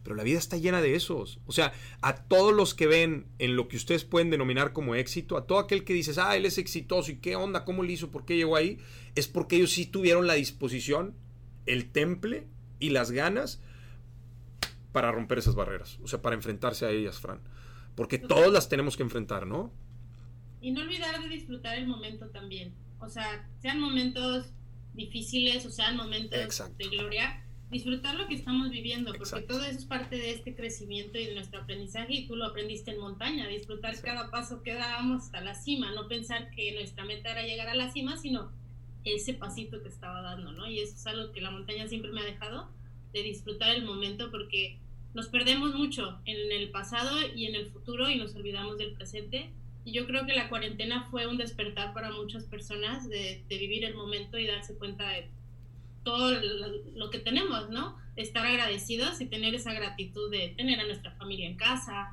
Pero 0.08 0.16
la 0.16 0.22
vida 0.22 0.38
está 0.38 0.56
llena 0.56 0.80
de 0.80 0.94
esos. 0.94 1.38
O 1.44 1.52
sea, 1.52 1.74
a 2.00 2.16
todos 2.16 2.54
los 2.54 2.72
que 2.72 2.86
ven 2.86 3.26
en 3.38 3.56
lo 3.56 3.68
que 3.68 3.76
ustedes 3.76 4.06
pueden 4.06 4.30
denominar 4.30 4.72
como 4.72 4.94
éxito, 4.94 5.36
a 5.36 5.46
todo 5.46 5.58
aquel 5.58 5.84
que 5.84 5.92
dices, 5.92 6.16
ah, 6.16 6.34
él 6.34 6.46
es 6.46 6.56
exitoso 6.56 7.12
y 7.12 7.16
qué 7.16 7.36
onda, 7.36 7.66
cómo 7.66 7.82
le 7.82 7.92
hizo, 7.92 8.10
por 8.10 8.24
qué 8.24 8.34
llegó 8.34 8.56
ahí, 8.56 8.78
es 9.16 9.28
porque 9.28 9.56
ellos 9.56 9.70
sí 9.70 9.84
tuvieron 9.84 10.26
la 10.26 10.32
disposición, 10.32 11.14
el 11.66 11.92
temple 11.92 12.46
y 12.80 12.88
las 12.88 13.10
ganas 13.10 13.60
para 14.92 15.12
romper 15.12 15.40
esas 15.40 15.54
barreras. 15.54 15.98
O 16.02 16.08
sea, 16.08 16.22
para 16.22 16.36
enfrentarse 16.36 16.86
a 16.86 16.90
ellas, 16.90 17.20
Fran. 17.20 17.42
Porque 17.94 18.16
todos 18.16 18.50
las 18.50 18.70
tenemos 18.70 18.96
que 18.96 19.02
enfrentar, 19.02 19.46
¿no? 19.46 19.70
Y 20.62 20.70
no 20.70 20.80
olvidar 20.80 21.22
de 21.22 21.28
disfrutar 21.28 21.76
el 21.76 21.86
momento 21.86 22.30
también. 22.30 22.72
O 22.98 23.10
sea, 23.10 23.46
sean 23.60 23.78
momentos 23.78 24.46
difíciles 24.94 25.66
o 25.66 25.70
sean 25.70 25.98
momentos 25.98 26.62
de 26.78 26.88
gloria 26.88 27.44
disfrutar 27.70 28.14
lo 28.14 28.26
que 28.26 28.34
estamos 28.34 28.70
viviendo, 28.70 29.12
porque 29.12 29.42
todo 29.42 29.62
eso 29.64 29.78
es 29.78 29.84
parte 29.84 30.16
de 30.16 30.32
este 30.32 30.54
crecimiento 30.54 31.18
y 31.18 31.26
de 31.26 31.34
nuestro 31.34 31.60
aprendizaje 31.60 32.14
y 32.14 32.26
tú 32.26 32.36
lo 32.36 32.46
aprendiste 32.46 32.92
en 32.92 33.00
montaña, 33.00 33.46
disfrutar 33.46 34.00
cada 34.00 34.30
paso 34.30 34.62
que 34.62 34.74
dábamos 34.74 35.24
hasta 35.24 35.40
la 35.42 35.54
cima, 35.54 35.92
no 35.92 36.08
pensar 36.08 36.50
que 36.50 36.72
nuestra 36.72 37.04
meta 37.04 37.32
era 37.32 37.42
llegar 37.42 37.68
a 37.68 37.74
la 37.74 37.90
cima, 37.90 38.16
sino 38.16 38.50
ese 39.04 39.34
pasito 39.34 39.82
que 39.82 39.88
estaba 39.88 40.22
dando, 40.22 40.52
¿no? 40.52 40.68
Y 40.68 40.80
eso 40.80 40.94
es 40.94 41.06
algo 41.06 41.32
que 41.32 41.40
la 41.40 41.50
montaña 41.50 41.88
siempre 41.88 42.12
me 42.12 42.22
ha 42.22 42.24
dejado, 42.24 42.68
de 43.12 43.22
disfrutar 43.22 43.74
el 43.74 43.84
momento, 43.84 44.30
porque 44.30 44.78
nos 45.14 45.28
perdemos 45.28 45.74
mucho 45.74 46.18
en 46.24 46.52
el 46.52 46.70
pasado 46.70 47.16
y 47.34 47.46
en 47.46 47.54
el 47.54 47.66
futuro 47.66 48.08
y 48.08 48.16
nos 48.16 48.34
olvidamos 48.34 48.78
del 48.78 48.92
presente. 48.92 49.50
Y 49.84 49.92
yo 49.92 50.06
creo 50.06 50.26
que 50.26 50.34
la 50.34 50.48
cuarentena 50.48 51.08
fue 51.10 51.26
un 51.26 51.38
despertar 51.38 51.94
para 51.94 52.10
muchas 52.10 52.44
personas 52.44 53.08
de, 53.08 53.42
de 53.48 53.58
vivir 53.58 53.84
el 53.84 53.94
momento 53.94 54.38
y 54.38 54.46
darse 54.46 54.74
cuenta 54.74 55.08
de 55.08 55.28
lo 56.94 57.10
que 57.10 57.18
tenemos, 57.18 57.70
¿no? 57.70 57.96
Estar 58.16 58.44
agradecidos 58.46 59.20
y 59.20 59.26
tener 59.26 59.54
esa 59.54 59.72
gratitud 59.72 60.30
de 60.30 60.54
tener 60.56 60.80
a 60.80 60.86
nuestra 60.86 61.12
familia 61.12 61.48
en 61.48 61.56
casa, 61.56 62.10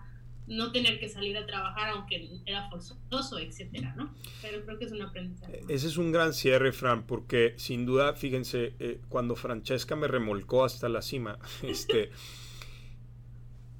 no 0.47 0.71
tener 0.71 0.99
que 0.99 1.09
salir 1.09 1.37
a 1.37 1.45
trabajar 1.45 1.89
aunque 1.89 2.29
era 2.45 2.69
forzoso, 2.69 3.39
etcétera, 3.39 3.95
¿no? 3.97 4.13
Pero 4.41 4.63
creo 4.63 4.77
que 4.77 4.85
es 4.85 4.91
un 4.91 5.01
aprendizaje. 5.01 5.61
Ese 5.67 5.87
es 5.87 5.97
un 5.97 6.11
gran 6.11 6.33
cierre, 6.33 6.71
Fran, 6.71 7.07
porque 7.07 7.55
sin 7.57 7.85
duda, 7.85 8.13
fíjense, 8.13 8.75
eh, 8.79 9.01
cuando 9.09 9.35
Francesca 9.35 9.95
me 9.95 10.07
remolcó 10.07 10.63
hasta 10.63 10.87
la 10.89 11.01
cima, 11.01 11.39
este, 11.63 12.11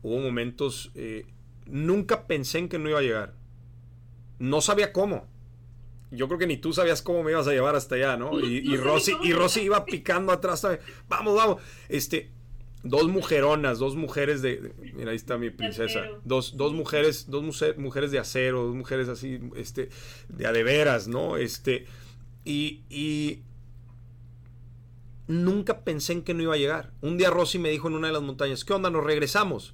hubo 0.01 0.19
momentos, 0.19 0.91
eh, 0.95 1.25
nunca 1.67 2.25
pensé 2.25 2.59
en 2.59 2.69
que 2.69 2.79
no 2.79 2.89
iba 2.89 2.99
a 2.99 3.03
llegar. 3.03 3.33
No 4.39 4.61
sabía 4.61 4.91
cómo 4.91 5.27
yo 6.15 6.27
creo 6.27 6.39
que 6.39 6.47
ni 6.47 6.57
tú 6.57 6.73
sabías 6.73 7.01
cómo 7.01 7.23
me 7.23 7.31
ibas 7.31 7.47
a 7.47 7.51
llevar 7.51 7.75
hasta 7.75 7.95
allá, 7.95 8.17
¿no? 8.17 8.39
Y, 8.45 8.57
y 8.57 8.77
Rosy, 8.77 9.15
y 9.23 9.33
Rosy 9.33 9.61
iba 9.61 9.85
picando 9.85 10.31
atrás 10.31 10.61
también. 10.61 10.81
Vamos, 11.07 11.35
vamos. 11.35 11.61
Este, 11.89 12.31
dos 12.83 13.07
mujeronas, 13.07 13.79
dos 13.79 13.95
mujeres 13.95 14.41
de, 14.41 14.73
mira, 14.93 15.11
ahí 15.11 15.15
está 15.15 15.37
mi 15.37 15.49
princesa. 15.49 16.03
Dos, 16.23 16.55
dos 16.55 16.73
mujeres, 16.73 17.29
dos 17.29 17.43
mujeres 17.77 18.11
de 18.11 18.19
acero, 18.19 18.63
dos 18.63 18.75
mujeres 18.75 19.09
así, 19.09 19.39
este, 19.55 19.89
de 20.29 20.45
adeveras, 20.45 21.07
¿no? 21.07 21.37
Este, 21.37 21.85
y, 22.43 22.83
y 22.89 23.41
nunca 25.27 25.83
pensé 25.83 26.13
en 26.13 26.21
que 26.21 26.33
no 26.35 26.43
iba 26.43 26.53
a 26.53 26.57
llegar. 26.57 26.91
Un 27.01 27.17
día 27.17 27.31
Rosy 27.31 27.57
me 27.57 27.69
dijo 27.71 27.87
en 27.87 27.95
una 27.95 28.07
de 28.07 28.13
las 28.13 28.21
montañas, 28.21 28.63
¿qué 28.63 28.73
onda? 28.73 28.89
Nos 28.91 29.03
regresamos. 29.03 29.73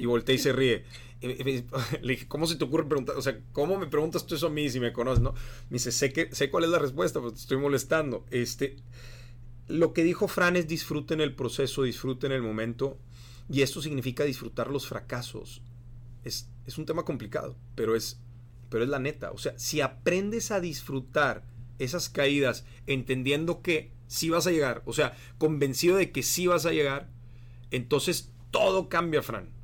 Y 0.00 0.06
volteé 0.06 0.36
y 0.36 0.38
se 0.38 0.52
ríe. 0.52 0.84
le 1.20 2.12
dije, 2.12 2.26
¿cómo 2.26 2.46
se 2.46 2.56
te 2.56 2.64
ocurre 2.64 2.86
preguntar? 2.86 3.16
O 3.16 3.22
sea, 3.22 3.38
¿cómo 3.52 3.78
me 3.78 3.86
preguntas 3.86 4.26
tú 4.26 4.34
eso 4.34 4.46
a 4.46 4.50
mí 4.50 4.70
si 4.70 4.80
me 4.80 4.92
conoces, 4.92 5.22
no? 5.22 5.32
Me 5.68 5.74
dice, 5.74 5.92
sé, 5.92 6.12
que, 6.12 6.34
sé 6.34 6.50
cuál 6.50 6.64
es 6.64 6.70
la 6.70 6.78
respuesta, 6.78 7.20
pero 7.20 7.32
te 7.32 7.38
estoy 7.38 7.58
molestando. 7.58 8.24
Este, 8.30 8.76
lo 9.68 9.92
que 9.92 10.02
dijo 10.02 10.28
Fran 10.28 10.56
es 10.56 10.66
disfruten 10.66 11.20
el 11.20 11.34
proceso, 11.34 11.82
disfruten 11.82 12.32
el 12.32 12.40
momento. 12.40 12.96
Y 13.50 13.60
esto 13.60 13.82
significa 13.82 14.24
disfrutar 14.24 14.70
los 14.70 14.86
fracasos. 14.86 15.60
Es, 16.24 16.48
es 16.66 16.78
un 16.78 16.86
tema 16.86 17.04
complicado, 17.04 17.56
pero 17.74 17.94
es, 17.94 18.18
pero 18.70 18.84
es 18.84 18.88
la 18.88 18.98
neta. 18.98 19.32
O 19.32 19.38
sea, 19.38 19.58
si 19.58 19.82
aprendes 19.82 20.50
a 20.50 20.60
disfrutar 20.60 21.44
esas 21.78 22.08
caídas, 22.08 22.64
entendiendo 22.86 23.60
que 23.60 23.92
sí 24.06 24.30
vas 24.30 24.46
a 24.46 24.52
llegar, 24.52 24.82
o 24.86 24.94
sea, 24.94 25.16
convencido 25.36 25.96
de 25.96 26.12
que 26.12 26.22
sí 26.22 26.46
vas 26.46 26.64
a 26.64 26.72
llegar, 26.72 27.10
entonces 27.70 28.32
todo 28.50 28.88
cambia, 28.88 29.22
Fran 29.22 29.59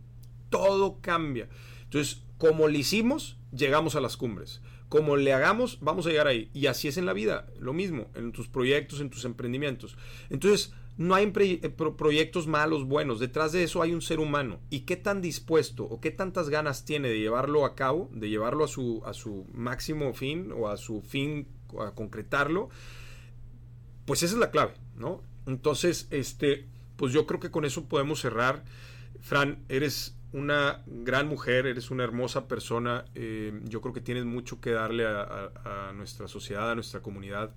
todo 0.49 1.01
cambia. 1.01 1.49
Entonces, 1.85 2.23
como 2.39 2.69
le 2.69 2.79
hicimos, 2.79 3.39
llegamos 3.55 3.97
a 3.97 4.01
las 4.01 4.17
cumbres. 4.17 4.61
Como 4.89 5.17
le 5.17 5.33
hagamos, 5.33 5.79
vamos 5.81 6.07
a 6.07 6.11
llegar 6.11 6.27
ahí. 6.27 6.51
Y 6.53 6.67
así 6.67 6.89
es 6.89 6.97
en 6.97 7.07
la 7.07 7.13
vida, 7.13 7.47
lo 7.59 7.73
mismo, 7.73 8.09
en 8.15 8.33
tus 8.33 8.49
proyectos, 8.49 9.01
en 9.01 9.11
tus 9.11 9.25
emprendimientos. 9.25 9.97
Entonces, 10.31 10.73
no 10.97 11.15
hay 11.15 11.33
eh, 11.37 11.69
proyectos 11.69 12.47
malos, 12.47 12.87
buenos. 12.87 13.21
Detrás 13.21 13.53
de 13.53 13.63
eso 13.63 13.83
hay 13.83 13.93
un 13.93 14.01
ser 14.01 14.19
humano. 14.19 14.61
¿Y 14.71 14.81
qué 14.81 14.97
tan 14.97 15.21
dispuesto 15.21 15.85
o 15.85 16.01
qué 16.01 16.11
tantas 16.11 16.49
ganas 16.49 16.85
tiene 16.85 17.09
de 17.09 17.19
llevarlo 17.19 17.65
a 17.65 17.75
cabo, 17.75 18.09
de 18.13 18.29
llevarlo 18.29 18.65
a 18.65 18.69
su, 18.69 19.03
a 19.05 19.13
su 19.13 19.47
máximo 19.53 20.15
fin 20.15 20.53
o 20.53 20.69
a 20.69 20.77
su 20.77 21.03
fin, 21.03 21.49
a 21.79 21.91
concretarlo? 21.93 22.71
Pues 24.07 24.23
esa 24.23 24.35
es 24.35 24.41
la 24.41 24.51
clave, 24.51 24.75
¿no? 24.97 25.23
Entonces, 25.47 26.07
este, 26.11 26.67
pues 26.97 27.13
yo 27.13 27.27
creo 27.27 27.41
que 27.41 27.51
con 27.51 27.65
eso 27.65 27.89
podemos 27.89 28.21
cerrar. 28.21 28.65
Fran, 29.21 29.65
eres 29.69 30.17
una 30.37 30.83
gran 30.87 31.29
mujer, 31.29 31.67
eres 31.67 31.91
una 31.91 32.05
hermosa 32.05 32.47
persona. 32.47 33.07
Eh, 33.15 33.59
yo 33.65 33.81
creo 33.81 33.95
que 33.95 34.03
tienes 34.03 34.27
mucho 34.27 34.61
que 34.61 34.71
darle 34.71 35.07
a, 35.07 35.93
nuestra 35.95 36.29
sociedad, 36.29 36.71
a 36.71 36.75
nuestra 36.75 37.01
comunidad. 37.01 37.55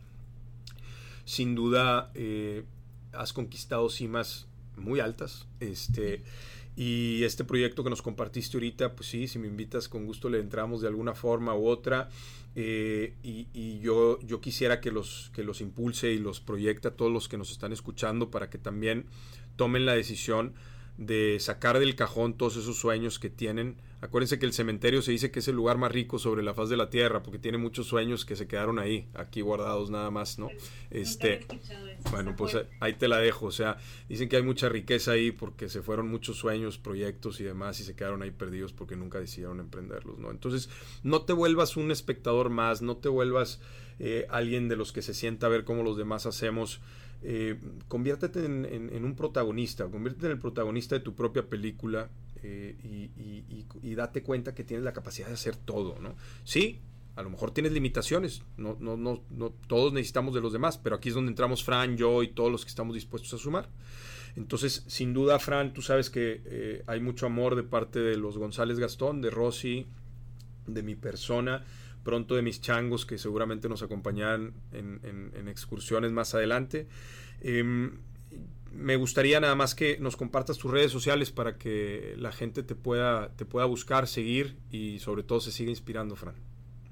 Sin 1.25 1.55
duda, 1.55 2.09
eh, 2.15 2.63
has 3.11 3.33
conquistado 3.33 3.89
cimas 3.89 4.47
muy 4.77 5.01
altas. 5.01 5.45
Este, 5.59 6.23
y 6.77 7.21
este 7.25 7.43
proyecto 7.43 7.83
que 7.83 7.89
nos 7.89 8.01
compartiste 8.01 8.55
ahorita, 8.55 8.95
pues 8.95 9.09
sí, 9.09 9.27
si 9.27 9.39
me 9.39 9.47
invitas, 9.49 9.89
con 9.89 10.05
gusto 10.05 10.29
le 10.29 10.39
entramos 10.39 10.79
de 10.79 10.87
alguna 10.87 11.15
forma 11.15 11.53
u 11.55 11.67
otra. 11.67 12.07
Eh, 12.55 13.13
y, 13.23 13.79
yo, 13.79 14.21
yo 14.21 14.39
quisiera 14.39 14.79
que 14.79 14.89
los, 14.89 15.31
que 15.35 15.43
los 15.43 15.59
impulse 15.59 16.13
y 16.13 16.17
los 16.17 16.39
proyecte 16.39 16.87
a 16.87 16.91
todos 16.91 17.11
los 17.11 17.27
que 17.27 17.37
nos 17.37 17.51
están 17.51 17.73
escuchando 17.73 18.31
para 18.31 18.49
que 18.49 18.57
también 18.57 19.05
tomen 19.57 19.85
la 19.85 19.95
decisión 19.95 20.53
de 20.99 21.37
sacar 21.39 21.79
del 21.79 21.95
cajón 21.95 22.33
todos 22.33 22.57
esos 22.57 22.77
sueños 22.77 23.19
que 23.19 23.29
tienen. 23.29 23.77
Acuérdense 24.01 24.37
que 24.37 24.45
el 24.45 24.51
cementerio 24.51 25.01
se 25.01 25.11
dice 25.11 25.31
que 25.31 25.39
es 25.39 25.47
el 25.47 25.55
lugar 25.55 25.77
más 25.77 25.93
rico 25.93 26.19
sobre 26.19 26.43
la 26.43 26.53
faz 26.53 26.67
de 26.67 26.75
la 26.75 26.89
tierra, 26.89 27.23
porque 27.23 27.39
tiene 27.39 27.57
muchos 27.57 27.87
sueños 27.87 28.25
que 28.25 28.35
se 28.35 28.47
quedaron 28.47 28.79
ahí, 28.79 29.07
aquí 29.13 29.39
guardados 29.39 29.89
nada 29.91 30.11
más, 30.11 30.39
¿no? 30.39 30.49
Este, 30.91 31.45
bueno, 32.11 32.35
pues 32.35 32.57
ahí 32.81 32.93
te 32.93 33.07
la 33.07 33.19
dejo. 33.19 33.45
O 33.45 33.51
sea, 33.51 33.77
dicen 34.09 34.27
que 34.27 34.35
hay 34.35 34.43
mucha 34.43 34.67
riqueza 34.67 35.13
ahí 35.13 35.31
porque 35.31 35.69
se 35.69 35.81
fueron 35.81 36.09
muchos 36.09 36.35
sueños, 36.35 36.77
proyectos 36.77 37.39
y 37.39 37.45
demás 37.45 37.79
y 37.79 37.85
se 37.85 37.95
quedaron 37.95 38.21
ahí 38.21 38.31
perdidos 38.31 38.73
porque 38.73 38.97
nunca 38.97 39.21
decidieron 39.21 39.61
emprenderlos, 39.61 40.19
¿no? 40.19 40.31
Entonces, 40.31 40.69
no 41.03 41.21
te 41.21 41.31
vuelvas 41.31 41.77
un 41.77 41.91
espectador 41.91 42.49
más, 42.49 42.81
no 42.81 42.97
te 42.97 43.07
vuelvas 43.07 43.61
eh, 43.99 44.27
alguien 44.29 44.67
de 44.67 44.75
los 44.75 44.91
que 44.91 45.01
se 45.01 45.13
sienta 45.13 45.47
a 45.47 45.49
ver 45.49 45.63
cómo 45.63 45.81
los 45.83 45.97
demás 45.97 46.25
hacemos 46.25 46.81
eh, 47.21 47.59
conviértete 47.87 48.45
en, 48.45 49.03
un 49.03 49.15
protagonista, 49.15 49.85
conviértete 49.89 50.27
en 50.27 50.31
el 50.33 50.39
protagonista 50.39 50.95
de 50.95 51.01
tu 51.01 51.15
propia 51.15 51.47
película 51.47 52.09
eh, 52.43 52.75
y, 52.79 53.95
date 53.95 54.23
cuenta 54.23 54.55
que 54.55 54.63
tienes 54.63 54.85
la 54.85 54.93
capacidad 54.93 55.27
de 55.27 55.33
hacer 55.33 55.57
todo, 55.57 55.99
¿no? 55.99 56.15
Sí, 56.45 56.79
a 57.17 57.21
lo 57.21 57.29
mejor 57.29 57.51
tienes 57.51 57.73
limitaciones, 57.73 58.43
no, 58.55 58.77
no, 58.79 58.95
no, 58.95 59.49
todos 59.67 59.91
necesitamos 59.91 60.33
de 60.33 60.39
los 60.39 60.53
demás, 60.53 60.77
pero 60.77 60.95
aquí 60.95 61.09
es 61.09 61.15
donde 61.15 61.31
entramos 61.31 61.65
Fran, 61.65 61.97
yo 61.97 62.23
y 62.23 62.29
todos 62.29 62.49
los 62.49 62.63
que 62.63 62.69
estamos 62.69 62.95
dispuestos 62.95 63.33
a 63.33 63.37
sumar. 63.37 63.69
Entonces, 64.37 64.85
sin 64.87 65.13
duda, 65.13 65.37
Fran, 65.39 65.73
tú 65.73 65.81
sabes 65.81 66.09
que 66.09 66.41
eh, 66.45 66.83
hay 66.87 67.01
mucho 67.01 67.25
amor 67.25 67.55
de 67.55 67.63
parte 67.63 67.99
de 67.99 68.15
los 68.15 68.37
González 68.37 68.79
Gastón, 68.79 69.21
de 69.21 69.31
Rosy, 69.31 69.87
de 70.65 70.83
mi 70.83 70.95
persona 70.95 71.65
pronto 72.09 72.35
de 72.35 72.41
mis 72.41 72.59
changos 72.59 73.05
que 73.05 73.19
seguramente 73.19 73.69
nos 73.69 73.83
acompañarán 73.83 74.55
en, 74.71 75.47
excursiones 75.47 76.11
más 76.11 76.33
adelante. 76.33 76.87
Em, 77.39 77.99
me 78.71 78.95
gustaría 78.95 79.39
nada 79.39 79.53
más 79.53 79.75
que 79.75 79.99
nos 79.99 80.17
compartas 80.17 80.57
tus 80.57 80.71
redes 80.71 80.91
sociales 80.91 81.29
para 81.29 81.59
que 81.59 82.15
la 82.17 82.31
gente 82.31 82.63
te 82.63 82.73
pueda, 82.73 83.35
te 83.35 83.45
pueda 83.45 83.67
buscar, 83.67 84.07
seguir 84.07 84.57
y 84.71 84.97
sobre 84.97 85.21
todo 85.21 85.39
se 85.39 85.51
siga 85.51 85.69
inspirando, 85.69 86.15
Fran. 86.15 86.33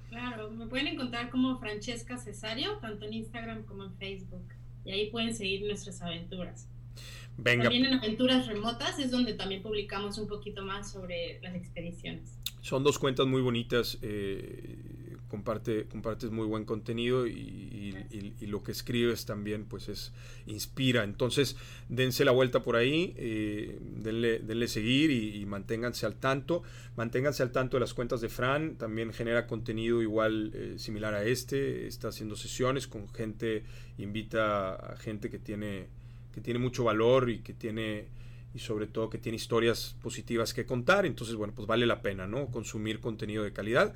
Claro, 0.09 0.51
me 0.51 0.67
pueden 0.67 0.85
encontrar 0.85 1.31
como 1.31 1.57
Francesca 1.57 2.19
Cesario, 2.19 2.77
tanto 2.77 3.05
en 3.05 3.13
Instagram 3.13 3.63
como 3.63 3.85
en 3.85 3.95
Facebook. 3.95 4.45
Y 4.85 4.91
ahí 4.91 5.09
pueden 5.09 5.33
seguir 5.33 5.65
nuestras 5.65 5.99
aventuras. 6.03 6.69
Venga. 7.37 7.63
También 7.63 7.85
en 7.85 7.95
Aventuras 7.95 8.45
Remotas 8.45 8.99
es 8.99 9.09
donde 9.09 9.33
también 9.33 9.63
publicamos 9.63 10.19
un 10.19 10.27
poquito 10.27 10.61
más 10.61 10.91
sobre 10.91 11.39
las 11.41 11.55
expediciones. 11.55 12.37
Son 12.61 12.83
dos 12.83 12.99
cuentas 12.99 13.25
muy 13.25 13.41
bonitas. 13.41 13.97
Eh, 14.01 14.86
comparte, 15.27 15.85
compartes 15.85 16.31
muy 16.31 16.45
buen 16.45 16.65
contenido 16.65 17.27
y, 17.27 17.67
lo 18.41 18.63
que 18.63 18.71
escribes 18.71 19.25
también 19.25 19.65
pues 19.65 19.89
es 19.89 20.13
inspira. 20.45 21.03
Entonces 21.03 21.57
dense 21.89 22.23
la 22.23 22.31
vuelta 22.31 22.61
por 22.61 22.77
ahí, 22.77 23.13
eh, 23.17 23.77
denle, 23.81 24.67
seguir 24.67 25.11
y, 25.11 25.45
manténganse 25.45 26.05
al 26.05 26.15
tanto. 26.15 26.63
Manténganse 26.95 27.43
al 27.43 27.51
tanto 27.51 27.77
de 27.77 27.81
las 27.81 27.93
cuentas 27.93 28.21
de 28.21 28.29
Fran, 28.29 28.75
también 28.75 29.13
genera 29.13 29.47
contenido 29.47 30.01
igual 30.01 30.51
eh, 30.53 30.75
similar 30.77 31.13
a 31.13 31.23
este, 31.23 31.87
está 31.87 32.07
haciendo 32.07 32.35
sesiones 32.35 32.87
con 32.87 33.07
gente, 33.09 33.63
invita 33.97 34.73
a 34.75 34.97
gente 34.97 35.29
que 35.29 35.39
tiene, 35.39 35.87
que 36.33 36.41
tiene 36.41 36.59
mucho 36.59 36.83
valor 36.83 37.29
y 37.29 37.39
que 37.39 37.53
tiene 37.53 38.07
y 38.57 38.59
sobre 38.59 38.87
todo 38.87 39.09
que 39.09 39.19
tiene 39.19 39.35
historias 39.35 39.95
positivas 40.01 40.53
que 40.53 40.65
contar. 40.65 41.05
Entonces, 41.05 41.35
bueno, 41.35 41.53
pues 41.55 41.67
vale 41.67 41.85
la 41.85 42.01
pena, 42.01 42.27
¿no? 42.27 42.47
Consumir 42.47 42.99
contenido 42.99 43.43
de 43.43 43.53
calidad. 43.53 43.93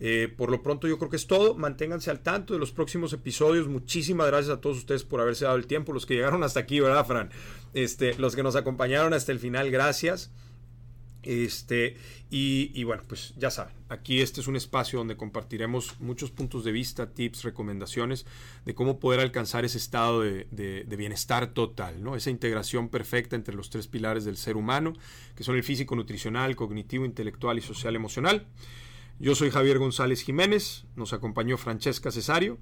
Eh, 0.00 0.32
por 0.36 0.50
lo 0.50 0.62
pronto 0.62 0.86
yo 0.86 0.98
creo 0.98 1.10
que 1.10 1.16
es 1.16 1.26
todo. 1.26 1.54
Manténganse 1.54 2.10
al 2.10 2.20
tanto 2.20 2.52
de 2.52 2.60
los 2.60 2.72
próximos 2.72 3.12
episodios. 3.14 3.68
Muchísimas 3.68 4.26
gracias 4.26 4.56
a 4.56 4.60
todos 4.60 4.76
ustedes 4.76 5.04
por 5.04 5.20
haberse 5.20 5.46
dado 5.46 5.56
el 5.56 5.66
tiempo. 5.66 5.94
Los 5.94 6.04
que 6.04 6.14
llegaron 6.14 6.42
hasta 6.44 6.60
aquí, 6.60 6.78
¿verdad, 6.78 7.06
Fran? 7.06 7.30
Este, 7.72 8.14
los 8.18 8.36
que 8.36 8.42
nos 8.42 8.54
acompañaron 8.54 9.14
hasta 9.14 9.32
el 9.32 9.38
final, 9.38 9.70
gracias. 9.70 10.30
Este, 11.22 11.96
y, 12.30 12.82
bueno, 12.84 13.04
pues 13.06 13.34
ya 13.36 13.50
saben, 13.50 13.74
aquí 13.88 14.20
este 14.20 14.40
es 14.40 14.48
un 14.48 14.56
espacio 14.56 14.98
donde 14.98 15.16
compartiremos 15.16 16.00
muchos 16.00 16.30
puntos 16.30 16.64
de 16.64 16.72
vista, 16.72 17.12
tips, 17.12 17.44
recomendaciones 17.44 18.26
de 18.64 18.74
cómo 18.74 18.98
poder 18.98 19.20
alcanzar 19.20 19.64
ese 19.64 19.78
estado 19.78 20.22
de, 20.22 20.86
bienestar 20.96 21.54
total, 21.54 22.02
¿no? 22.02 22.16
Esa 22.16 22.30
integración 22.30 22.88
perfecta 22.88 23.36
entre 23.36 23.54
los 23.54 23.70
tres 23.70 23.86
pilares 23.86 24.24
del 24.24 24.36
ser 24.36 24.56
humano, 24.56 24.94
que 25.36 25.44
son 25.44 25.56
el 25.56 25.62
físico, 25.62 25.94
nutricional, 25.94 26.56
cognitivo, 26.56 27.04
intelectual 27.04 27.58
y 27.58 27.60
social 27.60 27.94
emocional. 27.94 28.46
Yo 29.20 29.34
soy 29.34 29.50
Javier 29.50 29.78
González 29.78 30.22
Jiménez, 30.22 30.84
nos 30.96 31.12
acompañó 31.12 31.56
Francesca 31.56 32.10
Cesario. 32.10 32.58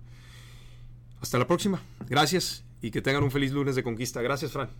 Hasta 1.20 1.38
la 1.38 1.46
próxima. 1.46 1.82
Gracias 2.08 2.64
y 2.82 2.90
que 2.90 3.02
tengan 3.02 3.22
un 3.22 3.30
feliz 3.30 3.52
lunes 3.52 3.76
de 3.76 3.82
conquista. 3.82 4.20
Gracias, 4.22 4.52
Fran. 4.52 4.70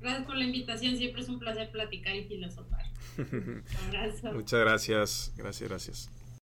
Gracias 0.00 0.26
por 0.26 0.36
la 0.36 0.44
invitación, 0.44 0.96
siempre 0.96 1.22
es 1.22 1.28
un 1.28 1.38
placer 1.38 1.70
platicar 1.70 2.14
y 2.14 2.24
filosofar. 2.24 2.87
Un 3.18 3.64
abrazo. 3.88 4.32
Muchas 4.32 4.60
gracias, 4.60 5.32
gracias, 5.36 5.68
gracias. 5.68 6.10